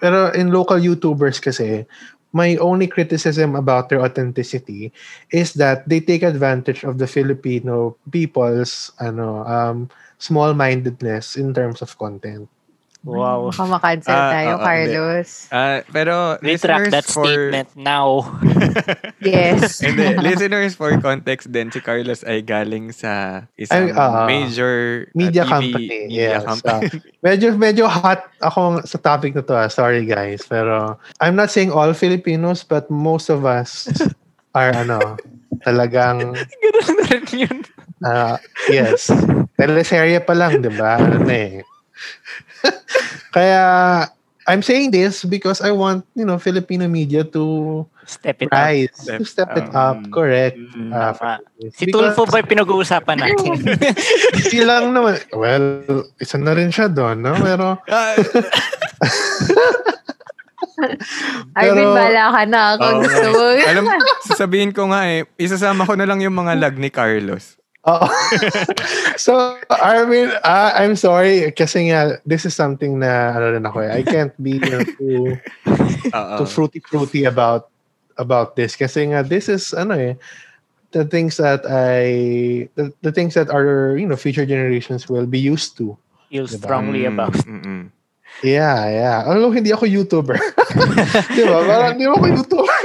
pero 0.01 0.31
in 0.35 0.51
local 0.53 0.79
YouTubers 0.79 1.41
kasi, 1.43 1.87
my 2.35 2.57
only 2.59 2.87
criticism 2.91 3.55
about 3.55 3.89
their 3.89 4.03
authenticity 4.03 4.91
is 5.31 5.55
that 5.55 5.87
they 5.89 6.01
take 6.03 6.23
advantage 6.27 6.83
of 6.83 6.99
the 6.99 7.07
Filipino 7.07 7.95
people's 8.11 8.91
ano 8.99 9.47
um 9.47 9.87
small-mindedness 10.19 11.37
in 11.39 11.55
terms 11.55 11.83
of 11.83 11.95
content. 11.99 12.49
Wow. 13.05 13.53
Baka 13.53 13.65
makancel 13.69 14.17
Ah, 14.17 14.33
tayo, 14.33 14.51
oo, 14.51 14.59
hindi. 14.59 14.65
Carlos. 14.65 15.29
Ah, 15.53 15.79
pero 15.93 16.15
Retract 16.41 16.89
listeners 16.89 16.93
that 16.93 17.07
for 17.07 17.25
statement 17.29 17.69
now. 17.77 18.25
Yes. 19.25 19.81
Hindi, 19.81 20.21
listeners 20.21 20.77
for 20.77 20.93
context 21.01 21.49
din 21.49 21.73
si 21.73 21.81
Carlos 21.81 22.21
ay 22.29 22.45
galing 22.45 22.93
sa 22.93 23.45
isang 23.57 23.89
Ay, 23.89 23.97
ah, 23.97 24.29
major 24.29 25.09
Media 25.17 25.49
TV 25.49 25.53
company. 25.53 25.87
media 25.89 26.09
yes. 26.13 26.45
company. 26.45 26.73
Ah, 26.73 26.81
medyo 27.33 27.47
medyo 27.57 27.85
hot 27.89 28.21
ako 28.45 28.85
sa 28.85 29.01
topic 29.01 29.33
na 29.33 29.41
to. 29.41 29.57
ah. 29.57 29.69
Sorry 29.73 30.05
guys, 30.05 30.45
pero 30.45 31.01
I'm 31.25 31.33
not 31.33 31.49
saying 31.49 31.73
all 31.73 31.97
Filipinos 31.97 32.61
but 32.65 32.93
most 32.93 33.33
of 33.33 33.49
us 33.49 33.89
are 34.59 34.77
ano, 34.77 35.17
talagang 35.65 36.37
Ganun 36.37 36.95
na 37.01 37.05
rin 37.09 37.27
yun. 37.33 37.59
Ah, 38.05 38.37
yes. 38.69 39.09
Teleserye 39.57 40.21
pa 40.21 40.37
lang, 40.37 40.61
'di 40.61 40.69
ba? 40.77 41.01
Ano 41.01 41.25
eh. 41.33 41.65
Kaya 43.31 43.63
I'm 44.45 44.61
saying 44.61 44.91
this 44.91 45.25
because 45.25 45.65
I 45.65 45.73
want, 45.73 46.05
you 46.13 46.23
know, 46.23 46.37
Filipino 46.37 46.85
media 46.85 47.25
to 47.33 47.45
Step 48.05 48.45
it 48.45 48.53
up. 48.53 48.61
rise, 48.61 48.93
Step 48.93 49.17
to 49.17 49.25
step 49.25 49.51
it 49.57 49.65
up. 49.73 49.97
up, 49.97 50.13
correct. 50.13 50.61
Mm. 50.61 50.93
Ah, 50.93 51.17
for- 51.17 51.41
Si 51.73 51.89
because 51.89 52.13
Tulfo 52.13 52.29
ba 52.29 52.45
yung 52.45 52.51
pinag-uusapan 52.53 53.17
natin? 53.17 53.57
Silang 54.53 54.93
naman. 54.93 55.17
Well, 55.33 55.65
isa 56.21 56.37
na 56.37 56.53
rin 56.53 56.69
siya 56.69 56.93
doon, 56.93 57.25
no? 57.25 57.33
Pero, 57.35 57.81
Ah, 57.89 58.13
Arvin, 61.55 61.87
Pero- 61.87 61.95
bala 61.95 62.25
ka 62.29 62.43
na 62.45 62.61
kung 62.77 62.95
Oo 62.99 63.01
gusto 63.01 63.27
mo. 63.31 63.45
Alam, 63.57 63.85
sasabihin 64.27 64.75
ko 64.75 64.91
nga 64.91 65.07
eh, 65.07 65.25
isasama 65.39 65.87
ko 65.87 65.95
na 65.95 66.05
lang 66.05 66.21
yung 66.21 66.35
mga 66.35 66.53
lag 66.59 66.75
ni 66.77 66.91
Carlos. 66.91 67.57
Oo. 67.85 68.07
so, 69.21 69.61
Arvin, 69.69 70.33
uh, 70.41 70.73
I'm 70.75 70.97
sorry 70.97 71.53
kasi 71.53 71.93
nga, 71.93 72.17
this 72.25 72.49
is 72.49 72.57
something 72.57 72.99
na, 72.99 73.37
ano 73.37 73.53
rin 73.53 73.65
ako 73.67 73.79
eh. 73.85 73.93
I 73.93 74.03
can't 74.09 74.33
be 74.41 74.57
you 74.57 74.73
know, 74.73 74.85
too, 74.97 75.37
Oo. 76.17 76.35
too 76.41 76.49
fruity-fruity 76.49 77.25
about 77.29 77.69
about 78.17 78.57
this 78.57 78.77
kasi 78.77 79.13
nga, 79.13 79.21
this 79.21 79.49
is, 79.53 79.75
ano 79.77 79.95
eh, 79.95 80.15
the 80.97 81.05
things 81.05 81.37
that 81.37 81.67
I, 81.69 82.71
the, 82.79 82.95
the 83.03 83.13
things 83.13 83.35
that 83.35 83.51
our, 83.51 83.97
you 83.99 84.07
know, 84.07 84.17
future 84.17 84.47
generations 84.47 85.09
will 85.09 85.27
be 85.27 85.39
used 85.43 85.77
to. 85.79 85.99
Feel 86.31 86.47
Diba? 86.49 86.65
strongly 86.65 87.05
Mm, 87.05 87.13
about. 87.13 87.35
mm-mm. 87.45 87.94
Yeah, 88.45 88.85
yeah. 88.93 89.17
Although 89.25 89.57
hindi 89.57 89.73
ako 89.73 89.89
YouTuber. 89.89 90.37
Di 91.37 91.43
ba? 91.49 91.65
Parang 91.65 91.97
hindi 91.97 92.05
ako 92.05 92.29
YouTuber. 92.29 92.85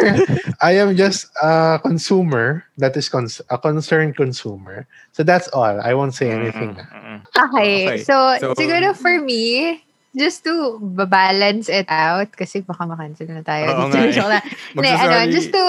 I 0.63 0.79
am 0.79 0.95
just 0.95 1.27
a 1.43 1.83
consumer 1.83 2.63
that 2.79 2.95
is 2.95 3.11
cons- 3.11 3.43
a 3.51 3.59
concerned 3.59 4.15
consumer. 4.15 4.87
So 5.11 5.27
that's 5.27 5.51
all. 5.51 5.83
I 5.83 5.91
won't 5.91 6.15
say 6.15 6.31
anything 6.31 6.79
na. 6.79 6.87
Mm-mm. 6.87 7.19
Okay. 7.35 7.75
Okay. 7.91 7.97
So, 8.07 8.15
So- 8.39 8.55
siguro 8.55 8.95
for 8.95 9.19
me, 9.19 9.83
just 10.15 10.47
to 10.47 10.79
balance 10.79 11.67
it 11.67 11.91
out, 11.91 12.31
kasi 12.31 12.63
baka 12.63 12.87
makancel 12.87 13.27
na 13.27 13.43
tayo. 13.43 13.67
Oo 13.67 13.91
dito. 13.91 14.23
nga 14.31 14.39
eh. 14.39 14.45
Hindi, 14.79 14.89
ano, 14.95 15.15
just 15.27 15.51
to, 15.51 15.63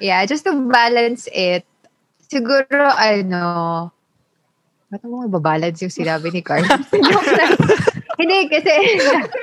yeah, 0.00 0.24
just 0.24 0.48
to 0.48 0.56
balance 0.56 1.28
it, 1.30 1.68
siguro, 2.32 2.96
ano, 2.96 3.92
ba't 4.88 5.04
mo 5.04 5.20
mababalance 5.28 5.84
yung 5.84 5.92
sinabi 5.92 6.32
ni 6.32 6.40
Carl? 6.40 6.64
Hindi, 8.18 8.50
kasi, 8.50 8.72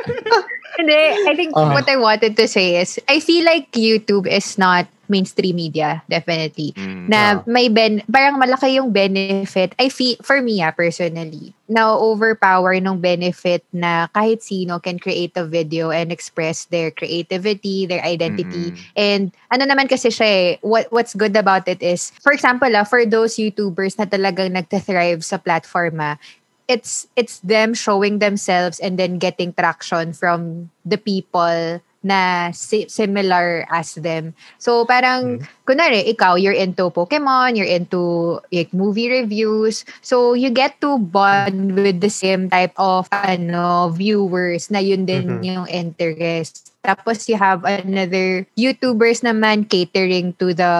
hindi, 0.79 0.99
I 1.23 1.33
think 1.33 1.55
Ah. 1.55 1.71
what 1.71 1.87
I 1.87 1.95
wanted 1.95 2.35
to 2.35 2.45
say 2.47 2.75
is, 2.77 2.99
I 3.07 3.19
feel 3.19 3.45
like 3.45 3.71
YouTube 3.71 4.27
is 4.27 4.57
not 4.59 4.85
mainstream 5.05 5.55
media, 5.55 6.01
definitely 6.09 6.73
Mm. 6.73 7.05
na 7.07 7.19
Ah. 7.37 7.43
may 7.45 7.69
ben 7.69 8.01
parang 8.09 8.41
malaki 8.41 8.81
yung 8.81 8.89
benefit 8.89 9.77
I 9.77 9.93
feel 9.93 10.17
for 10.25 10.41
me 10.41 10.65
ah 10.65 10.73
personally 10.73 11.53
na 11.69 11.93
overpower 11.93 12.73
ng 12.81 12.97
benefit 12.97 13.61
na 13.69 14.09
kahit 14.17 14.41
sino 14.41 14.81
can 14.81 14.97
create 14.97 15.37
a 15.37 15.45
video 15.45 15.93
and 15.93 16.09
express 16.09 16.65
their 16.73 16.89
creativity 16.89 17.85
their 17.85 18.01
identity 18.01 18.73
Mm-mm. 18.73 18.97
and 18.97 19.29
ano 19.53 19.69
naman 19.69 19.85
kasi 19.85 20.09
siya 20.09 20.25
eh 20.25 20.47
what 20.65 20.89
what's 20.89 21.13
good 21.13 21.37
about 21.37 21.69
it 21.69 21.85
is 21.85 22.09
for 22.25 22.33
example 22.33 22.73
ah 22.73 22.81
for 22.81 23.05
those 23.05 23.37
YouTubers 23.37 24.01
na 24.01 24.09
talagang 24.09 24.57
nagte-thrive 24.57 25.21
sa 25.21 25.37
platform 25.37 26.01
ah 26.01 26.17
it's 26.67 27.07
it's 27.15 27.39
them 27.39 27.73
showing 27.73 28.19
themselves 28.19 28.79
and 28.79 28.97
then 28.97 29.17
getting 29.17 29.53
traction 29.53 30.13
from 30.13 30.69
the 30.85 30.97
people 30.97 31.81
na 32.05 32.51
si- 32.53 32.85
similar 32.85 33.65
as 33.73 33.97
them. 33.97 34.37
So 34.61 34.85
parang 34.85 35.41
kunwari 35.65 36.05
ikaw 36.05 36.37
you're 36.37 36.53
into 36.53 36.93
Pokemon, 36.93 37.57
you're 37.57 37.65
into 37.69 38.37
like 38.53 38.69
movie 38.73 39.09
reviews. 39.09 39.85
So 40.05 40.33
you 40.37 40.53
get 40.53 40.77
to 40.85 41.01
bond 41.01 41.73
with 41.73 42.01
the 42.05 42.13
same 42.13 42.49
type 42.49 42.77
of 42.77 43.09
ano 43.09 43.89
viewers 43.89 44.69
na 44.69 44.77
yun 44.85 45.09
din 45.09 45.41
Mhm. 45.41 45.45
yung 45.49 45.67
interest. 45.69 46.74
Tapos 46.85 47.25
you 47.27 47.35
have 47.35 47.65
another 47.65 48.45
YouTubers 48.53 49.25
naman 49.25 49.65
catering 49.65 50.37
to 50.37 50.53
the 50.53 50.73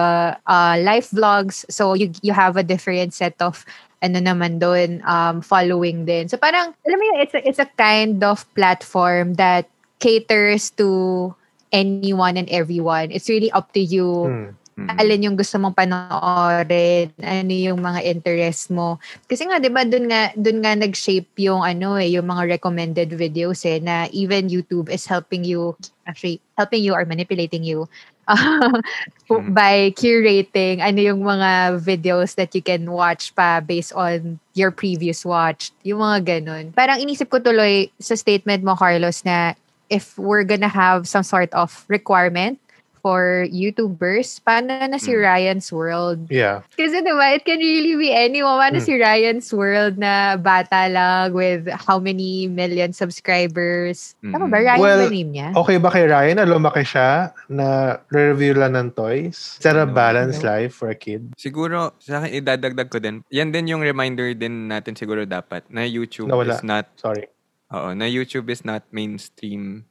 uh, 0.46 0.74
life 0.80 1.10
vlogs. 1.10 1.66
So 1.66 1.98
you 1.98 2.14
you 2.22 2.32
have 2.32 2.56
a 2.56 2.62
different 2.62 3.12
set 3.12 3.34
of 3.42 3.66
ano 4.00 4.22
naman 4.22 4.62
doon 4.62 5.02
um 5.02 5.42
following 5.42 6.06
din. 6.06 6.30
So 6.30 6.38
parang 6.38 6.72
alam 6.86 6.96
mo 6.96 7.04
yun, 7.10 7.18
it's 7.26 7.34
a, 7.34 7.40
it's 7.42 7.62
a 7.62 7.68
kind 7.74 8.22
of 8.22 8.46
platform 8.54 9.34
that 9.40 9.66
caters 9.98 10.70
to 10.78 11.32
anyone 11.72 12.36
and 12.36 12.48
everyone. 12.48 13.10
It's 13.10 13.26
really 13.26 13.50
up 13.50 13.72
to 13.74 13.82
you 13.82 14.08
Hmm. 14.30 14.65
Mm-mm. 14.76 14.92
alin 15.00 15.24
yung 15.24 15.36
gusto 15.40 15.56
mong 15.56 15.72
panoorin, 15.72 17.08
ano 17.24 17.48
yung 17.48 17.80
mga 17.80 18.04
interest 18.04 18.68
mo. 18.68 19.00
Kasi 19.24 19.48
nga 19.48 19.56
'di 19.56 19.72
ba 19.72 19.88
doon 19.88 20.04
nga 20.12 20.36
doon 20.36 20.60
nga 20.60 20.76
nag-shape 20.76 21.32
yung 21.40 21.64
ano 21.64 21.96
eh, 21.96 22.12
yung 22.12 22.28
mga 22.28 22.60
recommended 22.60 23.08
videos 23.16 23.64
eh 23.64 23.80
na 23.80 24.04
even 24.12 24.52
YouTube 24.52 24.92
is 24.92 25.08
helping 25.08 25.48
you 25.48 25.72
actually 26.04 26.44
helping 26.60 26.84
you 26.84 26.92
or 26.92 27.08
manipulating 27.08 27.64
you 27.64 27.88
uh, 28.28 28.78
Hmm. 29.26 29.50
by 29.56 29.90
curating 29.96 30.78
ano 30.84 31.00
yung 31.02 31.24
mga 31.24 31.80
videos 31.82 32.36
that 32.36 32.54
you 32.54 32.62
can 32.62 32.84
watch 32.86 33.34
pa 33.34 33.58
based 33.64 33.90
on 33.96 34.38
your 34.54 34.70
previous 34.70 35.24
watch. 35.26 35.72
Yung 35.82 35.98
mga 36.04 36.38
ganun. 36.38 36.70
Parang 36.76 37.00
inisip 37.00 37.26
ko 37.32 37.40
tuloy 37.42 37.88
sa 37.98 38.14
statement 38.14 38.62
mo 38.62 38.76
Carlos 38.78 39.24
na 39.26 39.56
if 39.90 40.14
we're 40.18 40.44
gonna 40.46 40.70
have 40.70 41.08
some 41.08 41.22
sort 41.26 41.50
of 41.54 41.86
requirement 41.88 42.58
for 43.06 43.46
YouTubers, 43.46 44.42
paano 44.42 44.74
na 44.82 44.98
si 44.98 45.14
Mm. 45.14 45.22
Ryan's 45.22 45.70
World? 45.70 46.26
Yeah. 46.26 46.66
Kasi 46.74 47.06
diba, 47.06 47.38
it 47.38 47.46
can 47.46 47.62
really 47.62 47.94
be 47.94 48.10
anyone. 48.10 48.58
Paano 48.58 48.82
Mm. 48.82 48.86
si 48.90 48.92
Ryan's 48.98 49.46
World 49.54 49.94
na 49.94 50.34
bata 50.34 50.90
lang 50.90 51.30
with 51.30 51.70
how 51.86 52.02
many 52.02 52.50
million 52.50 52.90
subscribers? 52.90 54.18
Tama 54.18 54.50
ba? 54.50 54.58
Mm. 54.58 54.66
Ryan 54.66 54.80
Well, 54.82 55.00
ba 55.06 55.14
name 55.14 55.30
niya? 55.30 55.48
Okay 55.54 55.78
ba 55.78 55.94
kay 55.94 56.10
Ryan 56.10 56.42
na 56.42 56.50
lumaki 56.50 56.82
siya 56.82 57.30
na 57.46 57.66
review 58.10 58.58
lang 58.58 58.74
ng 58.74 58.90
toys? 58.90 59.54
Is 59.54 59.62
that 59.62 59.78
a 59.78 59.86
Ano? 59.86 59.94
balanced 59.94 60.42
Ano? 60.42 60.50
life 60.58 60.74
for 60.74 60.90
a 60.90 60.98
kid? 60.98 61.30
Siguro, 61.38 61.94
sa 62.02 62.26
akin, 62.26 62.42
idadagdag 62.42 62.90
ko 62.90 62.98
din. 62.98 63.22
Yan 63.30 63.54
din 63.54 63.70
yung 63.70 63.86
reminder 63.86 64.34
din 64.34 64.66
natin 64.66 64.98
siguro 64.98 65.22
dapat 65.22 65.62
na 65.70 65.86
YouTube 65.86 66.26
Nawala. 66.26 66.58
is 66.58 66.66
not, 66.66 66.90
Sorry. 66.98 67.30
oo, 67.70 67.94
na 67.94 68.10
YouTube 68.10 68.50
is 68.50 68.66
not 68.66 68.82
mainstream 68.90 69.86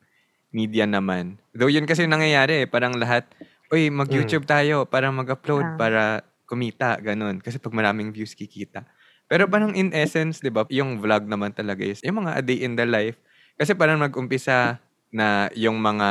media 0.55 0.87
naman. 0.87 1.35
Though 1.51 1.67
yun 1.67 1.83
kasi 1.83 2.07
nangyayari 2.07 2.63
eh, 2.63 2.67
parang 2.71 2.95
lahat, 2.95 3.27
uy, 3.67 3.91
mag-YouTube 3.91 4.47
tayo 4.47 4.87
para 4.87 5.11
mag-upload, 5.11 5.67
Ah. 5.67 5.77
para 5.77 6.01
kumita, 6.47 6.95
ganun. 7.03 7.43
Kasi 7.43 7.59
pag 7.59 7.75
maraming 7.75 8.15
views, 8.15 8.31
kikita. 8.31 8.87
Pero 9.27 9.49
parang 9.51 9.75
in 9.75 9.91
essence, 9.91 10.39
di 10.39 10.47
ba, 10.47 10.63
yung 10.71 11.03
vlog 11.03 11.27
naman 11.27 11.51
talaga 11.51 11.83
is, 11.83 11.99
yung 12.07 12.23
mga 12.23 12.39
a 12.39 12.41
day 12.45 12.63
in 12.63 12.79
the 12.79 12.87
life. 12.87 13.19
Kasi 13.59 13.75
parang 13.75 13.99
mag-umpisa 13.99 14.79
na 15.11 15.51
yung 15.57 15.75
mga, 15.81 16.09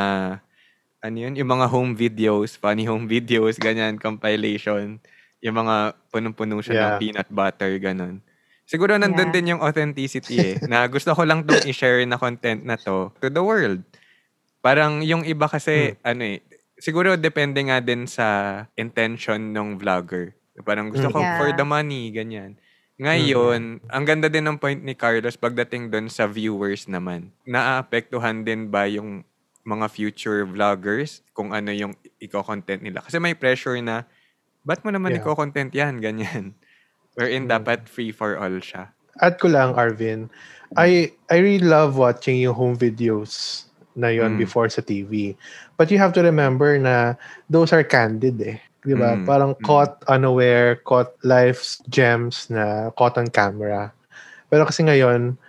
ano 1.05 1.17
yun, 1.17 1.35
yung 1.37 1.51
mga 1.51 1.67
home 1.71 1.93
videos, 1.95 2.57
funny 2.57 2.85
home 2.89 3.07
videos, 3.07 3.61
ganyan, 3.61 4.01
compilation. 4.01 4.99
Yung 5.45 5.57
mga 5.61 5.95
punong-puno 6.11 6.61
siya 6.65 6.77
ng 6.77 6.93
Yeah. 6.97 7.01
peanut 7.01 7.29
butter, 7.31 7.77
ganun. 7.79 8.25
Siguro 8.65 8.97
nandun 8.97 9.29
Yeah. 9.29 9.35
din 9.35 9.51
yung 9.57 9.61
authenticity 9.63 10.37
eh, 10.41 10.55
na 10.65 10.89
gusto 10.89 11.13
ko 11.13 11.23
lang 11.29 11.45
tong 11.45 11.61
i-share 11.69 12.01
na 12.09 12.17
content 12.17 12.65
na 12.65 12.81
to 12.81 13.13
to 13.21 13.29
the 13.29 13.45
world. 13.45 13.85
Parang 14.65 15.05
yung 15.05 15.29
iba 15.29 15.45
kasi, 15.45 15.93
ano 16.01 16.25
eh, 16.25 16.41
siguro 16.81 17.21
depende 17.21 17.61
nga 17.69 17.85
din 17.85 18.09
sa 18.09 18.27
intention 18.81 19.53
ng 19.53 19.77
vlogger. 19.77 20.33
Parang 20.65 20.89
gusto 20.89 21.13
ko 21.13 21.21
Yeah. 21.21 21.37
for 21.37 21.49
the 21.53 21.67
money, 21.69 22.09
ganyan. 22.09 22.57
Ngayon, 22.97 23.85
ang 23.93 24.05
ganda 24.07 24.31
din 24.31 24.47
ng 24.47 24.57
point 24.57 24.81
ni 24.81 24.97
Carlos 24.97 25.37
pagdating 25.37 25.93
doon 25.93 26.09
sa 26.09 26.25
viewers 26.25 26.89
naman. 26.89 27.29
Naaapektuhan 27.45 28.41
din 28.41 28.71
ba 28.73 28.89
yung 28.89 29.21
mga 29.67 29.91
future 29.91 30.47
vloggers 30.49 31.21
kung 31.37 31.53
ano 31.53 31.69
yung 31.69 31.93
iko-content 32.17 32.81
nila? 32.81 33.03
Kasi 33.05 33.21
may 33.21 33.35
pressure 33.37 33.77
na, 33.85 34.09
ba't 34.65 34.81
mo 34.81 34.89
naman 34.89 35.13
Yeah. 35.13 35.21
iko-content 35.21 35.75
yan? 35.77 36.01
Ganyan. 36.01 36.55
Wherein 37.19 37.45
Mm. 37.45 37.53
dapat 37.61 37.85
free 37.85 38.15
for 38.15 38.41
all 38.41 38.57
siya. 38.65 38.95
Add 39.21 39.39
ko 39.39 39.47
lang, 39.53 39.77
Arvin. 39.77 40.33
I 40.75 41.13
I 41.31 41.39
really 41.39 41.63
love 41.63 41.95
watching 41.95 42.41
yung 42.41 42.55
home 42.57 42.75
videos 42.75 43.64
na 43.95 44.11
yon 44.11 44.35
Mm. 44.35 44.41
before 44.43 44.67
sa 44.69 44.83
TV. 44.83 45.39
But 45.79 45.91
you 45.91 45.99
have 45.99 46.13
to 46.19 46.23
remember 46.23 46.79
na 46.79 47.15
those 47.51 47.71
are 47.71 47.87
candid 47.87 48.43
eh. 48.43 48.59
Di 48.85 48.93
ba? 48.93 49.17
Mm, 49.17 49.25
Parang 49.25 49.53
mm. 49.57 49.65
caught 49.65 50.03
unaware, 50.11 50.77
caught 50.85 51.17
life's 51.25 51.81
gems 51.89 52.51
na 52.53 52.91
caught 52.99 53.17
on 53.17 53.31
camera. 53.33 53.95
Pero 54.53 54.69
kasi 54.69 54.85
ngayon, 54.85 55.41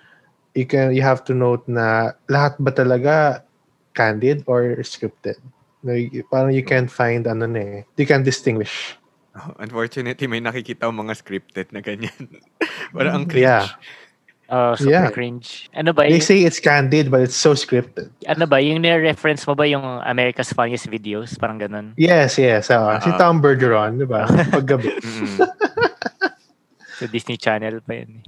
you 0.56 0.64
can 0.64 0.96
you 0.96 1.04
have 1.04 1.22
to 1.28 1.36
note 1.36 1.68
na 1.68 2.16
lahat 2.32 2.56
ba 2.64 2.72
talaga 2.72 3.44
candid 3.92 4.46
or 4.48 4.80
scripted? 4.88 5.36
No, 5.86 5.94
parang 6.34 6.56
you 6.56 6.66
can't 6.66 6.90
find 6.90 7.28
ano 7.30 7.46
na 7.46 7.62
eh. 7.62 7.80
You 8.00 8.08
can 8.10 8.26
distinguish. 8.26 8.98
Oh, 9.36 9.52
unfortunately, 9.60 10.26
may 10.32 10.40
nakikita 10.40 10.88
mga 10.88 11.14
scripted 11.20 11.68
na 11.76 11.84
ganyan. 11.84 12.40
Parang 12.96 13.14
ang 13.22 13.26
cringe. 13.28 13.44
Yeah. 13.44 13.68
Oh, 14.46 14.78
super 14.78 14.92
Yeah. 14.92 15.10
cringe. 15.10 15.66
Ano 15.74 15.90
ba 15.90 16.06
They 16.06 16.18
yung, 16.18 16.22
say 16.22 16.46
it's 16.46 16.60
candid 16.60 17.10
but 17.10 17.22
it's 17.22 17.34
so 17.34 17.54
scripted. 17.54 18.14
ano 18.24 18.46
ba, 18.46 18.62
yung 18.62 18.78
nire-reference 18.78 19.42
mo 19.44 19.54
ba 19.54 19.66
yung 19.66 19.82
America's 20.02 20.54
Funniest 20.54 20.86
Videos? 20.86 21.34
Parang 21.34 21.58
ganun. 21.58 21.98
Yes, 21.98 22.38
yes. 22.38 22.70
oo. 22.70 22.94
si 23.02 23.10
Ah. 23.10 23.18
Tom 23.18 23.42
Bergeron, 23.42 23.98
di 23.98 24.06
ba? 24.06 24.30
Paggabi. 24.54 24.94
Sa 26.96 27.06
Disney 27.06 27.36
Channel 27.36 27.82
pa 27.82 27.94
yun. 27.96 28.12
eh. 28.16 28.24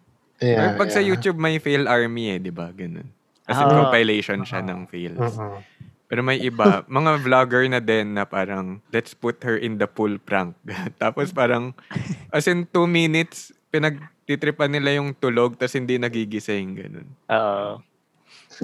Yeah, 0.40 0.72
Or 0.72 0.80
pag 0.80 0.88
sa 0.88 1.04
yeah. 1.04 1.12
YouTube, 1.12 1.36
may 1.36 1.60
fail 1.60 1.84
army 1.84 2.32
eh, 2.32 2.40
di 2.40 2.48
ba? 2.48 2.72
Ganun. 2.72 3.12
Kasi 3.44 3.60
Ah. 3.60 3.68
compilation 3.76 4.40
siya 4.40 4.64
ng 4.64 4.88
fails. 4.88 5.36
Oo. 5.36 5.60
Pero 6.08 6.24
may 6.24 6.40
iba, 6.40 6.80
mga 6.88 7.20
vlogger 7.20 7.68
na 7.68 7.76
din 7.76 8.16
na 8.16 8.24
parang, 8.24 8.80
let's 8.88 9.12
put 9.12 9.36
her 9.44 9.52
in 9.54 9.76
the 9.76 9.84
pool 9.84 10.16
prank. 10.16 10.56
Tapos 10.96 11.28
parang, 11.30 11.76
as 12.32 12.48
in 12.48 12.64
two 12.66 12.88
minutes, 12.88 13.52
pinagtitripan 14.30 14.70
nila 14.70 15.02
yung 15.02 15.10
tulog 15.10 15.58
tapos 15.58 15.74
hindi 15.74 15.98
nagigising. 15.98 16.78
Ganun. 16.78 17.08
Oo. 17.26 17.82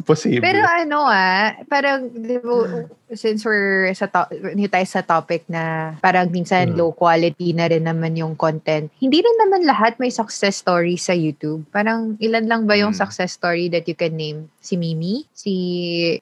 Posible. 0.04 0.44
Pero 0.44 0.60
ano 0.60 1.08
ah, 1.08 1.56
parang, 1.66 2.12
di 2.12 2.36
ba, 2.36 2.84
since 3.16 3.48
we're 3.48 3.88
sa, 3.96 4.04
to- 4.04 4.28
hindi 4.52 4.68
tayo 4.68 4.84
sa 4.84 5.00
topic 5.00 5.48
na 5.48 5.94
parang 6.04 6.28
minsan 6.28 6.74
Mm. 6.74 6.76
low 6.76 6.92
quality 6.92 7.56
na 7.56 7.64
rin 7.64 7.80
naman 7.82 8.12
yung 8.12 8.36
content, 8.36 8.92
hindi 9.00 9.24
rin 9.24 9.36
naman 9.40 9.64
lahat 9.64 9.96
may 9.96 10.12
success 10.12 10.60
story 10.60 11.00
sa 11.00 11.16
YouTube. 11.16 11.64
Parang 11.72 12.12
ilan 12.20 12.44
lang 12.44 12.62
ba 12.68 12.76
yung 12.76 12.92
Mm. 12.92 13.00
success 13.00 13.32
story 13.34 13.72
that 13.72 13.88
you 13.88 13.96
can 13.96 14.14
name? 14.14 14.52
Si 14.60 14.76
Mimi? 14.76 15.24
Si, 15.32 15.52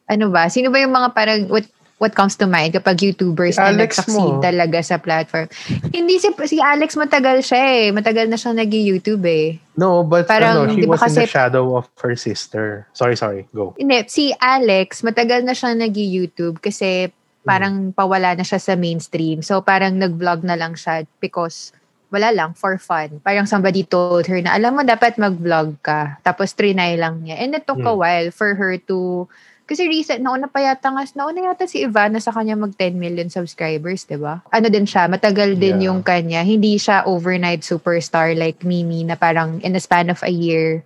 ano 0.07 0.31
ba? 0.31 0.47
Sino 0.47 0.71
ba 0.71 0.79
yung 0.79 0.95
mga 0.95 1.11
parang, 1.11 1.41
what, 1.51 1.67
what 2.05 2.13
comes 2.13 2.37
to 2.37 2.45
mind 2.45 2.77
kapag 2.77 3.01
YouTubers 3.01 3.57
Si 3.57 3.61
na 3.65 3.73
Alex 3.73 3.97
nag-succeed 4.05 4.37
mo. 4.37 4.45
talaga 4.45 4.85
sa 4.85 5.01
platform? 5.01 5.49
Hindi 5.89 6.21
si, 6.21 6.29
si 6.45 6.61
Alex 6.61 7.01
matagal 7.01 7.41
siya 7.41 7.61
eh. 7.65 7.87
Matagal 7.89 8.29
na 8.29 8.37
siya 8.37 8.53
nag-YouTube 8.53 9.25
eh. 9.25 9.57
no, 9.75 10.05
but 10.05 10.29
Parang, 10.29 10.69
ano, 10.69 10.77
she 10.77 10.85
was 10.85 11.01
in 11.01 11.17
the 11.17 11.25
kasi- 11.25 11.33
shadow 11.33 11.73
of 11.73 11.89
her 12.05 12.13
sister. 12.13 12.85
Sorry, 12.93 13.17
sorry. 13.17 13.49
Go. 13.51 13.73
Hindi, 13.75 14.05
si 14.07 14.37
Alex, 14.37 15.01
matagal 15.01 15.41
na 15.43 15.57
siya 15.57 15.73
nag-YouTube 15.73 16.61
kasi 16.61 17.09
parang 17.41 17.91
pawala 17.91 18.37
na 18.37 18.45
siya 18.45 18.57
sa 18.57 18.77
mainstream. 18.77 19.41
So 19.41 19.61
parang 19.61 19.97
nag-vlog 19.97 20.45
na 20.45 20.57
lang 20.57 20.77
siya 20.77 21.09
because 21.19 21.73
wala 22.09 22.31
lang, 22.31 22.55
for 22.55 22.79
fun. 22.79 23.19
Parang 23.21 23.43
somebody 23.43 23.83
told 23.83 24.31
her 24.31 24.39
na, 24.39 24.55
alam 24.55 24.79
mo, 24.79 24.87
dapat 24.87 25.19
mag-vlog 25.19 25.75
ka. 25.83 26.23
Tapos 26.23 26.55
trinay 26.55 26.95
lang 26.95 27.27
niya. 27.27 27.43
And 27.43 27.53
it 27.53 27.67
took 27.67 27.83
a 27.83 27.91
Hmm. 27.91 27.99
while 27.99 28.29
for 28.31 28.55
her 28.55 28.79
to, 28.87 29.27
kasi 29.65 29.89
recent, 29.89 30.21
nauna 30.21 30.45
pa 30.47 30.61
yata 30.61 30.93
nga, 30.93 31.03
nauna 31.17 31.41
yata 31.53 31.65
si 31.65 31.81
Ivana 31.81 32.21
sa 32.21 32.31
kanya 32.31 32.53
mag 32.53 32.77
10 32.77 32.95
million 32.95 33.29
subscribers, 33.33 34.05
di 34.05 34.21
ba? 34.21 34.45
Ano 34.53 34.69
din 34.69 34.85
siya, 34.85 35.09
matagal 35.09 35.57
din 35.57 35.81
Yeah. 35.81 35.89
yung 35.91 36.05
kanya. 36.05 36.45
Hindi 36.45 36.77
siya 36.77 37.09
overnight 37.09 37.65
superstar 37.65 38.37
like 38.37 38.61
Mimi 38.61 39.03
na 39.03 39.17
parang 39.17 39.65
in 39.65 39.73
the 39.73 39.81
span 39.81 40.13
of 40.13 40.21
a 40.21 40.31
year, 40.31 40.85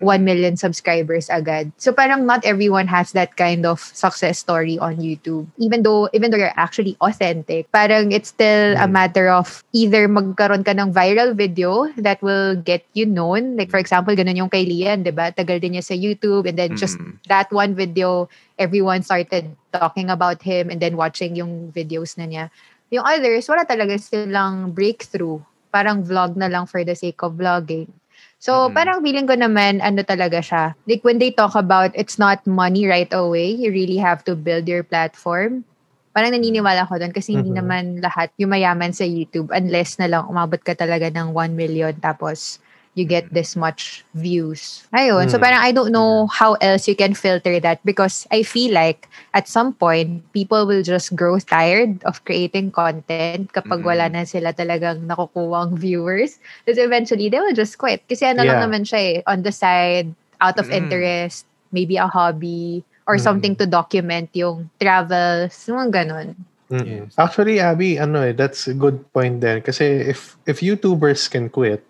1 0.00 0.24
million 0.24 0.56
subscribers 0.56 1.28
agad. 1.28 1.70
So 1.76 1.92
parang 1.92 2.24
not 2.24 2.44
everyone 2.48 2.88
has 2.88 3.12
that 3.12 3.36
kind 3.36 3.68
of 3.68 3.80
success 3.80 4.40
story 4.40 4.80
on 4.80 4.96
YouTube. 4.96 5.46
Even 5.60 5.84
though 5.84 6.08
even 6.16 6.32
though 6.32 6.40
you're 6.40 6.56
actually 6.56 6.96
authentic, 7.04 7.68
parang 7.70 8.10
it's 8.10 8.32
still 8.32 8.74
a 8.80 8.88
Mm. 8.88 8.96
matter 8.96 9.28
of 9.28 9.60
either 9.76 10.08
magkaroon 10.08 10.64
ka 10.64 10.72
ng 10.72 10.90
viral 10.90 11.36
video 11.36 11.92
that 12.00 12.18
will 12.24 12.56
get 12.56 12.82
you 12.96 13.04
known. 13.04 13.60
Like 13.60 13.68
for 13.68 13.78
example, 13.78 14.16
ganun 14.16 14.40
yung 14.40 14.50
kay 14.50 14.64
Lian, 14.64 15.04
'di 15.04 15.12
ba? 15.12 15.30
Tagal 15.30 15.60
din 15.60 15.76
niya 15.76 15.84
sa 15.84 15.94
YouTube 15.94 16.48
and 16.48 16.56
then 16.56 16.74
just 16.80 16.96
Mm. 16.96 17.20
that 17.28 17.52
one 17.52 17.76
video 17.76 18.26
everyone 18.56 19.04
started 19.04 19.52
talking 19.72 20.08
about 20.08 20.40
him 20.42 20.68
and 20.72 20.80
then 20.80 20.96
watching 20.96 21.36
yung 21.36 21.68
videos 21.72 22.16
na 22.16 22.24
niya. 22.24 22.44
Yung 22.90 23.04
others, 23.06 23.46
wala 23.46 23.62
talaga 23.68 23.94
silang 24.00 24.72
breakthrough. 24.74 25.38
Parang 25.70 26.02
vlog 26.02 26.34
na 26.34 26.50
lang 26.50 26.66
for 26.66 26.82
the 26.82 26.96
sake 26.96 27.22
of 27.22 27.38
vlogging. 27.38 27.86
So, 28.40 28.72
Mm. 28.72 28.72
parang 28.72 29.04
feeling 29.04 29.28
ko 29.28 29.36
naman, 29.36 29.84
ano 29.84 30.00
talaga 30.00 30.40
siya. 30.40 30.72
Like, 30.88 31.04
when 31.04 31.20
they 31.20 31.28
talk 31.28 31.52
about 31.52 31.92
it's 31.92 32.16
not 32.16 32.40
money 32.48 32.88
right 32.88 33.12
away, 33.12 33.52
you 33.52 33.68
really 33.68 34.00
have 34.00 34.24
to 34.24 34.32
build 34.32 34.64
your 34.64 34.80
platform. 34.80 35.68
Parang 36.16 36.32
naniniwala 36.32 36.88
ko 36.88 36.96
doon 36.96 37.12
kasi 37.12 37.36
hindi 37.36 37.52
Mhm. 37.52 37.54
naman 37.54 38.00
lahat 38.00 38.32
yumayaman 38.40 38.96
sa 38.96 39.04
YouTube 39.04 39.52
unless 39.52 40.00
na 40.00 40.08
lang 40.08 40.24
umabot 40.26 40.58
ka 40.64 40.72
talaga 40.72 41.12
ng 41.12 41.36
1 41.36 41.52
million 41.54 41.92
tapos 42.00 42.58
you 42.94 43.06
get 43.06 43.30
this 43.30 43.54
much 43.54 44.02
views. 44.14 44.82
Ayun. 44.90 45.30
So, 45.30 45.38
Mm. 45.38 45.44
parang 45.46 45.62
I 45.62 45.70
don't 45.70 45.94
know 45.94 46.26
how 46.26 46.58
else 46.58 46.90
you 46.90 46.98
can 46.98 47.14
filter 47.14 47.62
that 47.62 47.78
because 47.86 48.26
I 48.34 48.42
feel 48.42 48.74
like 48.74 49.06
at 49.32 49.46
some 49.46 49.72
point, 49.72 50.26
people 50.34 50.66
will 50.66 50.82
just 50.82 51.14
grow 51.14 51.38
tired 51.38 52.02
of 52.02 52.22
creating 52.26 52.74
content 52.74 53.54
kapag 53.54 53.86
wala 53.86 54.10
na 54.10 54.26
sila 54.26 54.50
talagang 54.50 55.06
nakukuwang 55.06 55.78
viewers. 55.78 56.42
Because 56.66 56.82
eventually, 56.82 57.30
they 57.30 57.38
will 57.38 57.54
just 57.54 57.78
quit. 57.78 58.02
Kasi 58.10 58.26
ano 58.26 58.42
lang 58.42 58.58
Yeah. 58.58 58.64
naman 58.66 58.82
siya 58.82 59.00
eh, 59.00 59.16
on 59.30 59.46
the 59.46 59.54
side, 59.54 60.10
out 60.42 60.58
of 60.58 60.66
Mm. 60.66 60.82
interest, 60.82 61.46
maybe 61.70 61.94
a 61.94 62.10
hobby, 62.10 62.82
or 63.06 63.16
Mm. 63.16 63.22
something 63.22 63.54
to 63.54 63.70
document 63.70 64.34
yung 64.34 64.66
travels, 64.82 65.54
mga 65.70 65.88
ganun. 65.94 66.34
Mm-mm. 66.70 67.10
Actually, 67.18 67.58
Abby, 67.58 67.98
ano 67.98 68.22
eh, 68.22 68.30
that's 68.30 68.70
a 68.70 68.74
good 68.74 69.02
point 69.10 69.42
then. 69.42 69.58
Kasi 69.58 70.06
if 70.06 70.38
if 70.46 70.62
YouTubers 70.62 71.26
can 71.26 71.50
quit, 71.50 71.82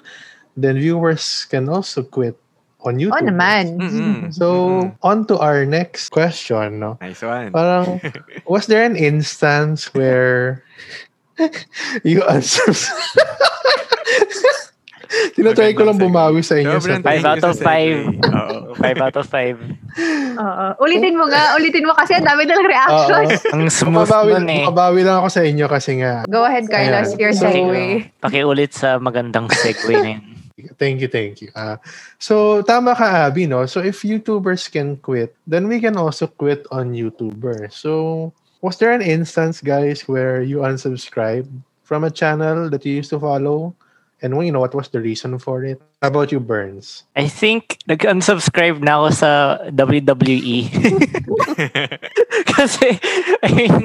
then 0.60 0.76
viewers 0.76 1.44
can 1.44 1.66
also 1.66 2.02
quit 2.02 2.36
on 2.80 2.96
YouTube. 2.96 3.12
Oo 3.12 3.28
naman. 3.28 3.76
Mm-mm. 3.76 4.16
So, 4.32 4.46
Mm-mm. 4.88 4.96
on 5.02 5.28
to 5.28 5.36
our 5.36 5.64
next 5.64 6.08
question, 6.08 6.80
no? 6.80 6.96
Nice 7.00 7.20
one. 7.20 7.52
Parang, 7.52 8.00
was 8.48 8.66
there 8.66 8.84
an 8.84 8.96
instance 8.96 9.92
where 9.92 10.64
you 12.02 12.20
unsubscribe? 12.22 12.96
Tinatry 15.34 15.74
ko 15.74 15.82
lang 15.82 15.98
bumawi 15.98 16.38
sa 16.38 16.54
inyo. 16.54 16.78
Sobrang 16.78 17.02
sa 17.02 17.04
Five 17.04 17.18
thank 17.18 17.26
out 17.26 17.38
you 17.42 17.48
of 17.50 17.54
sa 17.58 17.64
five. 17.66 17.96
segue. 17.98 18.30
Oo. 18.30 18.56
Five 18.78 18.98
out 19.02 19.16
of 19.18 19.26
five. 19.26 19.56
Oo. 20.38 20.66
Ulitin 20.78 21.18
mo 21.18 21.26
nga. 21.26 21.58
Ulitin 21.58 21.82
mo 21.82 21.92
kasi 21.92 22.14
ang 22.14 22.22
dami 22.22 22.46
ng 22.46 22.62
reactions. 22.62 23.42
Ang 23.50 23.66
smooth 23.66 24.06
Makabawi, 24.06 24.30
nun 24.38 24.46
eh. 24.46 24.62
makabawi 24.62 25.00
lang 25.02 25.16
ako 25.18 25.28
sa 25.28 25.42
inyo 25.42 25.66
kasi 25.66 25.98
nga, 25.98 26.22
Go 26.30 26.46
ahead, 26.46 26.70
Carlos. 26.70 27.10
Ayan. 27.10 27.18
Your 27.18 27.34
So, 27.34 27.42
segue. 27.42 28.06
Pakiulit 28.22 28.70
sa 28.70 29.02
magandang 29.02 29.50
segue 29.50 29.98
na 29.98 30.08
yun. 30.14 30.22
Thank 30.78 31.00
you, 31.00 31.08
thank 31.08 31.40
you. 31.40 31.50
Ah, 31.56 31.78
so, 32.18 32.62
tama 32.62 32.94
ka, 32.94 33.28
Abby, 33.28 33.46
no? 33.46 33.66
So, 33.66 33.80
if 33.80 34.02
YouTubers 34.02 34.70
can 34.70 34.96
quit, 34.98 35.36
then 35.46 35.68
we 35.68 35.80
can 35.80 35.96
also 35.96 36.26
quit 36.26 36.66
on 36.70 36.92
YouTuber. 36.92 37.72
So, 37.72 38.32
was 38.60 38.76
there 38.76 38.92
an 38.92 39.02
instance, 39.02 39.60
guys, 39.60 40.06
where 40.08 40.42
you 40.42 40.58
unsubscribed 40.64 41.48
from 41.82 42.04
a 42.04 42.10
channel 42.10 42.68
that 42.70 42.84
you 42.84 43.00
used 43.00 43.10
to 43.10 43.20
follow? 43.20 43.74
And 44.20 44.36
you 44.44 44.52
know, 44.52 44.60
what 44.60 44.74
was 44.74 44.88
the 44.88 45.00
reason 45.00 45.38
for 45.40 45.64
it? 45.64 45.80
How 46.02 46.08
about 46.08 46.30
you, 46.30 46.40
Burns? 46.40 47.04
I 47.16 47.24
think 47.24 47.80
nag-unsubscribe 47.88 48.84
na 48.84 49.00
ako 49.00 49.08
sa 49.16 49.30
WWE. 49.72 50.68
Kasi, 52.52 53.00
I 53.40 53.48
mean, 53.56 53.80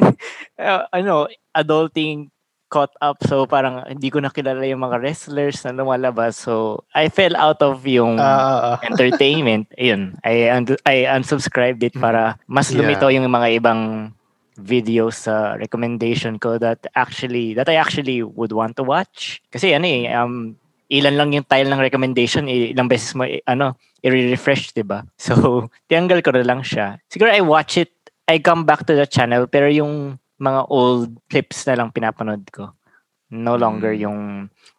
uh, 0.60 0.84
ano, 0.92 1.32
adulting 1.56 2.35
caught 2.76 2.92
up. 3.00 3.16
So, 3.24 3.48
parang 3.48 3.88
hindi 3.88 4.12
ko 4.12 4.20
nakilala 4.20 4.68
yung 4.68 4.84
mga 4.84 5.00
wrestlers 5.00 5.64
na 5.64 5.72
lumalabas. 5.72 6.36
So, 6.36 6.84
I 6.92 7.08
fell 7.08 7.40
out 7.40 7.64
of 7.64 7.88
yung 7.88 8.20
ah. 8.20 8.76
entertainment. 8.92 9.72
Ayun, 9.80 10.20
I, 10.28 10.52
un- 10.52 10.84
I 10.84 11.08
unsubscribed 11.08 11.80
it 11.88 11.96
para 11.96 12.36
mas 12.52 12.68
Yeah. 12.68 12.84
lumitaw 12.84 13.08
yung 13.16 13.32
mga 13.32 13.64
ibang 13.64 14.12
videos 14.60 15.28
sa 15.28 15.56
recommendation 15.56 16.40
ko 16.40 16.56
that 16.60 16.80
actually 16.96 17.56
that 17.56 17.68
I 17.68 17.76
actually 17.80 18.24
would 18.24 18.52
want 18.52 18.76
to 18.76 18.84
watch. 18.84 19.40
Kasi 19.48 19.72
ano 19.72 19.88
eh, 19.88 20.12
um, 20.12 20.56
ilan 20.92 21.16
lang 21.16 21.30
yung 21.36 21.48
tile 21.48 21.68
ng 21.72 21.80
recommendation, 21.80 22.48
ilang 22.48 22.88
beses 22.92 23.16
mo 23.16 23.24
ano, 23.48 23.76
i-refresh, 24.04 24.76
'di 24.76 24.84
ba? 24.84 25.04
So, 25.20 25.68
tinanggal 25.88 26.20
ko 26.24 26.36
na 26.36 26.44
lang 26.44 26.64
siya. 26.64 27.00
Siguro 27.08 27.32
I 27.32 27.44
watch 27.44 27.80
it, 27.80 27.92
I 28.28 28.40
come 28.40 28.64
back 28.64 28.84
to 28.88 28.96
the 28.96 29.08
channel 29.08 29.48
pero 29.48 29.68
yung 29.68 30.20
mga 30.38 30.62
old 30.68 31.16
clips 31.28 31.64
na 31.66 31.76
lang 31.76 31.90
pinapanood 31.90 32.44
ko. 32.50 32.76
No 33.30 33.56
longer 33.56 33.92
Mm. 33.92 34.02
yung 34.02 34.20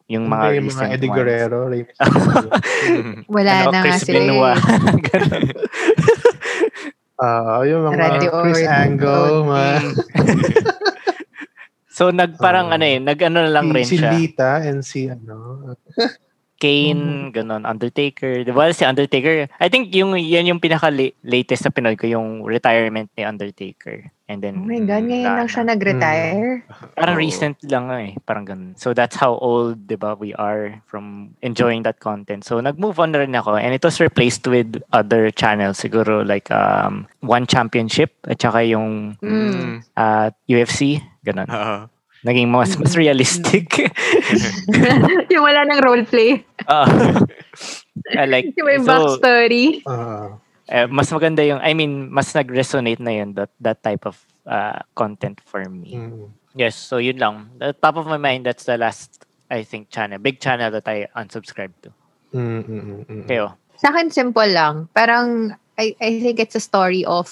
yung 0.06 0.24
mga 0.26 0.44
Hindi, 0.44 0.54
yung 0.54 0.66
recent 0.66 0.82
mga 0.82 0.94
Eddie 0.94 1.08
ones. 1.10 1.16
Guerrero. 1.18 1.58
Wala 3.34 3.52
Ano, 3.58 3.66
na 3.66 3.78
nga 3.78 3.82
Chris 3.82 4.00
sila. 4.02 4.14
Benoit. 4.16 4.54
eh. 4.54 4.62
Ah, 7.16 7.64
yung 7.64 7.80
mga 7.82 7.96
Randy 7.96 8.28
Chris 8.28 8.60
Orton. 8.60 8.76
Angle, 8.76 9.36
mga 9.42 9.68
so 11.96 12.12
nagparang 12.12 12.68
Ah. 12.68 12.76
ano 12.76 12.84
eh, 12.84 13.00
nag-ano 13.00 13.40
lang 13.48 13.72
rin 13.72 13.88
si, 13.88 13.96
si 13.96 14.04
siya. 14.04 14.12
Lita 14.12 14.50
and 14.60 14.84
si 14.84 15.08
ano. 15.08 15.64
Kane, 16.56 17.30
ganun, 17.30 17.62
Undertaker. 17.62 18.40
Di 18.40 18.50
ba 18.50 18.72
si 18.72 18.82
Undertaker? 18.82 19.46
I 19.60 19.68
think 19.68 19.92
yung 19.92 20.16
yan 20.16 20.48
yung 20.48 20.58
pinaka 20.58 20.88
latest 21.20 21.62
na 21.62 21.70
Pinoy 21.70 21.94
ko, 21.94 22.08
yung 22.08 22.42
retirement 22.42 23.12
ni 23.12 23.22
Undertaker. 23.22 24.08
And 24.26 24.42
then, 24.42 24.58
Oh 24.58 24.66
my 24.66 24.82
God, 24.82 25.06
ngayon 25.06 25.22
wala 25.22 25.38
lang 25.38 25.46
siya 25.46 25.62
na. 25.62 25.70
nag-retire. 25.76 26.66
Parang 26.98 27.14
Oo. 27.14 27.22
recent 27.22 27.54
lang 27.62 27.86
eh. 27.94 28.18
Parang 28.26 28.42
ganun. 28.42 28.74
So 28.74 28.90
that's 28.90 29.14
how 29.14 29.38
old, 29.38 29.86
di 29.86 29.94
ba, 29.94 30.18
we 30.18 30.34
are 30.34 30.82
from 30.84 31.36
enjoying 31.42 31.86
that 31.86 32.00
content. 32.00 32.42
So 32.42 32.58
nag-move 32.58 32.98
on 32.98 33.14
na 33.14 33.22
rin 33.22 33.36
ako 33.36 33.54
and 33.54 33.70
it 33.70 33.84
was 33.84 34.02
replaced 34.02 34.42
with 34.48 34.82
other 34.90 35.30
channels. 35.30 35.78
Siguro 35.78 36.26
like 36.26 36.50
um, 36.50 37.06
One 37.22 37.46
Championship 37.46 38.16
at 38.26 38.42
saka 38.42 38.66
yung 38.66 39.14
Mm. 39.22 39.86
uh, 39.94 40.34
UFC. 40.48 40.98
Ganun. 41.22 41.46
Oo. 41.46 41.76
Naging 42.26 42.50
mas, 42.50 42.74
mas 42.74 42.98
realistic. 42.98 43.70
yung 45.32 45.46
wala 45.46 45.62
ng 45.62 45.78
roleplay. 45.78 46.42
uh, 46.66 47.22
I 48.18 48.26
like, 48.26 48.50
Yung 48.58 48.66
may 48.66 48.82
so, 48.82 48.90
backstory. 48.90 49.86
Ah, 49.86 50.42
eh, 50.66 50.90
mas 50.90 51.06
maganda 51.14 51.46
yung, 51.46 51.62
I 51.62 51.72
mean, 51.78 52.10
mas 52.10 52.34
nag-resonate 52.34 52.98
na 52.98 53.14
yun, 53.14 53.38
that, 53.38 53.54
that 53.62 53.78
type 53.86 54.02
of 54.02 54.18
uh, 54.42 54.82
content 54.98 55.38
for 55.46 55.62
me. 55.70 55.94
mm. 55.94 56.26
Yes, 56.56 56.74
so 56.74 56.96
yun 56.96 57.20
lang. 57.20 57.52
The 57.60 57.76
top 57.76 58.00
of 58.00 58.08
my 58.08 58.16
mind, 58.16 58.48
that's 58.48 58.64
the 58.64 58.80
last, 58.80 59.28
I 59.52 59.62
think, 59.62 59.90
channel. 59.92 60.16
Big 60.16 60.40
channel 60.40 60.72
that 60.72 60.88
I 60.88 61.06
unsubscribed 61.14 61.76
to. 61.84 61.92
Mm, 62.32 62.64
mm, 62.64 62.82
mm, 62.82 63.00
mm. 63.04 63.24
Kayo? 63.28 63.60
Sa 63.76 63.92
akin, 63.92 64.08
simple 64.08 64.48
lang. 64.48 64.88
Parang, 64.96 65.52
I, 65.76 65.92
I 66.00 66.16
think 66.18 66.40
it's 66.40 66.56
a 66.56 66.64
story 66.64 67.04
of 67.04 67.28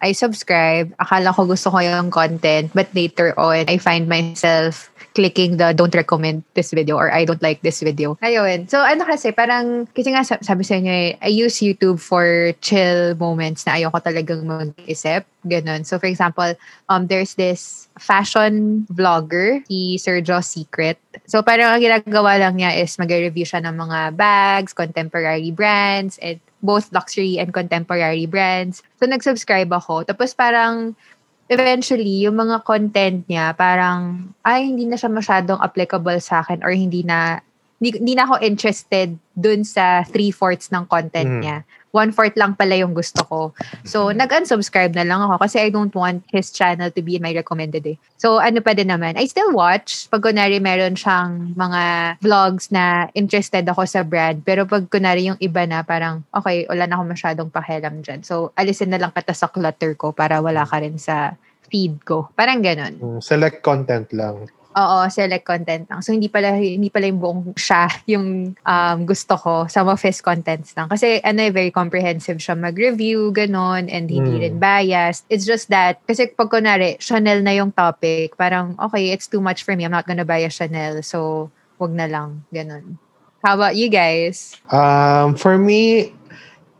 I 0.00 0.12
subscribe. 0.12 0.94
Akala 0.98 1.34
ko 1.34 1.46
gusto 1.46 1.70
ko 1.70 1.78
yung 1.78 2.10
content. 2.10 2.70
But 2.74 2.92
later 2.94 3.34
on, 3.38 3.66
I 3.66 3.78
find 3.78 4.08
myself 4.08 4.90
clicking 5.18 5.58
the 5.58 5.74
don't 5.74 5.94
recommend 5.94 6.46
this 6.54 6.70
video 6.70 6.94
or 6.94 7.10
I 7.10 7.24
don't 7.26 7.42
like 7.42 7.62
this 7.62 7.82
video. 7.82 8.14
Ayun. 8.22 8.70
So, 8.70 8.78
ano 8.78 9.02
kasi, 9.02 9.34
parang, 9.34 9.90
kasi 9.90 10.14
nga 10.14 10.22
sab- 10.22 10.46
sabi 10.46 10.62
sa 10.62 10.78
inyo 10.78 10.92
eh, 10.94 11.18
I 11.18 11.34
use 11.34 11.58
YouTube 11.58 11.98
for 11.98 12.54
chill 12.62 13.18
moments 13.18 13.66
na 13.66 13.82
ayoko 13.82 13.98
talagang 13.98 14.46
mag-isip. 14.46 15.26
Ganon. 15.42 15.82
So, 15.82 15.98
for 15.98 16.06
example, 16.06 16.54
um, 16.86 17.10
there's 17.10 17.34
this 17.34 17.90
fashion 17.98 18.86
vlogger, 18.94 19.66
si 19.66 19.98
Sergio 19.98 20.38
Secret. 20.38 21.02
So, 21.26 21.42
parang 21.42 21.74
ang 21.74 21.82
ginagawa 21.82 22.38
lang 22.38 22.62
niya 22.62 22.78
is 22.78 22.94
mag-review 22.94 23.46
siya 23.46 23.62
ng 23.66 23.74
mga 23.74 24.14
bags, 24.14 24.70
contemporary 24.70 25.50
brands, 25.50 26.18
and 26.22 26.38
both 26.58 26.90
luxury 26.90 27.38
and 27.38 27.54
contemporary 27.54 28.26
brands. 28.26 28.82
So, 28.98 29.06
nag-subscribe 29.06 29.70
ako. 29.70 30.02
Tapos 30.02 30.34
parang, 30.34 30.98
eventually, 31.46 32.26
yung 32.26 32.36
mga 32.36 32.66
content 32.66 33.24
niya, 33.30 33.54
parang, 33.54 34.32
ay, 34.42 34.68
hindi 34.68 34.84
na 34.84 34.98
siya 34.98 35.08
masyadong 35.08 35.62
applicable 35.62 36.18
sa 36.18 36.42
akin 36.42 36.60
or 36.66 36.74
hindi 36.74 37.06
na, 37.06 37.40
hindi, 37.78 37.94
hindi 38.02 38.14
na 38.18 38.26
ako 38.26 38.42
interested 38.42 39.14
dun 39.38 39.62
sa 39.62 40.02
three-fourths 40.02 40.74
ng 40.74 40.84
content 40.90 41.38
Mm. 41.38 41.40
niya. 41.40 41.56
One-fourth 41.90 42.36
lang 42.36 42.54
pala 42.54 42.76
yung 42.76 42.92
gusto 42.92 43.24
ko. 43.24 43.40
So, 43.88 44.12
nag-unsubscribe 44.12 44.92
na 44.92 45.08
lang 45.08 45.24
ako 45.24 45.40
kasi 45.40 45.56
I 45.64 45.68
don't 45.72 45.92
want 45.96 46.24
his 46.28 46.52
channel 46.52 46.92
to 46.92 47.00
be 47.00 47.16
in 47.16 47.24
my 47.24 47.32
recommended 47.32 47.84
eh. 47.88 47.96
So, 48.20 48.42
ano 48.42 48.60
pa 48.60 48.76
din 48.76 48.92
naman, 48.92 49.16
I 49.16 49.24
still 49.24 49.54
watch. 49.56 50.10
Pag 50.12 50.26
kunwari 50.26 50.60
meron 50.60 50.98
siyang 50.98 51.56
mga 51.56 51.82
vlogs 52.20 52.68
na 52.68 53.08
interested 53.16 53.64
ako 53.64 53.88
sa 53.88 54.04
brand, 54.04 54.44
pero 54.44 54.68
pag 54.68 54.84
kunwari 54.90 55.32
yung 55.32 55.40
iba 55.40 55.64
na 55.64 55.80
parang, 55.80 56.26
okay, 56.34 56.68
wala 56.68 56.84
na 56.84 57.00
ako 57.00 57.04
masyadong 57.08 57.48
pakialam 57.48 58.04
dyan. 58.04 58.20
So, 58.20 58.52
alisin 58.58 58.92
na 58.92 59.00
lang 59.00 59.14
kita 59.16 59.32
sa 59.32 59.48
clutter 59.48 59.96
ko 59.96 60.12
para 60.12 60.44
wala 60.44 60.68
ka 60.68 60.82
rin 60.82 61.00
sa 61.00 61.38
feed 61.68 62.04
ko. 62.04 62.32
Parang 62.32 62.64
ganon. 62.64 62.96
Mm, 62.98 63.20
Select 63.20 63.60
content 63.60 64.08
lang. 64.12 64.48
Oo, 64.78 65.10
select 65.10 65.42
content 65.42 65.90
lang. 65.90 65.98
So, 66.06 66.14
hindi 66.14 66.30
pala, 66.30 66.54
hindi 66.54 66.86
pala 66.86 67.10
yung 67.10 67.18
buong 67.18 67.42
siya 67.58 67.90
yung 68.06 68.54
um, 68.62 68.98
gusto 69.02 69.34
ko. 69.34 69.54
Some 69.66 69.90
of 69.90 69.98
his 69.98 70.22
contents 70.22 70.70
lang. 70.78 70.86
Kasi, 70.86 71.18
ano, 71.26 71.42
eh, 71.42 71.50
very 71.50 71.74
comprehensive 71.74 72.38
siya 72.38 72.54
mag-review, 72.54 73.34
ganon, 73.34 73.90
and 73.90 74.06
hindi 74.06 74.38
Mm. 74.38 74.42
rin 74.46 74.56
biased. 74.62 75.26
It's 75.26 75.42
just 75.42 75.66
that, 75.74 75.98
kasi 76.06 76.30
pag 76.30 76.46
kunwari, 76.46 76.94
Chanel 77.02 77.42
na 77.42 77.58
yung 77.58 77.74
topic, 77.74 78.38
parang, 78.38 78.78
okay, 78.78 79.10
it's 79.10 79.26
too 79.26 79.42
much 79.42 79.66
for 79.66 79.74
me. 79.74 79.82
I'm 79.82 79.90
not 79.90 80.06
gonna 80.06 80.22
buy 80.28 80.46
a 80.46 80.50
Chanel. 80.52 81.02
So, 81.02 81.50
wag 81.82 81.90
na 81.90 82.06
lang. 82.06 82.46
Ganon. 82.54 83.02
How 83.42 83.58
about 83.58 83.74
you 83.74 83.90
guys? 83.90 84.54
Um, 84.70 85.34
for 85.34 85.58
me, 85.58 86.14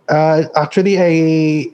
uh, 0.06 0.46
actually, 0.54 0.98
I 0.98 1.12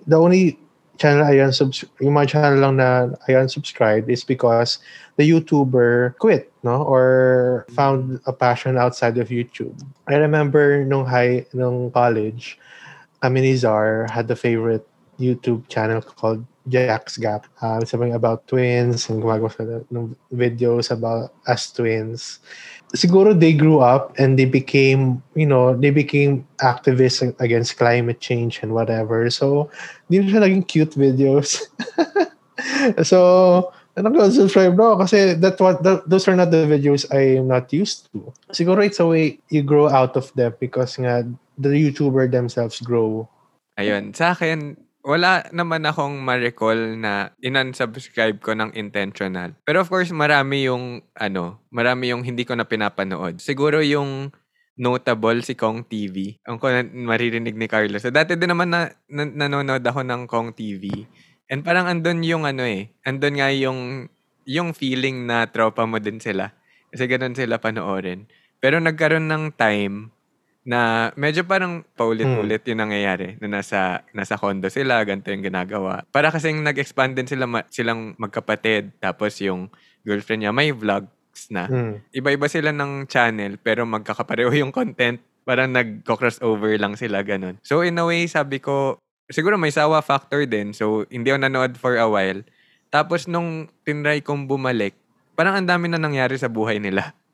the 0.09 0.17
only 0.17 0.61
channel 1.01 1.25
I 1.27 1.41
unsubs 1.43 1.83
yung 1.99 2.15
mga 2.15 2.29
channel 2.37 2.61
lang 2.61 2.77
na 2.79 3.11
I 3.27 3.35
unsubscribed 3.35 4.13
is 4.13 4.23
because 4.23 4.79
the 5.17 5.29
YouTuber 5.29 6.19
quit, 6.19 6.53
no? 6.63 6.83
Or 6.83 7.67
found 7.71 8.21
a 8.27 8.33
passion 8.33 8.77
outside 8.77 9.19
of 9.19 9.29
YouTube. 9.29 9.75
I 10.09 10.17
remember 10.17 10.85
nung 10.85 11.07
high, 11.07 11.47
nung 11.53 11.91
college, 11.91 12.59
kami 13.23 13.41
ni 13.41 13.57
Zar 13.57 14.07
had 14.11 14.29
the 14.29 14.37
favorite 14.37 14.87
YouTube 15.19 15.69
channel 15.69 16.03
called 16.03 16.45
Jack's 16.69 17.17
Gap. 17.17 17.47
Uh, 17.63 17.85
something 17.85 18.15
about 18.15 18.47
twins 18.49 19.09
and 19.09 19.23
gumagawa 19.23 19.53
videos 20.33 20.91
about 20.91 21.33
us 21.47 21.71
twins 21.71 22.41
siguro 22.95 23.39
they 23.39 23.53
grew 23.53 23.81
up 23.81 24.15
and 24.19 24.39
they 24.39 24.47
became, 24.47 25.23
you 25.35 25.47
know, 25.47 25.77
they 25.77 25.91
became 25.91 26.47
activists 26.63 27.21
against 27.41 27.77
climate 27.77 28.21
change 28.21 28.61
and 28.63 28.73
whatever. 28.73 29.29
So, 29.31 29.71
hindi 30.09 30.31
siya 30.31 30.47
naging 30.47 30.67
cute 30.67 30.95
videos. 30.95 31.59
so, 33.11 33.75
nag-subscribe 33.95 34.75
no 34.75 34.99
kasi 34.99 35.39
that 35.39 35.55
what 35.63 35.79
that, 35.87 36.03
those 36.11 36.27
are 36.27 36.35
not 36.35 36.51
the 36.51 36.67
videos 36.67 37.07
I 37.15 37.39
am 37.39 37.47
not 37.47 37.71
used 37.71 38.11
to. 38.11 38.35
Siguro 38.51 38.83
it's 38.83 38.99
a 38.99 39.07
way 39.07 39.39
you 39.51 39.63
grow 39.63 39.87
out 39.87 40.19
of 40.19 40.35
them 40.35 40.55
because 40.59 40.99
nga 40.99 41.23
the 41.55 41.71
YouTuber 41.71 42.31
themselves 42.31 42.83
grow. 42.83 43.31
Ayun. 43.79 44.15
Sa 44.15 44.35
akin, 44.35 44.79
wala 45.05 45.45
naman 45.53 45.85
akong 45.85 46.17
ma-recall 46.23 46.97
na 46.97 47.35
inan-subscribe 47.45 48.41
ko 48.41 48.57
ng 48.57 48.73
intentional. 48.73 49.53
Pero 49.67 49.85
of 49.85 49.91
course, 49.93 50.11
marami 50.15 50.67
yung, 50.67 51.05
ano, 51.19 51.61
marami 51.69 52.11
yung 52.11 52.25
hindi 52.25 52.47
ko 52.49 52.57
na 52.57 52.65
pinapanood. 52.65 53.43
Siguro 53.43 53.85
yung 53.85 54.33
notable 54.75 55.39
si 55.47 55.55
Kong 55.55 55.87
TV. 55.87 56.41
Ang 56.49 56.59
ko 56.59 56.67
na- 56.67 56.87
maririnig 56.87 57.55
ni 57.55 57.71
Carlos. 57.71 58.03
So, 58.03 58.11
dati 58.11 58.35
din 58.35 58.51
naman 58.51 58.75
na, 58.75 58.91
na, 59.07 59.23
nanonood 59.23 59.85
ako 59.87 60.03
ng 60.03 60.27
Kong 60.27 60.51
TV. 60.57 61.07
And 61.49 61.61
parang 61.61 61.87
andun 61.87 62.25
yung 62.25 62.49
ano 62.49 62.65
eh, 62.65 62.93
andun 63.05 63.37
nga 63.37 63.53
yung, 63.53 64.09
yung 64.49 64.73
feeling 64.73 65.29
na 65.29 65.49
tropa 65.49 65.85
mo 65.85 66.01
din 66.01 66.21
sila. 66.21 66.53
Kasi 66.89 67.05
ganun 67.11 67.37
sila 67.37 67.61
panoorin. 67.61 68.31
Pero 68.63 68.81
nagkaroon 68.81 69.29
ng 69.29 69.45
time 69.59 70.15
na 70.65 71.13
medyo 71.15 71.45
parang 71.45 71.85
paulit-ulit 71.93 72.65
yung 72.65 72.81
nangyayari 72.81 73.37
na 73.45 73.61
nasa 73.61 74.01
nasa 74.17 74.41
condo 74.41 74.73
sila, 74.73 75.05
ganito 75.05 75.29
yung 75.29 75.45
ginagawa. 75.45 76.09
Para 76.09 76.33
kasing 76.33 76.65
nag-expand 76.65 77.13
din 77.13 77.29
sila 77.29 77.45
ma- 77.45 77.69
silang 77.69 78.17
magkapatid 78.17 78.97
tapos 78.97 79.37
yung 79.45 79.69
girlfriend 80.09 80.49
niya 80.49 80.57
may 80.57 80.73
vlogs 80.73 81.53
na. 81.53 81.69
Mm. 81.69 81.95
Iba-iba 82.17 82.49
sila 82.49 82.73
ng 82.73 83.05
channel 83.05 83.61
pero 83.61 83.85
magkakapareho 83.85 84.57
yung 84.57 84.73
content. 84.73 85.21
Parang 85.45 85.69
nag-crossover 85.69 86.81
lang 86.81 86.97
sila 86.97 87.21
ganun. 87.21 87.61
So 87.61 87.85
in 87.85 88.01
a 88.01 88.09
way, 88.09 88.25
sabi 88.25 88.65
ko, 88.65 88.97
siguro 89.29 89.61
may 89.61 89.73
sawa 89.73 90.01
factor 90.05 90.45
din. 90.49 90.73
So 90.73 91.05
hindi 91.13 91.31
ako 91.31 91.41
nanood 91.45 91.73
for 91.77 91.97
a 91.97 92.09
while. 92.09 92.41
Tapos 92.89 93.27
nung 93.27 93.69
tinry 93.83 94.23
kong 94.23 94.47
bumalik, 94.47 94.95
parang 95.35 95.59
ang 95.59 95.67
dami 95.67 95.91
na 95.91 95.99
nangyari 95.99 96.39
sa 96.39 96.47
buhay 96.47 96.79
nila 96.79 97.11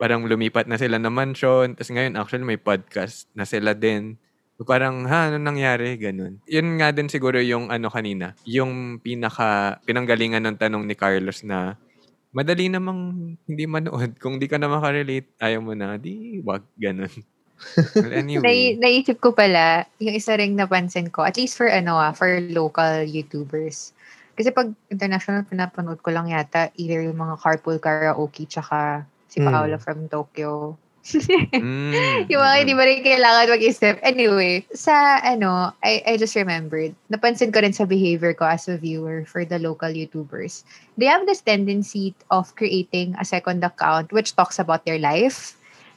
parang 0.00 0.28
lumipat 0.28 0.68
na 0.68 0.76
sila 0.76 1.00
ng 1.00 1.12
mansion. 1.12 1.72
Tapos 1.74 1.90
ngayon, 1.92 2.14
actually, 2.16 2.44
may 2.44 2.60
podcast 2.60 3.28
na 3.32 3.48
sila 3.48 3.72
din. 3.72 4.20
Parang, 4.64 5.04
ha, 5.08 5.28
ano 5.28 5.36
nangyari? 5.36 6.00
Ganun. 6.00 6.40
Yun 6.48 6.80
nga 6.80 6.88
din 6.92 7.12
siguro 7.12 7.40
yung 7.40 7.68
ano 7.68 7.92
kanina. 7.92 8.32
Yung 8.48 9.00
pinaka, 9.00 9.80
pinanggalingan 9.84 10.44
ng 10.48 10.56
tanong 10.56 10.84
ni 10.84 10.96
Carlos 10.96 11.44
na 11.44 11.76
madali 12.32 12.68
namang 12.68 13.36
hindi 13.44 13.64
manood. 13.68 14.16
Kung 14.20 14.40
di 14.40 14.48
ka 14.48 14.56
na 14.56 14.68
makarelate, 14.68 15.28
ayaw 15.40 15.60
mo 15.60 15.72
na, 15.76 15.96
di, 16.00 16.40
wag, 16.44 16.64
ganun. 16.76 17.12
Well, 17.96 18.12
Nai- 18.12 18.20
anyway. 18.20 18.76
naisip 18.76 19.20
ko 19.20 19.32
pala, 19.32 19.88
yung 19.98 20.16
isa 20.16 20.36
ring 20.36 20.56
napansin 20.56 21.08
ko, 21.08 21.24
at 21.24 21.36
least 21.36 21.56
for 21.56 21.68
ano 21.68 21.96
ah, 21.96 22.12
for 22.12 22.40
local 22.52 23.04
YouTubers. 23.04 23.92
Kasi 24.36 24.52
pag 24.52 24.68
international, 24.92 25.48
pinapanood 25.48 26.04
ko 26.04 26.12
lang 26.12 26.28
yata 26.28 26.68
either 26.76 27.00
yung 27.00 27.16
mga 27.16 27.40
carpool 27.40 27.80
karaoke 27.80 28.44
tsaka 28.44 29.08
si 29.26 29.40
Mm. 29.40 29.46
Paolo 29.48 29.76
from 29.80 30.08
Tokyo. 30.08 30.76
Mm, 31.54 32.26
yung 32.26 32.42
mga 32.42 32.54
mm. 32.58 32.60
hindi 32.66 32.74
mo 32.74 32.82
rin 32.82 32.98
kailangan 33.06 33.46
mag-isip. 33.54 33.94
Anyway, 34.02 34.66
sa 34.74 35.22
ano, 35.22 35.70
I, 35.78 36.02
I 36.02 36.12
just 36.18 36.34
remembered, 36.34 36.98
napansin 37.06 37.54
ko 37.54 37.62
rin 37.62 37.70
sa 37.70 37.86
behavior 37.86 38.34
ko 38.34 38.42
as 38.42 38.66
a 38.66 38.74
viewer 38.74 39.22
for 39.22 39.46
the 39.46 39.62
local 39.62 39.86
YouTubers. 39.86 40.66
They 40.98 41.06
have 41.06 41.22
this 41.22 41.46
tendency 41.46 42.10
of 42.34 42.58
creating 42.58 43.14
a 43.22 43.24
second 43.24 43.62
account 43.62 44.10
which 44.10 44.34
talks 44.34 44.58
about 44.58 44.82
their 44.82 44.98
life. 44.98 45.54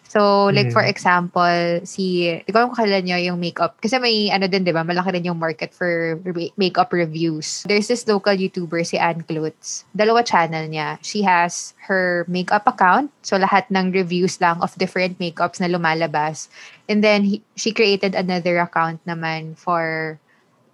So, 0.10 0.50
like 0.50 0.74
Mhm. 0.74 0.74
for 0.74 0.82
example, 0.82 1.86
si, 1.86 2.34
di 2.42 2.50
ko 2.50 2.58
alam 2.66 2.74
kung 2.74 2.82
kailan 2.82 3.06
nyo 3.06 3.18
yung 3.22 3.38
makeup. 3.38 3.78
Kasi 3.78 4.02
may, 4.02 4.34
ano 4.34 4.50
din, 4.50 4.66
di 4.66 4.74
ba, 4.74 4.82
malaki 4.82 5.14
rin 5.14 5.30
yung 5.30 5.38
market 5.38 5.70
for 5.70 6.18
re- 6.26 6.50
makeup 6.58 6.90
reviews. 6.90 7.62
There's 7.70 7.86
this 7.86 8.10
local 8.10 8.34
YouTuber, 8.34 8.82
si 8.82 8.98
Ann 8.98 9.22
Klutz. 9.22 9.86
Dalawa 9.94 10.26
channel 10.26 10.66
niya. 10.66 10.98
She 11.06 11.22
has 11.30 11.78
her 11.86 12.26
makeup 12.26 12.66
account. 12.66 13.14
So, 13.22 13.38
lahat 13.38 13.70
ng 13.70 13.94
reviews 13.94 14.42
lang 14.42 14.58
of 14.66 14.74
different 14.82 15.22
makeups 15.22 15.62
na 15.62 15.70
lumalabas. 15.70 16.50
And 16.90 17.06
then, 17.06 17.30
he, 17.30 17.46
she 17.54 17.70
created 17.70 18.18
another 18.18 18.58
account 18.58 19.06
naman 19.06 19.62
for 19.62 20.18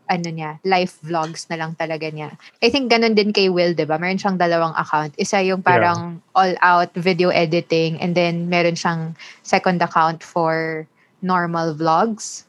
ano 0.06 0.30
niya, 0.30 0.62
life 0.64 1.02
vlogs 1.02 1.50
na 1.50 1.58
lang 1.58 1.74
talaga 1.74 2.10
niya. 2.10 2.38
I 2.62 2.70
think 2.70 2.92
ganun 2.92 3.18
din 3.18 3.34
kay 3.34 3.50
Will, 3.50 3.74
di 3.74 3.86
ba? 3.86 3.98
Meron 3.98 4.22
siyang 4.22 4.38
dalawang 4.38 4.74
account. 4.78 5.18
Isa 5.18 5.42
yung 5.42 5.66
parang 5.66 6.22
all-out 6.38 6.94
video 6.94 7.30
editing 7.30 7.98
and 8.02 8.14
then 8.14 8.50
meron 8.50 8.78
siyang 8.78 9.18
second 9.42 9.82
account 9.82 10.22
for 10.22 10.86
normal 11.26 11.74
vlogs. 11.74 12.46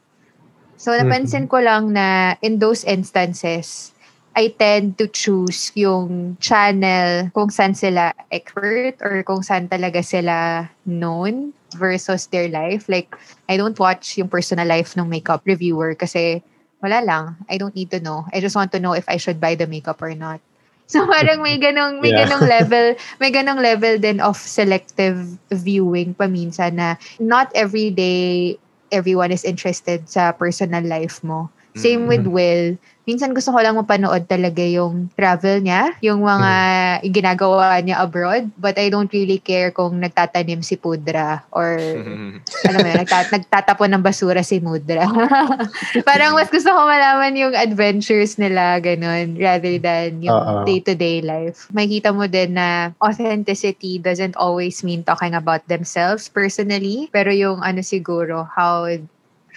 So, 0.77 0.93
napansin 0.93 1.49
ko 1.49 1.57
lang 1.57 1.97
na 1.97 2.37
in 2.45 2.61
those 2.61 2.85
instances, 2.85 3.97
I 4.37 4.53
tend 4.53 5.01
to 5.01 5.09
choose 5.09 5.73
yung 5.73 6.37
channel 6.37 7.33
kung 7.33 7.49
saan 7.49 7.73
sila 7.73 8.13
expert 8.29 9.01
or 9.01 9.25
kung 9.25 9.41
saan 9.41 9.65
talaga 9.65 10.05
sila 10.05 10.69
known 10.85 11.57
versus 11.73 12.29
their 12.29 12.45
life. 12.45 12.85
Like, 12.85 13.17
I 13.49 13.57
don't 13.57 13.73
watch 13.81 14.21
yung 14.21 14.29
personal 14.29 14.69
life 14.69 14.93
ng 14.93 15.09
makeup 15.09 15.41
reviewer 15.49 15.97
kasi 15.97 16.45
wala 16.81 16.99
lang. 17.03 17.25
I 17.49 17.57
don't 17.57 17.75
need 17.75 17.91
to 17.91 17.99
know. 17.99 18.25
I 18.33 18.39
just 18.39 18.55
want 18.55 18.71
to 18.73 18.79
know 18.79 18.93
if 18.93 19.07
I 19.09 19.17
should 19.17 19.39
buy 19.39 19.55
the 19.55 19.67
makeup 19.67 20.01
or 20.01 20.13
not. 20.15 20.41
So 20.87 21.03
parang 21.03 21.43
may 21.43 21.59
ganong 21.59 21.99
may 21.99 22.15
Yeah. 22.15 22.15
ganong 22.15 22.47
level, 22.47 22.95
may 23.19 23.27
ganong 23.27 23.59
level 23.59 23.99
din 23.99 24.23
of 24.23 24.39
selective 24.39 25.19
viewing 25.51 26.15
paminsan 26.15 26.79
na 26.79 26.95
not 27.19 27.51
every 27.51 27.91
day 27.91 28.55
everyone 28.87 29.35
is 29.35 29.43
interested 29.43 30.07
sa 30.07 30.31
personal 30.31 30.83
life 30.87 31.19
mo. 31.27 31.51
Same 31.77 32.03
Mm. 32.03 32.09
with 32.09 32.25
Will. 32.27 32.65
Minsan 33.07 33.31
gusto 33.31 33.55
ko 33.55 33.63
lang 33.63 33.79
mapanood 33.79 34.27
talaga 34.27 34.59
yung 34.59 35.07
travel 35.15 35.63
niya, 35.63 35.95
yung 36.03 36.27
mga 36.27 36.51
Mm. 36.99 37.07
ginagawa 37.07 37.79
niya 37.79 38.03
abroad. 38.03 38.51
But 38.59 38.75
I 38.75 38.91
don't 38.91 39.07
really 39.07 39.39
care 39.39 39.71
kung 39.71 39.95
nagtatanim 40.03 40.59
si 40.59 40.75
Pudra 40.75 41.47
or 41.55 41.71
alam 42.67 42.79
mo 42.83 42.87
yun, 42.91 42.99
nagta- 42.99 43.31
nagtatapon 43.31 43.95
ng 43.95 44.03
basura 44.03 44.43
si 44.43 44.59
Mudra. 44.59 45.07
Parang 46.07 46.35
mas 46.35 46.51
gusto 46.51 46.67
ko 46.67 46.83
malaman 46.83 47.31
yung 47.39 47.55
adventures 47.55 48.35
nila, 48.35 48.75
ganun, 48.83 49.39
rather 49.39 49.79
than 49.79 50.19
yung 50.19 50.35
Oo. 50.35 50.67
day-to-day 50.67 51.23
life. 51.23 51.71
Makikita 51.71 52.11
mo 52.11 52.27
din 52.27 52.59
na 52.59 52.91
authenticity 52.99 54.03
doesn't 54.03 54.35
always 54.35 54.83
mean 54.83 54.99
talking 55.03 55.31
about 55.31 55.63
themselves 55.71 56.27
personally, 56.27 57.07
pero 57.11 57.31
yung 57.31 57.63
ano 57.63 57.79
siguro, 57.79 58.43
how 58.51 58.83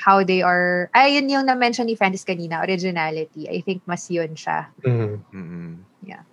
how 0.00 0.24
they 0.24 0.40
are, 0.40 0.88
ay, 0.96 1.20
yun 1.20 1.28
yung 1.28 1.44
na-mention 1.44 1.84
ni 1.84 1.94
Francis 1.94 2.24
kanina, 2.24 2.64
originality. 2.64 3.44
I 3.52 3.60
think 3.60 3.84
mas 3.84 4.08
yun 4.08 4.32
siya. 4.32 4.72
Mhm. 4.80 5.20
Mm-mm. 5.36 5.72
Yeah. 6.00 6.24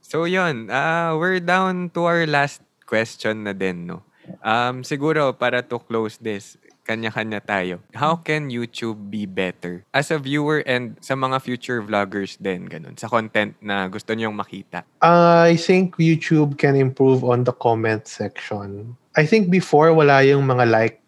So 0.00 0.30
yun, 0.30 0.70
ah 0.70 1.18
we're 1.18 1.42
down 1.42 1.90
to 1.98 2.06
our 2.06 2.22
last 2.30 2.62
question 2.86 3.44
na 3.44 3.52
din, 3.52 3.90
no? 3.90 4.06
Um, 4.40 4.80
siguro, 4.86 5.36
para 5.36 5.60
to 5.60 5.76
close 5.82 6.16
this, 6.16 6.56
kanya-kanya 6.84 7.40
tayo. 7.40 7.80
How 7.96 8.16
can 8.16 8.52
YouTube 8.52 9.08
be 9.08 9.24
better? 9.24 9.84
As 9.92 10.12
a 10.12 10.20
viewer 10.20 10.60
and 10.68 10.96
sa 11.00 11.16
mga 11.16 11.40
future 11.40 11.80
vloggers 11.80 12.36
din, 12.36 12.68
ganun, 12.68 12.96
sa 13.00 13.08
content 13.08 13.56
na 13.64 13.88
gusto 13.88 14.12
niyong 14.12 14.36
makita. 14.36 14.84
I 15.00 15.56
think 15.56 15.96
YouTube 15.96 16.60
can 16.60 16.76
improve 16.76 17.24
on 17.24 17.44
the 17.48 17.56
comment 17.56 18.04
section. 18.08 18.96
I 19.16 19.24
think 19.24 19.48
before 19.48 19.92
wala 19.96 20.24
yung 20.24 20.44
mga 20.44 20.64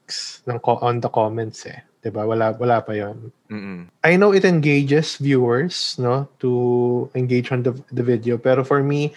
likes 0.06 0.42
ng 0.46 0.62
on 0.62 1.02
the 1.02 1.10
comments 1.10 1.66
eh. 1.66 1.82
'Di 1.98 2.14
ba? 2.14 2.22
Wala 2.22 2.54
wala 2.54 2.78
pa 2.78 2.94
'yon. 2.94 3.34
Mm-mm. 3.50 3.90
I 4.06 4.14
know 4.14 4.30
it 4.30 4.46
engages 4.46 5.18
viewers, 5.18 5.98
no, 5.98 6.30
to 6.38 7.10
engage 7.18 7.50
on 7.50 7.66
the 7.66 7.74
the 7.90 8.06
video, 8.06 8.38
pero 8.38 8.62
for 8.62 8.86
me 8.86 9.10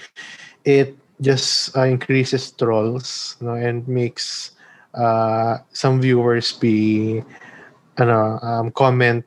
it 0.66 0.98
just 1.22 1.70
uh, 1.78 1.86
increases 1.86 2.50
trolls, 2.50 3.38
no, 3.38 3.54
and 3.54 3.86
makes 3.86 4.58
uh, 4.98 5.62
some 5.70 6.02
viewers 6.02 6.58
be 6.58 7.22
ano, 8.02 8.42
um, 8.42 8.74
comment 8.74 9.22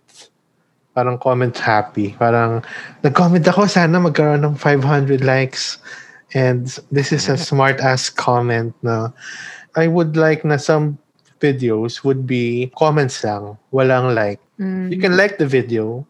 parang 0.92 1.16
comment 1.16 1.54
happy. 1.56 2.18
Parang 2.18 2.60
nag-comment 3.06 3.46
ako 3.46 3.70
sana 3.70 4.02
magkaroon 4.02 4.44
ng 4.44 4.56
500 4.58 5.22
likes 5.24 5.78
and 6.34 6.68
this 6.90 7.14
is 7.14 7.32
a 7.32 7.38
smart 7.48 7.80
ass 7.80 8.10
comment 8.10 8.74
na 8.84 9.08
I 9.72 9.88
would 9.88 10.20
like 10.20 10.44
na 10.44 10.60
some 10.60 11.00
videos 11.42 12.06
would 12.06 12.22
be 12.22 12.70
comments 12.78 13.26
lang, 13.26 13.58
walang 13.74 14.14
like. 14.14 14.38
Mm. 14.62 14.94
You 14.94 14.98
can 15.02 15.18
like 15.18 15.36
the 15.36 15.46
video, 15.50 16.06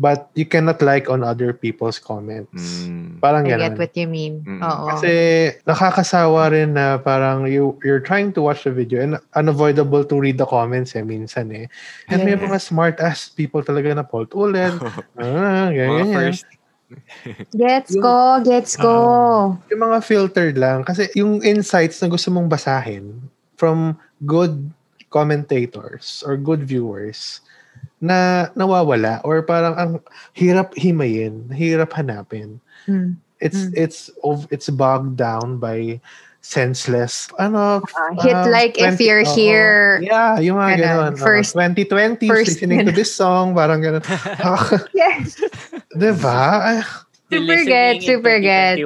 but 0.00 0.32
you 0.32 0.48
cannot 0.48 0.80
like 0.80 1.12
on 1.12 1.20
other 1.20 1.52
people's 1.52 2.00
comments. 2.00 2.88
Mm. 2.88 3.20
Parang 3.20 3.44
I 3.44 3.52
ganun. 3.52 3.60
get 3.60 3.76
what 3.76 3.92
you 3.92 4.08
mean. 4.08 4.40
Mm. 4.48 4.64
Oo. 4.64 4.96
Kasi 4.96 5.12
nakakasawa 5.68 6.48
rin 6.56 6.72
na 6.72 6.96
parang 6.96 7.44
you, 7.44 7.76
you're 7.84 8.00
trying 8.00 8.32
to 8.32 8.40
watch 8.40 8.64
the 8.64 8.72
video 8.72 9.04
and 9.04 9.20
unavoidable 9.36 10.00
to 10.00 10.16
read 10.16 10.40
the 10.40 10.48
comments 10.48 10.96
eh, 10.96 11.04
minsan 11.04 11.52
eh. 11.52 11.68
And 12.08 12.24
may 12.24 12.40
Yes. 12.40 12.42
mga 12.48 12.58
smart 12.64 12.96
ass 13.04 13.28
people 13.28 13.60
talaga 13.60 13.92
na 13.92 14.00
Paul 14.00 14.24
ulit. 14.32 14.72
ah, 15.20 15.68
ganyan, 15.68 15.92
Mga 15.92 16.00
ganyan. 16.08 16.16
first, 16.16 16.48
Gets 17.54 17.94
ko, 18.02 18.42
gets 18.42 18.74
ko. 18.74 18.94
Yung 19.70 19.82
mga 19.84 20.02
filtered 20.02 20.58
lang. 20.58 20.82
Kasi 20.82 21.06
yung 21.14 21.38
insights 21.38 22.02
na 22.02 22.10
gusto 22.10 22.34
mong 22.34 22.50
basahin 22.50 23.14
from 23.54 23.94
good 24.24 24.70
commentators 25.10 26.22
or 26.26 26.36
good 26.36 26.62
viewers 26.62 27.40
na 28.00 28.48
nawawala 28.56 29.20
or 29.24 29.42
parang 29.42 29.74
ang 29.76 29.92
hirap 30.32 30.72
himayin, 30.74 31.48
hirap 31.52 31.92
hanapin. 31.92 32.58
Mm. 32.88 33.16
It's 33.40 33.68
Mm. 33.68 33.72
it's 33.76 34.00
it's 34.52 34.68
bogged 34.68 35.16
down 35.16 35.56
by 35.56 36.00
senseless 36.40 37.28
ano 37.36 37.84
Ah, 37.84 38.12
hit 38.24 38.32
ah, 38.32 38.48
like 38.48 38.80
if 38.80 38.96
20 38.96 39.04
you're 39.04 39.28
oo. 39.28 39.36
here. 39.36 40.00
yeah 40.00 40.40
yung 40.40 40.56
mga 40.56 40.80
Ganun. 40.80 41.12
ganun 41.12 41.12
First- 41.20 41.52
first 41.52 41.84
2020 41.84 42.28
first 42.32 42.56
listening 42.56 42.88
to 42.88 42.92
ganun. 42.92 42.96
this 42.96 43.12
song 43.12 43.52
parang 43.52 43.84
ganun 43.84 44.00
Yes. 44.96 45.36
diba 46.00 46.80
Super 47.28 47.60
in 47.60 48.00
super 48.00 48.36
gets. 48.40 48.80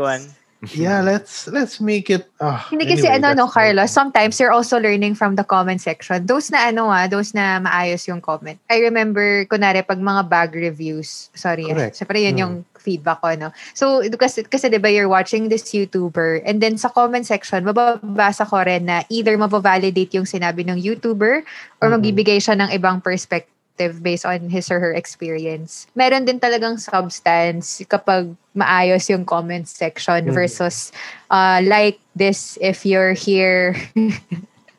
2021. 0.66 0.80
yeah 0.80 1.00
let's 1.10 1.46
let's 1.48 1.80
make 1.80 2.08
it 2.08 2.28
ah, 2.40 2.64
Hindi 2.70 2.86
kasi 2.88 3.06
anyway, 3.06 3.34
ano 3.34 3.44
no, 3.44 3.46
Carlos, 3.48 3.92
sometimes 3.92 4.38
you're 4.40 4.52
also 4.52 4.80
learning 4.80 5.14
from 5.14 5.36
the 5.36 5.44
comment 5.44 5.80
section. 5.80 6.24
Those 6.26 6.50
na 6.50 6.68
ano 6.72 6.88
ah, 6.90 7.06
those 7.06 7.32
na 7.34 7.60
maayos 7.60 8.06
yung 8.08 8.20
comment. 8.20 8.58
I 8.68 8.80
remember, 8.84 9.44
kunwari, 9.46 9.84
pag 9.86 10.00
mga 10.00 10.28
bag 10.28 10.50
reviews, 10.54 11.30
sorry, 11.34 11.68
Correct. 11.68 11.96
syempre 11.96 12.20
yun 12.24 12.34
Mm. 12.34 12.42
yung 12.42 12.54
feedback 12.78 13.24
ko, 13.24 13.32
no? 13.32 13.48
So, 13.72 14.04
kasi, 14.20 14.44
kasi 14.44 14.68
di 14.68 14.76
ba 14.76 14.92
you're 14.92 15.08
watching 15.08 15.48
this 15.48 15.72
YouTuber 15.72 16.44
and 16.44 16.60
then 16.60 16.76
sa 16.76 16.92
comment 16.92 17.24
section, 17.24 17.64
mababasa 17.64 18.44
ko 18.44 18.60
rin 18.60 18.84
na 18.84 19.04
either 19.08 19.38
mabavalidate 19.40 20.12
yung 20.12 20.28
sinabi 20.28 20.68
ng 20.68 20.76
YouTuber 20.76 21.46
or 21.80 21.86
Mhm. 21.88 21.94
magbibigay 21.96 22.38
siya 22.44 22.58
ng 22.60 22.68
ibang 22.76 23.00
perspective 23.00 23.48
based 23.76 24.24
on 24.24 24.48
his 24.48 24.70
or 24.70 24.78
her 24.78 24.92
experience. 24.94 25.86
Meron 25.94 26.24
din 26.24 26.38
talagang 26.38 26.78
substance 26.78 27.82
kapag 27.90 28.30
maayos 28.54 29.10
yung 29.10 29.26
comment 29.26 29.66
section 29.66 30.30
Mhm. 30.30 30.34
versus 30.34 30.92
uh, 31.30 31.58
like 31.64 31.98
this 32.14 32.54
if 32.62 32.86
you're 32.86 33.12
here 33.14 33.74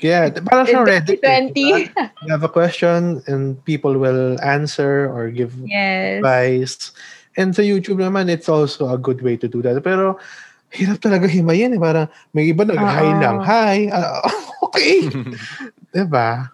Yeah, 0.03 0.27
parang 0.43 0.67
siyang 0.67 0.85
Reddit. 0.85 1.23
eh, 1.23 1.47
2020. 1.55 1.87
You 2.27 2.29
have 2.35 2.43
a 2.43 2.51
question 2.51 3.23
and 3.31 3.55
people 3.63 3.95
will 3.95 4.35
answer 4.43 5.07
or 5.07 5.31
give 5.31 5.55
Yes. 5.63 6.19
advice. 6.19 6.91
And 7.39 7.55
sa 7.55 7.63
YouTube 7.63 8.03
naman, 8.03 8.27
it's 8.27 8.51
also 8.51 8.91
a 8.91 8.99
good 8.99 9.23
way 9.23 9.39
to 9.39 9.47
do 9.47 9.63
that. 9.63 9.79
Pero 9.81 10.19
hirap 10.75 10.99
talaga 10.99 11.31
himayin 11.31 11.73
eh. 11.73 11.81
Parang 11.81 12.07
may 12.35 12.51
iba 12.51 12.67
nag-hi 12.67 13.07
lang. 13.17 13.39
Hi! 13.47 13.87
ah, 13.89 14.19
okay! 14.67 15.07
diba? 15.95 16.51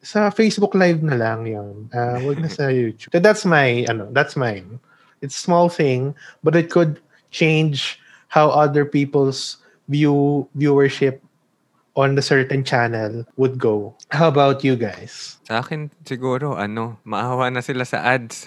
Sa 0.00 0.30
Facebook 0.30 0.72
Live 0.72 1.04
na 1.04 1.14
lang 1.14 1.44
yun. 1.44 1.88
Uh, 1.92 2.16
wag 2.24 2.40
na 2.40 2.48
sa 2.48 2.68
YouTube. 2.68 3.12
So 3.12 3.20
that's 3.20 3.44
my, 3.44 3.84
ano, 3.84 4.08
that's 4.12 4.34
mine. 4.34 4.80
It's 5.20 5.36
a 5.36 5.42
small 5.42 5.68
thing, 5.68 6.16
but 6.40 6.56
it 6.56 6.72
could 6.72 7.00
change 7.30 8.00
how 8.28 8.48
other 8.48 8.88
people's 8.88 9.60
view 9.86 10.48
viewership 10.56 11.20
on 11.98 12.14
the 12.14 12.22
certain 12.22 12.64
channel 12.64 13.26
would 13.36 13.58
go. 13.58 13.92
How 14.08 14.30
about 14.30 14.64
you 14.64 14.78
guys? 14.78 15.36
Sa 15.44 15.60
akin, 15.60 15.90
siguro, 16.06 16.56
ano, 16.56 16.96
maawa 17.04 17.52
na 17.52 17.60
sila 17.60 17.84
sa 17.84 18.00
ads. 18.00 18.46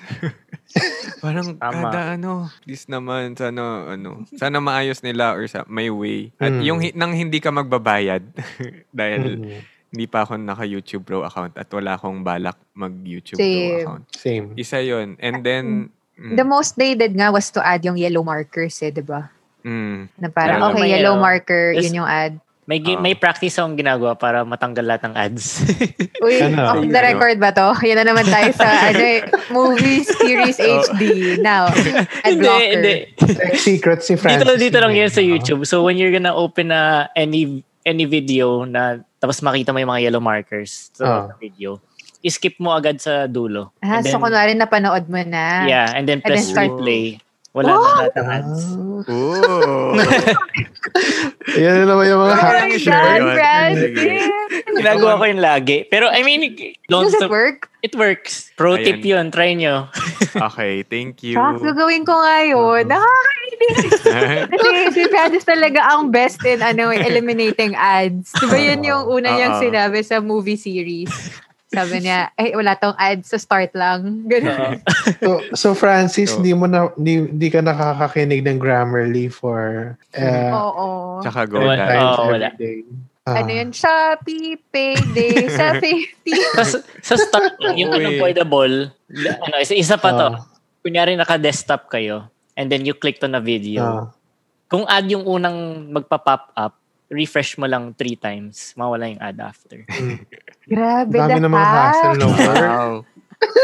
Parang 1.22 1.60
Tama. 1.60 1.92
kada 1.92 2.18
ano, 2.18 2.50
please 2.66 2.90
naman, 2.90 3.38
sana, 3.38 3.94
ano, 3.94 4.26
sana 4.34 4.58
maayos 4.58 5.04
nila 5.06 5.36
or 5.38 5.46
sa 5.46 5.68
may 5.70 5.92
way. 5.94 6.32
At 6.42 6.50
Mm. 6.50 6.64
yung 6.66 6.80
nang 6.98 7.14
hindi 7.14 7.38
ka 7.38 7.52
magbabayad, 7.54 8.24
dahil 8.96 9.22
Mhm. 9.38 9.60
Hindi 9.94 10.06
pa 10.06 10.26
ako 10.26 10.36
naka-YouTube 10.36 11.04
Pro 11.04 11.22
account 11.22 11.54
at 11.54 11.70
wala 11.70 11.94
akong 11.94 12.20
balak 12.20 12.58
mag-YouTube 12.74 13.38
Pro 13.38 13.78
account. 13.78 14.04
Same. 14.10 14.50
Isa 14.56 14.82
yon 14.82 15.14
And 15.18 15.46
then, 15.46 15.66
mm, 16.14 16.34
The 16.34 16.42
most 16.44 16.76
they 16.76 16.94
did 16.94 17.14
nga 17.14 17.30
was 17.30 17.50
to 17.50 17.62
add 17.62 17.82
yung 17.82 17.96
yellow 17.96 18.22
markers 18.22 18.82
eh, 18.82 18.90
di 18.90 19.02
ba? 19.02 19.30
mm, 19.62 20.18
Na 20.18 20.28
parang, 20.28 20.58
Yellow 20.58 20.68
okay, 20.68 20.82
marker. 20.82 20.90
yellow 20.92 21.16
marker, 21.16 21.64
Yes. 21.72 21.84
yun 21.86 22.02
yung 22.02 22.10
ad. 22.10 22.34
May, 22.64 22.80
gi- 22.80 22.96
Oo. 22.96 23.04
may 23.04 23.12
practice 23.14 23.60
akong 23.60 23.76
ginagawa 23.76 24.16
para 24.16 24.42
matanggal 24.42 24.88
lahat 24.88 25.04
ng 25.04 25.16
ads. 25.20 25.68
Uy, 26.24 26.40
Ano? 26.40 26.64
off 26.64 26.80
the 26.80 26.96
record 26.98 27.36
ba 27.36 27.52
to? 27.52 27.76
Yan 27.84 28.00
na 28.00 28.08
naman 28.08 28.24
tayo 28.24 28.56
sa 28.56 28.64
ano, 28.88 29.04
eh, 29.04 29.20
movie 29.52 30.00
series 30.02 30.58
HD. 30.58 31.02
Now, 31.38 31.68
ad 32.24 32.24
hindi, 32.26 32.40
blocker. 32.40 32.72
hindi. 32.72 32.96
Tech 33.20 33.60
secrets 33.60 34.08
si 34.08 34.16
Francis. 34.16 34.48
Dito, 34.48 34.56
dito 34.56 34.78
lang 34.80 34.96
yun, 34.96 35.06
yan 35.06 35.12
sa? 35.12 35.20
YouTube. 35.20 35.68
So 35.68 35.84
when 35.84 36.00
you're 36.00 36.10
gonna 36.10 36.32
open 36.32 36.72
na 36.72 37.12
any 37.14 37.68
any 37.84 38.06
video 38.06 38.64
na 38.64 39.00
tapos 39.20 39.40
makita 39.40 39.72
mo 39.72 39.80
yung 39.80 39.92
mga 39.92 40.04
yellow 40.10 40.20
markers 40.20 40.92
sa 40.96 41.28
sa 41.28 41.36
video, 41.38 41.80
skip 42.24 42.56
mo 42.58 42.72
agad 42.72 43.00
sa 43.00 43.28
dulo. 43.28 43.72
Ah, 43.80 44.00
And 44.00 44.08
so 44.08 44.16
then- 44.16 44.24
kunwari 44.24 44.52
napanood 44.56 45.08
mo 45.08 45.20
na. 45.24 45.68
Yeah, 45.68 45.92
and 45.92 46.08
then 46.08 46.20
And 46.20 46.24
then 46.24 46.40
press 46.40 46.48
start- 46.48 46.72
replay. 46.72 47.20
Wala 47.54 47.70
na 47.70 47.78
lahat 47.78 48.12
ng 48.14 48.28
ads. 48.28 48.62
Ah, 48.66 48.82
Oh! 49.04 49.94
yan 51.54 51.74
na 51.76 51.86
naman 51.86 52.06
yung 52.08 52.22
mga 52.24 52.34
Oh. 52.34 52.50
Francis! 53.36 54.26
Ginagawa 54.74 55.20
ko 55.20 55.24
yun 55.28 55.38
lagi. 55.38 55.78
Pero 55.86 56.08
I 56.08 56.24
mean, 56.24 56.56
don't 56.88 57.06
Does 57.06 57.14
it 57.14 57.22
stop. 57.22 57.30
work? 57.30 57.70
It 57.84 57.94
works. 57.94 58.50
Pro 58.56 58.74
Ayan. 58.74 58.86
tip 58.86 59.02
yun. 59.04 59.26
Try 59.28 59.54
nyo. 59.54 59.92
okay, 60.50 60.82
thank 60.84 61.20
you. 61.22 61.36
Shucks, 61.36 61.60
gagawin 61.62 62.08
ko 62.08 62.16
nga 62.16 62.38
yun. 62.42 62.88
Nakakainis. 62.88 64.02
Kasi 64.56 64.70
si 64.90 65.02
Francis 65.12 65.44
talaga 65.44 65.84
ang 65.84 66.08
best 66.08 66.40
in 66.42 66.64
ano, 66.64 66.90
eliminating 66.90 67.76
ads. 67.76 68.32
Diba 68.34 68.56
yun 68.56 68.82
yung 68.82 69.04
una 69.06 69.30
niyang 69.30 69.60
sinabi 69.60 70.00
sa 70.00 70.24
movie 70.24 70.58
series? 70.58 71.12
Sabi 71.74 72.06
niya, 72.06 72.30
eh, 72.38 72.54
wala 72.54 72.78
tong 72.78 72.94
ads, 72.96 73.34
so 73.34 73.38
start 73.42 73.74
lang. 73.74 74.30
Ganun. 74.30 74.78
So, 75.20 75.30
so 75.58 75.68
Francis, 75.74 76.30
So- 76.30 76.38
hindi 76.38 76.54
mo 76.54 76.70
na 76.70 76.94
hindi, 76.94 77.50
ka 77.50 77.66
nakakakinig 77.66 78.46
ng 78.46 78.62
Grammarly 78.62 79.28
for 79.34 79.94
uh, 80.14 80.50
Oo. 80.54 80.88
Tsaka 81.26 81.50
go 81.50 81.66
Wala. 81.66 81.84
every 81.84 82.30
wala. 82.30 82.50
day. 82.56 82.86
Ah. 83.24 83.40
ano 83.40 83.56
yun, 83.56 83.72
Shopee, 83.72 84.60
Payday, 84.68 85.48
sa 85.58 85.80
50. 85.80 86.28
Tapos 86.60 86.74
sa 87.00 87.16
start, 87.16 87.56
yung 87.80 87.96
Uy. 87.96 88.04
unavoidable, 88.04 88.92
ano, 89.16 89.56
isa, 89.64 89.72
isa 89.80 89.96
pa 89.96 90.12
to. 90.12 90.28
Ah. 90.36 90.44
Kunyari 90.84 91.16
naka-desktop 91.16 91.88
kayo, 91.88 92.28
and 92.60 92.68
then 92.68 92.84
you 92.84 92.92
clicked 92.92 93.24
on 93.24 93.32
a 93.32 93.40
video. 93.40 93.80
Ah. 93.80 94.06
Kung 94.68 94.84
ad 94.92 95.08
yung 95.08 95.24
unang 95.24 95.88
magpa-pop 95.96 96.52
up, 96.52 96.76
refresh 97.08 97.56
mo 97.56 97.64
lang 97.64 97.96
three 97.96 98.20
times, 98.20 98.76
mawala 98.76 99.08
yung 99.08 99.22
ad 99.24 99.40
after. 99.40 99.88
Grabe, 100.64 101.16
Dami 101.16 101.40
na 101.40 101.50
mga 101.50 101.68
hassle 101.68 102.16
no. 102.18 102.28
Wow. 102.38 102.92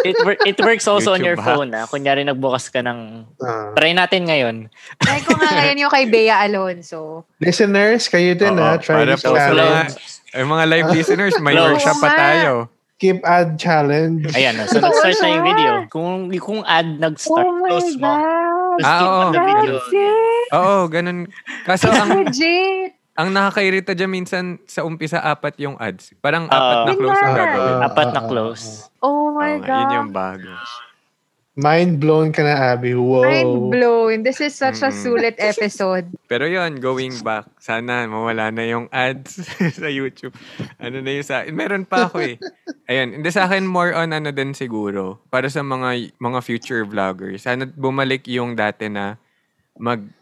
It, 0.04 0.20
wor- 0.20 0.41
it 0.43 0.60
works 0.60 0.91
also 0.91 1.16
on 1.16 1.24
YouTube 1.24 1.26
your 1.26 1.39
phone. 1.39 1.72
Ah. 1.72 1.88
Kunyari 1.88 2.28
nagbukas 2.28 2.68
ka 2.68 2.84
ng... 2.84 3.24
Ah. 3.39 3.72
Try 3.72 3.95
natin 3.95 4.28
ngayon. 4.28 4.56
Try 5.00 5.24
ko 5.24 5.39
nga 5.39 5.56
ngayon 5.56 5.78
yung 5.80 5.88
kay 5.88 6.04
Bea 6.04 6.36
Alonso. 6.43 7.24
Listeners, 7.39 8.12
kayo 8.12 8.36
din 8.36 8.60
Oo, 8.60 8.64
ha. 8.66 8.76
Try 8.76 9.08
para 9.08 9.16
this 9.16 9.24
po 9.24 9.32
challenge. 9.32 9.95
mga, 9.95 10.36
ay, 10.36 10.43
mga 10.43 10.66
live 10.68 10.88
listeners, 11.00 11.36
may 11.39 11.56
Close. 11.56 11.80
workshop 11.80 11.97
pa 11.97 12.10
tayo. 12.12 12.52
Keep 13.00 13.24
ad 13.24 13.56
challenge. 13.56 14.28
Ayan, 14.36 14.60
so 14.68 14.84
nag-start 14.84 15.16
na 15.24 15.28
yung 15.32 15.45
video. 15.47 15.72
Kung, 15.88 16.28
kung 16.36 16.60
ad 16.68 17.00
nag-start, 17.00 17.47
Oh 17.47 17.64
close 17.64 17.95
mo. 17.95 18.04
God. 18.04 18.28
Tapos 18.76 18.84
Ah, 18.84 19.00
keep 19.00 19.08
oo. 19.08 19.16
on 19.16 19.32
the 19.32 19.39
video. 19.39 19.74
Oo, 20.52 20.78
ganun. 20.91 21.20
Kaso 21.64 21.88
ang, 21.88 22.10
Legit. 22.20 22.99
Ang 23.20 23.30
nakakairita 23.30 23.91
dyan 23.91 24.07
minsan 24.09 24.45
sa 24.63 24.82
umpisa, 24.82 25.20
apat 25.20 25.59
yung 25.59 25.76
ads. 25.76 26.15
Parang 26.17 26.47
apat 26.47 26.78
Ah. 26.80 26.86
na 26.88 26.93
close 26.95 27.20
Yun 27.20 27.28
nga. 27.28 27.36
gagawin. 27.38 27.76
Ah, 27.76 27.86
Apat 27.86 28.07
na 28.07 28.13
ah, 28.13 28.24
ah, 28.24 28.28
close. 28.28 28.65
Oh 28.99 29.26
my 29.30 29.51
Oo 29.51 29.59
nga, 29.59 29.67
yun 29.67 29.84
God. 29.84 29.91
yung 29.93 30.09
bago. 30.09 30.51
Mind 31.59 31.99
blown 31.99 32.32
ka 32.32 32.39
na, 32.39 32.55
Abby. 32.72 32.95
Whoa. 32.95 33.20
Mind 33.20 33.53
blown. 33.67 34.17
This 34.24 34.39
is 34.39 34.55
such 34.55 34.80
a 34.80 34.88
Mm. 34.88 34.95
sulit 34.95 35.36
episode. 35.36 36.07
Pero 36.32 36.47
yun, 36.47 36.80
going 36.80 37.11
back, 37.20 37.51
sana 37.59 38.07
mawala 38.07 38.47
na 38.47 38.63
yung 38.63 38.88
ads 38.88 39.43
sa 39.82 39.91
YouTube. 39.91 40.32
Ano 40.80 41.03
na 41.03 41.11
yung 41.11 41.28
sa... 41.28 41.43
Meron 41.51 41.84
pa 41.84 42.07
ako 42.07 42.24
eh. 42.24 42.39
Ayun, 42.88 43.20
hindi 43.20 43.28
sa 43.28 43.43
akin 43.43 43.67
more 43.67 43.91
on 43.91 44.15
ano 44.15 44.32
din 44.32 44.55
siguro. 44.55 45.20
Para 45.28 45.51
sa 45.51 45.59
mga 45.59 46.15
mga 46.15 46.39
future 46.39 46.88
vloggers. 46.88 47.43
Sana 47.43 47.67
bumalik 47.67 48.24
yung 48.32 48.55
dati 48.55 48.88
na 48.88 49.20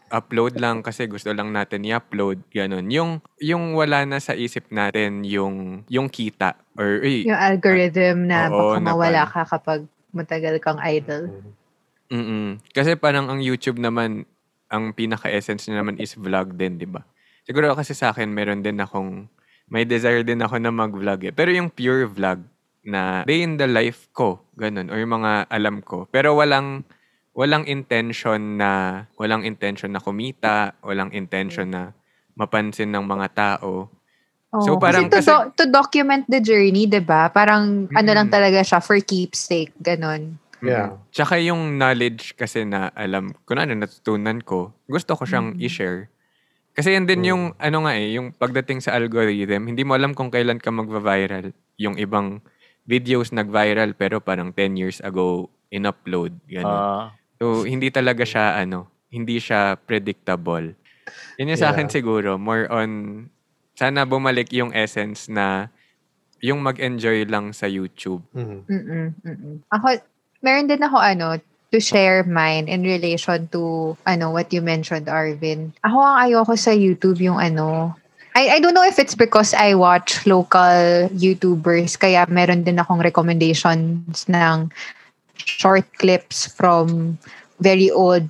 mag-upload 0.08 0.56
lang 0.56 0.80
kasi 0.80 1.04
gusto 1.04 1.28
lang 1.36 1.52
natin 1.52 1.84
i-upload. 1.84 2.40
Ganon. 2.48 2.88
Yung, 2.88 3.20
yung 3.44 3.76
wala 3.76 4.08
na 4.08 4.16
sa 4.16 4.32
isip 4.32 4.72
natin 4.72 5.20
yung, 5.28 5.84
yung 5.92 6.08
kita. 6.08 6.56
Or, 6.80 7.04
eh, 7.04 7.28
Yung 7.28 7.36
algorithm 7.36 8.24
na 8.24 8.48
Oo, 8.48 8.72
baka 8.72 8.76
na 8.80 8.88
mawala 8.88 9.22
ka 9.28 9.44
kapag 9.44 9.84
matagal 10.16 10.56
kang 10.64 10.80
idol. 10.80 11.28
Mm-mm. 12.08 12.56
Kasi 12.72 12.96
parang 12.96 13.28
ang 13.28 13.44
YouTube 13.44 13.76
naman, 13.76 14.24
ang 14.72 14.96
pinaka-essence 14.96 15.68
niya 15.68 15.84
naman 15.84 16.00
is 16.00 16.16
vlog 16.16 16.56
din, 16.56 16.80
di 16.80 16.88
ba? 16.88 17.04
Siguro 17.44 17.76
kasi 17.76 17.92
sa 17.92 18.16
akin, 18.16 18.32
meron 18.32 18.64
din 18.64 18.80
akong, 18.80 19.28
may 19.68 19.84
desire 19.84 20.24
din 20.24 20.40
ako 20.40 20.56
na 20.56 20.72
mag-vlog 20.72 21.28
eh. 21.28 21.32
Pero 21.36 21.52
yung 21.52 21.68
pure 21.68 22.08
vlog 22.08 22.40
na 22.88 23.28
day 23.28 23.44
in 23.44 23.60
the 23.60 23.68
life 23.68 24.08
ko, 24.16 24.40
ganun, 24.56 24.88
or 24.88 24.96
yung 24.96 25.20
mga 25.20 25.44
alam 25.52 25.84
ko. 25.84 26.08
Pero 26.08 26.32
walang, 26.32 26.88
walang 27.38 27.62
intention 27.70 28.58
na, 28.58 29.06
walang 29.14 29.46
intention 29.46 29.94
na 29.94 30.02
kumita, 30.02 30.74
walang 30.82 31.14
intention 31.14 31.70
na 31.70 31.94
mapansin 32.34 32.90
ng 32.90 33.06
mga 33.06 33.26
tao. 33.30 33.86
Oh, 34.50 34.64
So, 34.64 34.74
parang 34.80 35.06
kasi, 35.06 35.12
to, 35.12 35.18
kasi- 35.22 35.30
do- 35.30 35.50
to 35.54 35.64
document 35.70 36.26
the 36.26 36.42
journey, 36.42 36.90
'di 36.90 37.04
ba? 37.06 37.30
Parang 37.30 37.86
ano 37.86 38.10
lang 38.10 38.26
talaga 38.26 38.58
siya 38.66 38.82
for 38.82 38.98
keepsake, 38.98 39.70
ganun. 39.78 40.34
Yeah. 40.58 40.98
Mm. 40.98 41.14
Tsaka 41.14 41.34
yung 41.38 41.78
knowledge 41.78 42.34
kasi 42.34 42.66
na 42.66 42.90
alam 42.98 43.30
ko 43.46 43.54
na 43.54 43.68
natutunan 43.68 44.42
ko, 44.42 44.74
gusto 44.90 45.14
ko 45.14 45.22
siyang 45.22 45.54
Mm. 45.54 45.62
i-share. 45.62 46.10
Kasi 46.74 46.94
yan 46.98 47.06
din 47.06 47.22
Mm. 47.22 47.28
yung, 47.30 47.42
ano 47.54 47.86
nga 47.86 47.92
eh, 47.94 48.18
yung 48.18 48.34
pagdating 48.34 48.82
sa 48.82 48.98
algorithm, 48.98 49.70
hindi 49.70 49.86
mo 49.86 49.94
alam 49.94 50.14
kung 50.14 50.30
kailan 50.34 50.58
ka 50.58 50.74
magva-viral. 50.74 51.54
Yung 51.78 51.94
ibang 51.94 52.42
videos 52.88 53.30
nag-viral 53.30 53.94
pero 53.94 54.18
parang 54.18 54.50
10 54.50 54.74
years 54.74 54.98
ago 55.04 55.46
in-upload. 55.70 56.34
Ganun. 56.48 56.66
Ah, 56.66 57.14
so, 57.38 57.64
hindi 57.64 57.88
talaga 57.90 58.22
siya, 58.26 58.58
ano, 58.58 58.86
hindi 59.08 59.40
siya 59.40 59.78
predictable. 59.78 60.74
Yun 61.40 61.54
yung 61.54 61.60
sa 61.60 61.72
akin 61.72 61.88
Yeah. 61.88 61.96
siguro, 61.96 62.30
more 62.36 62.68
on, 62.68 62.90
sana 63.78 64.04
bumalik 64.04 64.52
yung 64.52 64.74
essence 64.74 65.30
na 65.30 65.72
yung 66.42 66.62
mag-enjoy 66.62 67.26
lang 67.26 67.50
sa 67.54 67.66
YouTube. 67.66 68.22
Mhm. 68.34 68.58
Mm-mm, 68.66 69.06
mm-mm. 69.22 69.54
Ako, 69.74 69.98
meron 70.42 70.70
din 70.70 70.82
ako 70.82 70.98
ano, 70.98 71.38
to 71.68 71.78
share 71.80 72.24
mine 72.24 72.64
in 72.64 72.80
relation 72.80 73.44
to 73.52 73.92
ano 74.08 74.32
what 74.32 74.48
you 74.56 74.64
mentioned, 74.64 75.04
Arvin. 75.04 75.76
Ako 75.84 76.00
ang 76.00 76.16
ayoko 76.24 76.56
sa 76.56 76.72
YouTube 76.72 77.20
yung 77.20 77.36
ano, 77.36 77.92
I, 78.32 78.56
I 78.56 78.58
don't 78.62 78.72
know 78.72 78.86
if 78.86 78.96
it's 79.02 79.18
because 79.18 79.52
I 79.52 79.74
watch 79.74 80.24
local 80.24 81.10
YouTubers 81.12 81.98
kaya 81.98 82.24
meron 82.30 82.62
din 82.64 82.78
akong 82.78 83.02
recommendations 83.02 84.24
ng 84.30 84.70
short 85.48 85.88
clips 85.96 86.44
from 86.44 87.16
very 87.64 87.88
old 87.88 88.28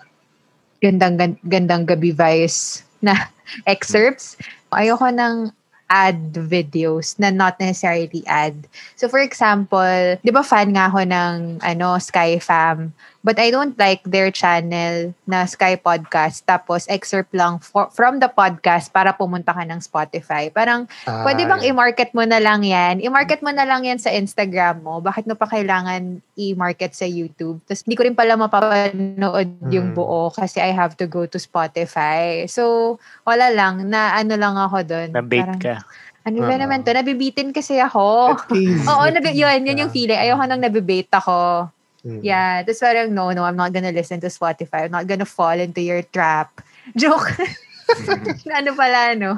gandang 0.78 1.18
gan- 1.18 1.42
gandang 1.50 1.82
gabi 1.82 2.14
vice 2.14 2.86
na 3.02 3.18
excerpts. 3.66 4.38
Ayoko 4.70 5.10
ng 5.10 5.50
ad 5.88 6.36
videos 6.36 7.16
na 7.16 7.32
not 7.32 7.56
necessarily 7.56 8.20
ad. 8.28 8.68
So 8.94 9.08
for 9.08 9.18
example, 9.18 10.20
'di 10.20 10.30
ba 10.30 10.44
fan 10.44 10.76
nga 10.76 10.92
ako 10.92 11.00
ng 11.08 11.64
ano 11.64 11.96
Sky 11.96 12.36
Fam, 12.38 12.92
but 13.28 13.36
I 13.36 13.52
don't 13.52 13.76
like 13.76 14.00
their 14.02 14.32
channel 14.32 15.12
na 15.24 15.44
Sky 15.44 15.76
Podcast 15.76 16.48
tapos 16.48 16.88
excerpt 16.88 17.28
lang 17.30 17.60
for, 17.60 17.92
from 17.92 18.16
the 18.16 18.26
podcast 18.26 18.88
para 18.88 19.12
pumunta 19.12 19.52
ka 19.52 19.60
ng 19.62 19.84
Spotify. 19.84 20.48
Parang 20.48 20.88
Ah, 21.04 21.20
Pwede 21.20 21.44
bang 21.44 21.60
yeah. 21.60 21.70
i-market 21.70 22.16
mo 22.16 22.24
na 22.24 22.40
lang 22.40 22.64
yan? 22.64 23.04
I-market 23.04 23.44
mo 23.44 23.52
na 23.52 23.68
lang 23.68 23.84
yan 23.84 24.00
sa 24.00 24.08
Instagram 24.08 24.80
mo. 24.80 24.98
Bakit 24.98 25.28
mo 25.28 25.36
pa 25.36 25.44
kailangan 25.44 26.24
i-market 26.34 26.96
sa 26.96 27.04
YouTube? 27.04 27.60
Tapos 27.62 27.84
hindi 27.84 27.94
ko 27.94 28.08
rin 28.08 28.16
pala 28.16 28.32
mapapanood 28.34 29.68
yung 29.68 29.92
Hmm. 29.92 29.96
buo 29.98 30.32
kasi 30.32 30.58
I 30.58 30.72
have 30.72 30.96
to 30.96 31.04
go 31.04 31.28
to 31.28 31.36
Spotify. 31.36 32.48
So, 32.48 32.96
wala 33.22 33.52
lang. 33.52 33.84
Na 33.86 34.16
ano 34.16 34.32
lang 34.34 34.56
ako 34.56 34.78
doon. 34.82 35.08
na-bait 35.12 35.44
Parang, 35.44 35.60
ka. 35.60 35.76
Ano 36.24 36.44
ba 36.44 36.54
Oo. 36.54 36.60
naman 36.60 36.80
to? 36.80 36.92
Nabibitin 36.92 37.52
kasi 37.52 37.76
ako. 37.76 38.36
Oo, 38.84 39.04
nabi- 39.08 39.32
yun, 39.32 39.64
yun 39.64 39.82
yung 39.84 39.92
feeling. 39.92 40.16
Ayoko 40.16 40.44
nang 40.44 40.60
nabibait 40.60 41.08
ako. 41.08 41.68
Mhm. 42.08 42.24
Yeah. 42.24 42.64
Tapos 42.64 42.80
parang, 42.80 43.12
no, 43.12 43.28
no, 43.36 43.44
I'm 43.44 43.56
not 43.56 43.76
gonna 43.76 43.92
listen 43.92 44.16
to 44.24 44.32
Spotify. 44.32 44.88
I'm 44.88 44.94
not 44.96 45.04
gonna 45.04 45.28
fall 45.28 45.60
into 45.60 45.84
your 45.84 46.00
trap. 46.08 46.64
Joke. 46.96 47.36
ano 48.58 48.72
pala, 48.72 49.12
no? 49.12 49.36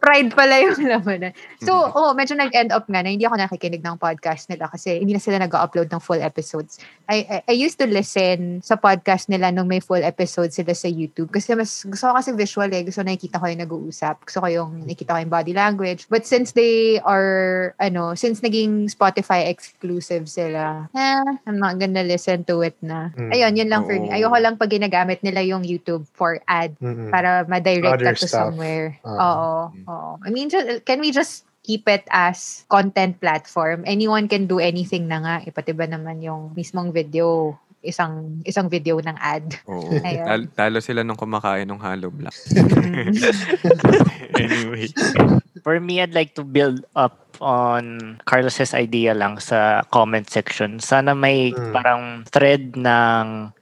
Pride 0.00 0.32
pala 0.32 0.56
yung 0.58 0.80
laman. 0.96 1.36
So, 1.60 1.76
oh, 1.92 2.16
medyo 2.16 2.32
nag-end 2.32 2.72
up 2.72 2.88
nga 2.88 3.04
na 3.04 3.12
hindi 3.12 3.22
ako 3.22 3.36
nakikinig 3.36 3.84
ng 3.84 4.00
podcast 4.00 4.48
nila 4.48 4.66
kasi 4.66 4.96
hindi 4.96 5.12
na 5.12 5.20
sila 5.20 5.36
nag-upload 5.36 5.92
ng 5.92 6.00
full 6.00 6.18
episodes. 6.18 6.80
I, 7.04 7.20
I, 7.28 7.38
I 7.44 7.54
used 7.54 7.76
to 7.76 7.86
listen 7.86 8.64
sa 8.64 8.74
podcast 8.74 9.28
nila 9.28 9.52
nung 9.52 9.68
may 9.68 9.78
full 9.78 10.00
episodes 10.00 10.56
sila 10.56 10.72
sa 10.72 10.88
YouTube 10.88 11.28
kasi 11.28 11.52
mas 11.52 11.84
gusto 11.84 12.08
ko 12.08 12.16
kasi 12.16 12.32
visual 12.32 12.70
eh. 12.70 12.80
Gusto 12.80 13.04
nakikita 13.04 13.36
ko 13.36 13.44
yung 13.44 13.60
nag-uusap. 13.60 14.24
Gusto 14.24 14.40
ko 14.40 14.48
yung 14.48 14.70
nakikita 14.88 15.12
ko 15.12 15.18
yung 15.20 15.32
body 15.32 15.52
language. 15.52 16.08
But 16.08 16.24
since 16.24 16.56
they 16.56 16.96
are, 17.04 17.76
ano, 17.76 18.16
since 18.16 18.40
naging 18.40 18.88
Spotify 18.88 19.52
exclusive 19.52 20.26
sila, 20.26 20.88
eh, 20.96 21.20
I'm 21.44 21.60
not 21.60 21.76
gonna 21.76 22.02
listen 22.02 22.48
to 22.48 22.64
it 22.64 22.80
na. 22.80 23.12
Mm. 23.12 23.30
Ayun, 23.36 23.52
yun 23.58 23.68
lang 23.68 23.82
for 23.84 23.92
me. 23.92 24.08
Oo. 24.08 24.16
Ayoko 24.16 24.36
lang 24.40 24.56
pag 24.56 24.72
ginagamit 24.72 25.20
nila 25.20 25.44
yung 25.44 25.60
YouTube 25.60 26.08
for 26.16 26.40
ad 26.48 26.72
Mhm. 26.80 27.12
para 27.12 27.44
ma-direct 27.44 28.00
Other 28.00 28.16
to 28.16 28.24
stuff. 28.24 28.56
somewhere. 28.56 28.96
Oo. 29.04 29.49
Oo. 29.50 29.84
Oo. 29.84 30.10
I 30.22 30.30
mean, 30.30 30.48
just, 30.48 30.84
can 30.84 30.98
we 30.98 31.10
just 31.10 31.42
keep 31.60 31.84
it 31.86 32.04
as 32.08 32.64
content 32.66 33.18
platform? 33.18 33.84
Anyone 33.84 34.26
can 34.26 34.46
do 34.46 34.58
anything 34.58 35.06
na 35.06 35.20
nga. 35.20 35.34
Iba't 35.42 35.66
iba 35.68 35.84
naman 35.84 36.20
yung 36.20 36.54
mismong 36.54 36.90
video. 36.90 37.54
Isang 37.80 38.44
isang 38.44 38.68
video 38.68 39.00
ng 39.00 39.16
ad. 39.16 39.56
Oo. 39.64 39.88
Tal- 40.04 40.52
talo 40.52 40.78
sila 40.78 41.00
nung 41.00 41.16
kumakain 41.16 41.64
ng 41.64 41.80
hollow 41.80 42.12
block. 42.12 42.36
anyway. 44.36 44.88
For 45.62 45.80
me, 45.80 46.00
I'd 46.00 46.14
like 46.14 46.34
to 46.36 46.44
build 46.44 46.84
up 46.96 47.36
on 47.40 48.16
Carlos's 48.24 48.72
idea 48.72 49.16
lang 49.16 49.40
sa 49.40 49.80
comment 49.88 50.28
section. 50.28 50.76
Sana 50.76 51.16
may 51.16 51.52
Mm. 51.52 51.72
parang 51.72 52.02
thread 52.28 52.76
ng 52.76 53.52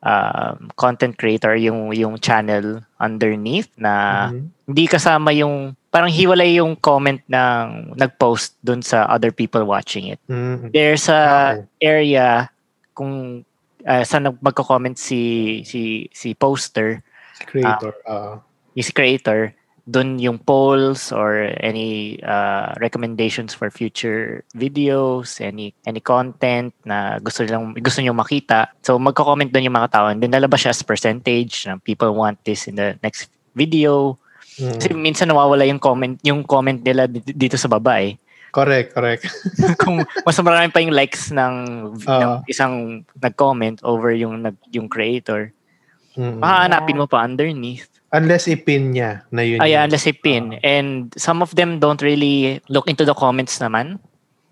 um, 0.00 0.70
content 0.74 1.14
creator 1.14 1.54
yung 1.54 1.90
yung 1.90 2.18
channel 2.18 2.82
underneath 2.96 3.70
na 3.74 4.28
Mhm. 4.30 4.46
hindi 4.66 4.84
kasama 4.86 5.30
yung 5.32 5.74
parang 5.88 6.12
hiwalay 6.12 6.60
yung 6.60 6.76
comment 6.76 7.18
ng 7.24 7.96
nag-post 7.96 8.54
dun 8.60 8.78
sa 8.80 9.08
other 9.08 9.32
people 9.32 9.64
watching 9.64 10.12
it. 10.12 10.20
Mhm. 10.26 10.70
There's 10.70 11.08
a 11.08 11.20
Okay. 11.58 11.64
area 11.82 12.52
kung 12.92 13.42
uh, 13.80 14.04
saan 14.04 14.28
magko-comment 14.38 14.94
si 14.94 15.20
si 15.64 16.06
si 16.12 16.34
poster 16.34 17.00
Creator. 17.40 17.94
ah. 18.04 18.42
yung 18.74 18.84
si 18.84 18.92
creator, 18.92 19.54
dun 19.88 20.20
yung 20.20 20.36
polls 20.36 21.08
or 21.08 21.48
any 21.64 22.20
uh, 22.20 22.76
recommendations 22.76 23.56
for 23.56 23.72
future 23.72 24.44
videos, 24.52 25.40
any 25.40 25.72
any 25.88 26.04
content 26.04 26.76
na 26.84 27.16
gusto 27.24 27.40
nilang 27.40 27.72
gusto 27.80 28.04
niyo 28.04 28.12
makita. 28.12 28.68
So 28.84 29.00
magko-comment 29.00 29.48
dun 29.48 29.64
yung 29.64 29.80
mga 29.80 29.96
tao 29.96 30.12
and 30.12 30.20
then 30.20 30.36
lalabas 30.36 30.68
siya 30.68 30.76
as 30.76 30.84
percentage 30.84 31.64
na 31.64 31.80
people 31.80 32.12
want 32.12 32.36
this 32.44 32.68
in 32.68 32.76
the 32.76 33.00
next 33.00 33.32
video. 33.56 34.20
Mm. 34.60 34.76
Kasi 34.76 34.88
minsan 34.92 35.32
nawawala 35.32 35.64
yung 35.64 35.80
comment, 35.80 36.20
yung 36.20 36.44
comment 36.44 36.78
nila 36.84 37.08
di- 37.08 37.24
dito 37.24 37.56
sa 37.56 37.72
baba 37.72 38.04
eh. 38.04 38.20
Correct, 38.52 38.92
correct. 38.92 39.24
Kung 39.82 40.04
mas 40.24 40.36
marami 40.40 40.68
pa 40.72 40.80
yung 40.80 40.92
likes 40.92 41.32
ng, 41.32 41.56
ng 42.00 42.30
Oo. 42.32 42.44
isang 42.48 43.04
nag-comment 43.16 43.80
over 43.84 44.12
yung 44.12 44.44
nag 44.44 44.56
yung 44.72 44.88
creator. 44.88 45.52
Mm. 46.18 46.42
Mahahanapin 46.42 46.98
mo 46.98 47.06
pa 47.06 47.24
underneath. 47.24 47.88
Unless 48.08 48.48
ipin 48.48 48.96
niya 48.96 49.20
na 49.28 49.44
yun. 49.44 49.60
Ayan, 49.60 49.68
yun. 49.68 49.82
unless 49.92 50.08
pin. 50.24 50.56
And 50.64 51.12
some 51.20 51.44
of 51.44 51.52
them 51.52 51.76
don't 51.76 52.00
really 52.00 52.60
look 52.72 52.88
into 52.88 53.04
the 53.04 53.12
comments 53.12 53.60
naman. 53.60 54.00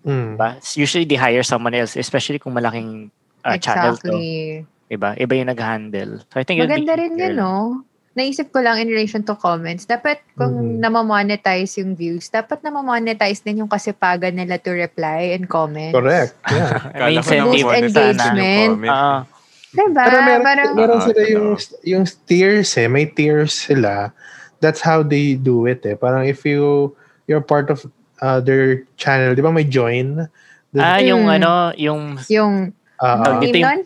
Mm. 0.05 0.37
Diba? 0.37 0.61
Usually 0.77 1.09
they 1.09 1.17
hire 1.17 1.41
someone 1.41 1.73
else, 1.73 1.97
especially 1.97 2.37
kung 2.37 2.53
malaking 2.53 3.09
uh, 3.41 3.57
channel 3.57 3.97
to. 4.05 4.13
exactly. 4.13 4.65
Iba, 4.87 5.19
iba 5.19 5.33
yung 5.35 5.49
nag-handle. 5.51 6.23
So 6.31 6.39
I 6.39 6.45
think 6.47 6.63
Maganda 6.63 6.95
rin 6.95 7.17
yun, 7.19 7.35
no? 7.35 7.83
Naisip 8.17 8.49
ko 8.49 8.63
lang 8.65 8.81
in 8.81 8.89
relation 8.89 9.21
to 9.27 9.35
comments. 9.37 9.85
Dapat 9.85 10.21
kung 10.33 10.53
Mhm. 10.57 10.81
namamonetize 10.81 11.77
yung 11.81 11.93
views, 11.93 12.29
dapat 12.33 12.63
namamonetize 12.65 13.45
din 13.45 13.61
yung 13.61 13.69
kasipagan 13.69 14.33
nila 14.33 14.57
to 14.57 14.73
reply 14.73 15.37
and 15.37 15.45
comment. 15.45 15.93
Correct. 15.93 16.33
Yeah. 16.49 16.71
Akala 16.97 17.09
ko 17.09 17.13
incentive 17.13 17.69
engagement. 17.73 18.71
comment. 18.73 19.36
Ah, 19.67 19.83
Diba? 19.83 20.01
Pero 20.01 20.17
meron, 20.21 20.43
Parang, 20.43 20.69
meron 20.73 20.97
Ah, 20.97 21.03
sila 21.03 21.21
yung, 21.23 21.47
totoo. 21.53 21.83
yung 21.83 22.03
tiers 22.23 22.69
eh. 22.75 22.87
May 22.87 23.05
tiers 23.05 23.51
sila. 23.53 24.15
That's 24.57 24.79
how 24.79 25.03
they 25.03 25.35
do 25.35 25.65
it 25.65 25.83
eh. 25.83 25.93
Parang 25.93 26.23
if 26.23 26.41
you, 26.41 26.95
you're 27.25 27.43
part 27.43 27.67
of 27.67 27.83
uh, 28.17 28.39
their 28.39 28.87
channel, 28.95 29.35
di 29.35 29.41
ba 29.41 29.51
may 29.51 29.63
join? 29.63 30.25
The- 30.71 30.81
ah, 30.81 30.97
yung 30.97 31.27
Mm. 31.27 31.35
ano, 31.37 31.51
yung 31.75 32.01
yung, 32.25 32.53
Ah, 32.97 33.21
ah. 33.27 33.39
dito 33.39 33.53
yung, 33.55 33.69
yung- 33.77 33.85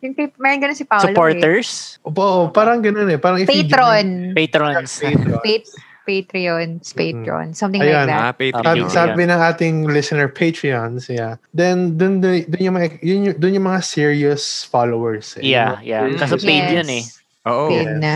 yung 0.00 0.12
kay, 0.16 0.26
meron 0.34 0.58
ganun 0.58 0.74
si 0.74 0.82
Paolo. 0.82 1.04
Eh. 1.04 1.06
supporters, 1.06 1.68
Oo, 2.02 2.48
parang 2.48 2.80
ganun 2.80 3.06
eh. 3.06 3.20
Parang 3.20 3.38
if 3.38 3.46
you 3.46 3.62
Patron. 3.62 4.32
patrons. 4.32 4.90
join- 4.98 5.14
Patron. 5.14 5.38
Pat- 5.38 5.70
Patreon. 6.02 6.68
Patreon. 6.80 7.46
Something 7.52 7.80
Ayan. 7.80 8.06
like 8.06 8.08
that. 8.08 8.18
Ah, 8.18 8.26
Sabi, 8.30 8.44
Patreon. 8.50 8.64
Patreon. 8.82 8.90
sabi 8.90 9.22
ng 9.24 9.40
ating 9.42 9.74
listener 9.86 10.28
Patreons, 10.28 11.02
yeah. 11.06 11.36
Then 11.50 11.94
dun 11.94 12.18
dun, 12.18 12.44
dun 12.44 12.60
yung 12.60 12.74
mga 12.74 12.88
yun, 13.00 13.18
yung- 13.24 13.38
dun 13.38 13.52
yung 13.52 13.66
mga 13.66 13.80
serious 13.80 14.42
followers. 14.64 15.36
Eh. 15.36 15.48
Yeah, 15.48 15.78
yeah. 15.80 16.04
Mm. 16.04 16.16
Kaso 16.16 16.36
paid 16.36 16.70
yun 16.72 16.88
eh. 16.88 17.04
Oo. 17.44 17.68
Paid 17.68 17.88
Yes. 17.88 17.98
na. 17.98 18.14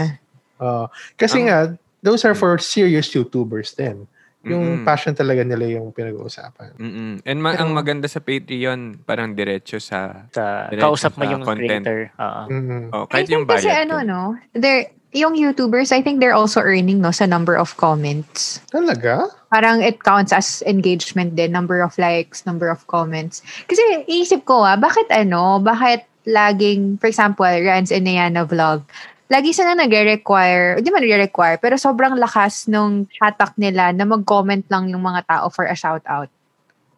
Oo. 0.57 0.85
kasi 1.15 1.41
Ang- 1.41 1.47
nga 1.47 1.59
those 2.01 2.23
are 2.23 2.33
for 2.33 2.57
serious 2.57 3.09
YouTubers 3.09 3.73
din. 3.73 4.05
Yung 4.45 4.61
Mm-mm. 4.61 4.85
passion 4.85 5.17
talaga 5.17 5.41
nila 5.41 5.65
yung 5.73 5.89
pinag-uusapan. 5.89 6.77
Mm-mm. 6.77 7.25
And 7.25 7.39
ma- 7.41 7.57
Pero- 7.57 7.65
ang 7.65 7.73
maganda 7.73 8.05
sa 8.05 8.21
Patreon, 8.21 9.01
parang 9.01 9.33
diretso 9.33 9.81
sa... 9.81 10.29
Sa, 10.29 10.69
Diretso 10.69 10.85
kausap 10.85 11.17
mo 11.17 11.25
yung 11.25 11.41
content. 11.41 11.81
creator. 11.81 12.13
Oo. 12.15 12.43
Mm-mm. 12.53 12.83
Oh, 12.93 13.05
I 13.05 13.09
kahit 13.09 13.25
think 13.25 13.33
yung 13.33 13.45
bayad. 13.49 13.65
kasi 13.65 13.71
ano, 13.73 14.05
no? 14.05 14.21
They're, 14.53 14.93
yung 15.15 15.39
YouTubers, 15.39 15.95
I 15.95 16.03
think 16.03 16.19
they're 16.19 16.35
also 16.35 16.61
earning, 16.61 17.01
no, 17.01 17.15
sa 17.15 17.25
number 17.25 17.55
of 17.55 17.79
comments. 17.79 18.59
Talaga? 18.75 19.31
Parang 19.49 19.81
it 19.81 20.03
counts 20.03 20.35
as 20.35 20.61
engagement 20.67 21.39
din, 21.39 21.55
number 21.55 21.81
of 21.81 21.95
likes, 21.97 22.43
number 22.45 22.67
of 22.67 22.83
comments. 22.91 23.41
Kasi 23.71 24.05
iisip 24.11 24.45
ko 24.45 24.67
ah, 24.67 24.75
bakit 24.75 25.07
ano, 25.15 25.63
bakit 25.63 26.05
laging, 26.27 26.99
for 26.99 27.07
example, 27.07 27.47
Rans 27.47 27.95
and 27.95 28.05
Nayana 28.05 28.43
vlog, 28.43 28.83
lagi 29.31 29.55
sila 29.55 29.79
nagre-require, 29.79 30.83
hindi 30.83 30.91
man 30.91 31.07
nagre-require, 31.07 31.63
pero 31.63 31.79
sobrang 31.79 32.19
lakas 32.19 32.67
nung 32.67 33.07
hatak 33.23 33.55
nila 33.57 33.95
na 33.95 34.05
mag-comment 34.05 34.67
lang 34.69 34.91
yung 34.91 35.07
mga 35.07 35.25
tao 35.31 35.47
for 35.49 35.65
a 35.65 35.79
shout-out. 35.79 36.29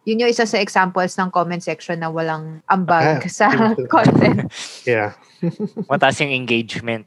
Yun 0.07 0.23
yung 0.23 0.31
isa 0.31 0.47
sa 0.47 0.57
examples 0.57 1.19
ng 1.19 1.27
comment 1.29 1.59
section 1.59 1.99
na 1.99 2.07
walang 2.07 2.63
ambag 2.71 3.19
Ah, 3.19 3.29
sa 3.43 3.51
content. 3.93 4.47
Yeah. 4.87 5.13
Mataas 5.91 6.23
yung 6.23 6.31
engagement. 6.31 7.05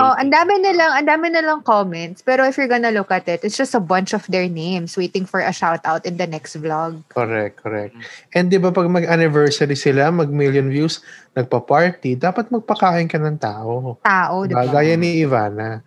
Oh, 0.00 0.16
ang 0.16 0.32
dami 0.32 0.56
nilang, 0.56 0.92
ang 0.96 1.04
dami 1.04 1.28
nilang 1.28 1.60
comments. 1.60 2.24
Pero 2.24 2.48
if 2.48 2.56
you're 2.56 2.70
gonna 2.70 2.88
look 2.88 3.12
at 3.12 3.28
it, 3.28 3.44
it's 3.44 3.60
just 3.60 3.76
a 3.76 3.82
bunch 3.82 4.16
of 4.16 4.24
their 4.32 4.48
names 4.48 4.96
waiting 4.96 5.28
for 5.28 5.44
a 5.44 5.52
shout 5.52 5.84
out 5.84 6.08
in 6.08 6.16
the 6.16 6.24
next 6.24 6.56
vlog. 6.56 7.04
Correct, 7.12 7.60
correct. 7.60 7.92
And 8.32 8.48
di 8.48 8.56
ba 8.56 8.72
pag 8.72 8.88
mag-anniversary 8.88 9.76
sila, 9.76 10.08
mag-million 10.08 10.72
views, 10.72 11.04
nagpa-party, 11.36 12.16
dapat 12.16 12.48
magpakain 12.48 13.04
ka 13.04 13.20
ng 13.20 13.36
tao. 13.36 14.00
Tao, 14.00 14.36
di 14.48 14.56
ba? 14.56 14.64
Diba? 14.64 14.80
Gaya 14.80 14.96
ni 14.96 15.20
Ivana. 15.20 15.84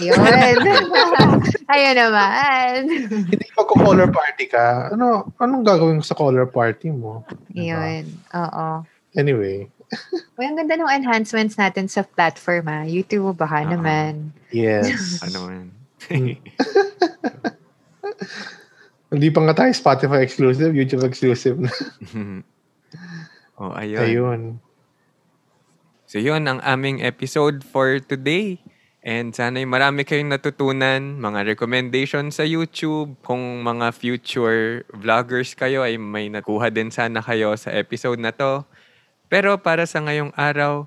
Ayun. 0.00 0.16
Ayun 1.72 1.94
naman. 1.94 2.76
Hindi 3.28 3.46
pag 3.52 3.68
color 3.68 4.08
party 4.08 4.44
ka, 4.48 4.96
ano, 4.96 5.28
anong 5.36 5.64
gagawin 5.64 6.00
mo 6.00 6.04
sa 6.04 6.16
color 6.16 6.48
party 6.48 6.88
mo? 6.88 7.28
Diba? 7.52 7.76
Ayun. 7.76 8.04
Oo. 8.32 8.66
Anyway, 9.12 9.68
Uy, 10.40 10.44
ang 10.48 10.56
ganda 10.56 10.74
ng 10.80 10.88
enhancements 10.88 11.60
natin 11.60 11.86
sa 11.88 12.02
platform, 12.02 12.64
ah. 12.68 12.84
YouTube, 12.88 13.36
baka 13.36 13.62
Oo. 13.64 13.76
naman. 13.76 14.32
yes. 14.48 15.20
Ano 15.20 15.48
man. 15.48 15.66
Hindi 19.12 19.28
pa 19.28 19.40
nga 19.44 19.54
tayo 19.54 19.70
Spotify 19.76 20.24
exclusive, 20.24 20.72
YouTube 20.72 21.04
exclusive 21.04 21.60
na. 21.60 21.68
oh, 23.60 23.76
ayun. 23.76 24.00
Ayun. 24.00 24.40
So 26.08 26.20
yun 26.20 26.48
ang 26.48 26.60
aming 26.64 27.04
episode 27.04 27.64
for 27.64 28.00
today. 28.00 28.60
And 29.02 29.34
sana'y 29.34 29.66
marami 29.66 30.06
kayong 30.06 30.30
natutunan, 30.30 31.18
mga 31.18 31.56
recommendation 31.56 32.30
sa 32.30 32.46
YouTube. 32.46 33.18
Kung 33.20 33.66
mga 33.66 33.90
future 33.92 34.86
vloggers 34.94 35.58
kayo 35.58 35.82
ay 35.82 35.98
may 35.98 36.30
nakuha 36.30 36.70
din 36.70 36.92
sana 36.92 37.18
kayo 37.18 37.52
sa 37.58 37.74
episode 37.74 38.22
na 38.22 38.30
to. 38.32 38.64
Pero 39.32 39.56
para 39.56 39.88
sa 39.88 40.04
ngayong 40.04 40.28
araw, 40.36 40.84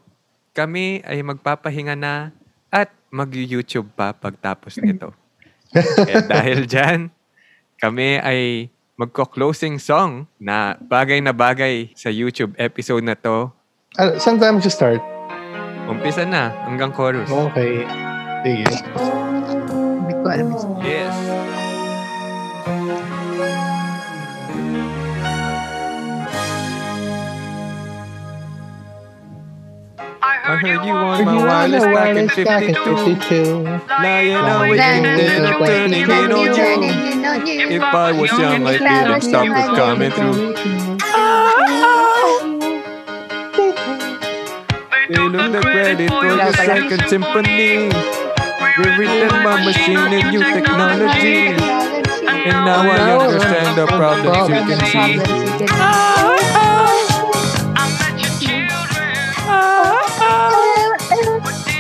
kami 0.54 1.02
ay 1.02 1.26
magpapahinga 1.26 1.98
na 1.98 2.30
at 2.70 2.94
mag-YouTube 3.10 3.90
pa 3.98 4.14
pagtapos 4.14 4.78
nito. 4.86 5.10
Kaya 6.06 6.22
dahil 6.22 6.70
dyan, 6.70 7.10
kami 7.82 8.22
ay 8.22 8.70
magko-closing 9.02 9.82
song 9.82 10.30
na 10.38 10.78
bagay 10.78 11.26
na 11.26 11.34
bagay 11.34 11.90
sa 11.98 12.14
YouTube 12.14 12.54
episode 12.62 13.02
na 13.02 13.18
to. 13.18 13.50
Ah, 13.98 14.14
saan 14.22 14.38
tayo 14.38 14.62
mag-start? 14.62 15.02
Umpisa 15.90 16.22
na 16.22 16.54
hanggang 16.70 16.94
chorus. 16.94 17.26
Okay. 17.26 17.82
Sige. 18.46 18.70
Hindi 19.74 20.14
ko 20.22 20.26
alam. 20.30 20.54
Yes. 20.86 21.65
I 30.48 30.58
heard 30.58 30.86
you 30.86 30.94
on 30.94 31.26
my 31.26 31.44
wireless 31.44 31.84
back 31.86 32.16
in 32.16 32.30
52. 32.30 33.64
Lying 33.90 34.36
awake 34.36 34.80
and 34.80 35.06
then 35.20 35.46
I'm 35.46 35.66
turning 35.66 36.04
in 36.04 37.26
on 37.26 37.48
you. 37.48 37.70
If 37.70 37.82
I 37.82 38.12
was 38.12 38.32
young, 38.32 38.68
I 38.68 38.78
didn't 38.78 39.22
stop 39.22 39.48
it 39.48 39.76
coming 39.76 40.12
through. 40.12 40.54
They 45.10 45.18
look 45.18 45.52
the 45.52 45.62
credit 45.62 46.10
for 46.12 46.36
the 46.36 46.54
second 46.54 47.10
symphony. 47.10 47.90
Rewritten 48.78 49.44
by 49.44 49.66
machine 49.66 49.98
and 49.98 50.32
new 50.32 50.44
technology. 50.44 51.58
And 52.46 52.66
now 52.66 52.86
I 52.88 53.18
understand 53.18 53.78
the 53.80 53.88
problems 53.88 54.50
you 54.50 54.76
can 54.76 54.80
see. 54.92 55.68
Ah! 55.72 56.65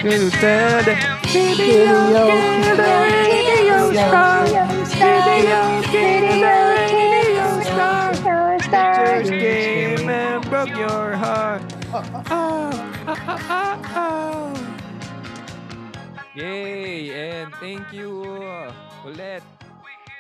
You 0.06 0.30
said 0.30 0.86
video, 1.34 1.98
video 3.26 3.92
star, 3.92 4.46
video, 4.46 5.82
video 5.90 7.64
star. 7.64 8.14
Just 8.60 9.32
came 9.32 10.08
and 10.08 10.48
broke 10.48 10.70
your 10.70 11.16
heart. 11.16 11.64
Oh, 11.92 12.24
oh, 12.30 12.70
oh, 13.08 13.82
oh. 13.96 14.54
Yay! 16.36 17.10
And 17.10 17.52
thank 17.56 17.92
you 17.92 18.22
uh, 18.44 18.72
ulit. 19.10 19.42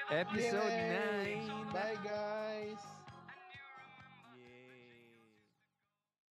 Episode 0.09 0.65
9. 0.65 1.71
Bye 1.71 1.97
guys. 2.03 2.94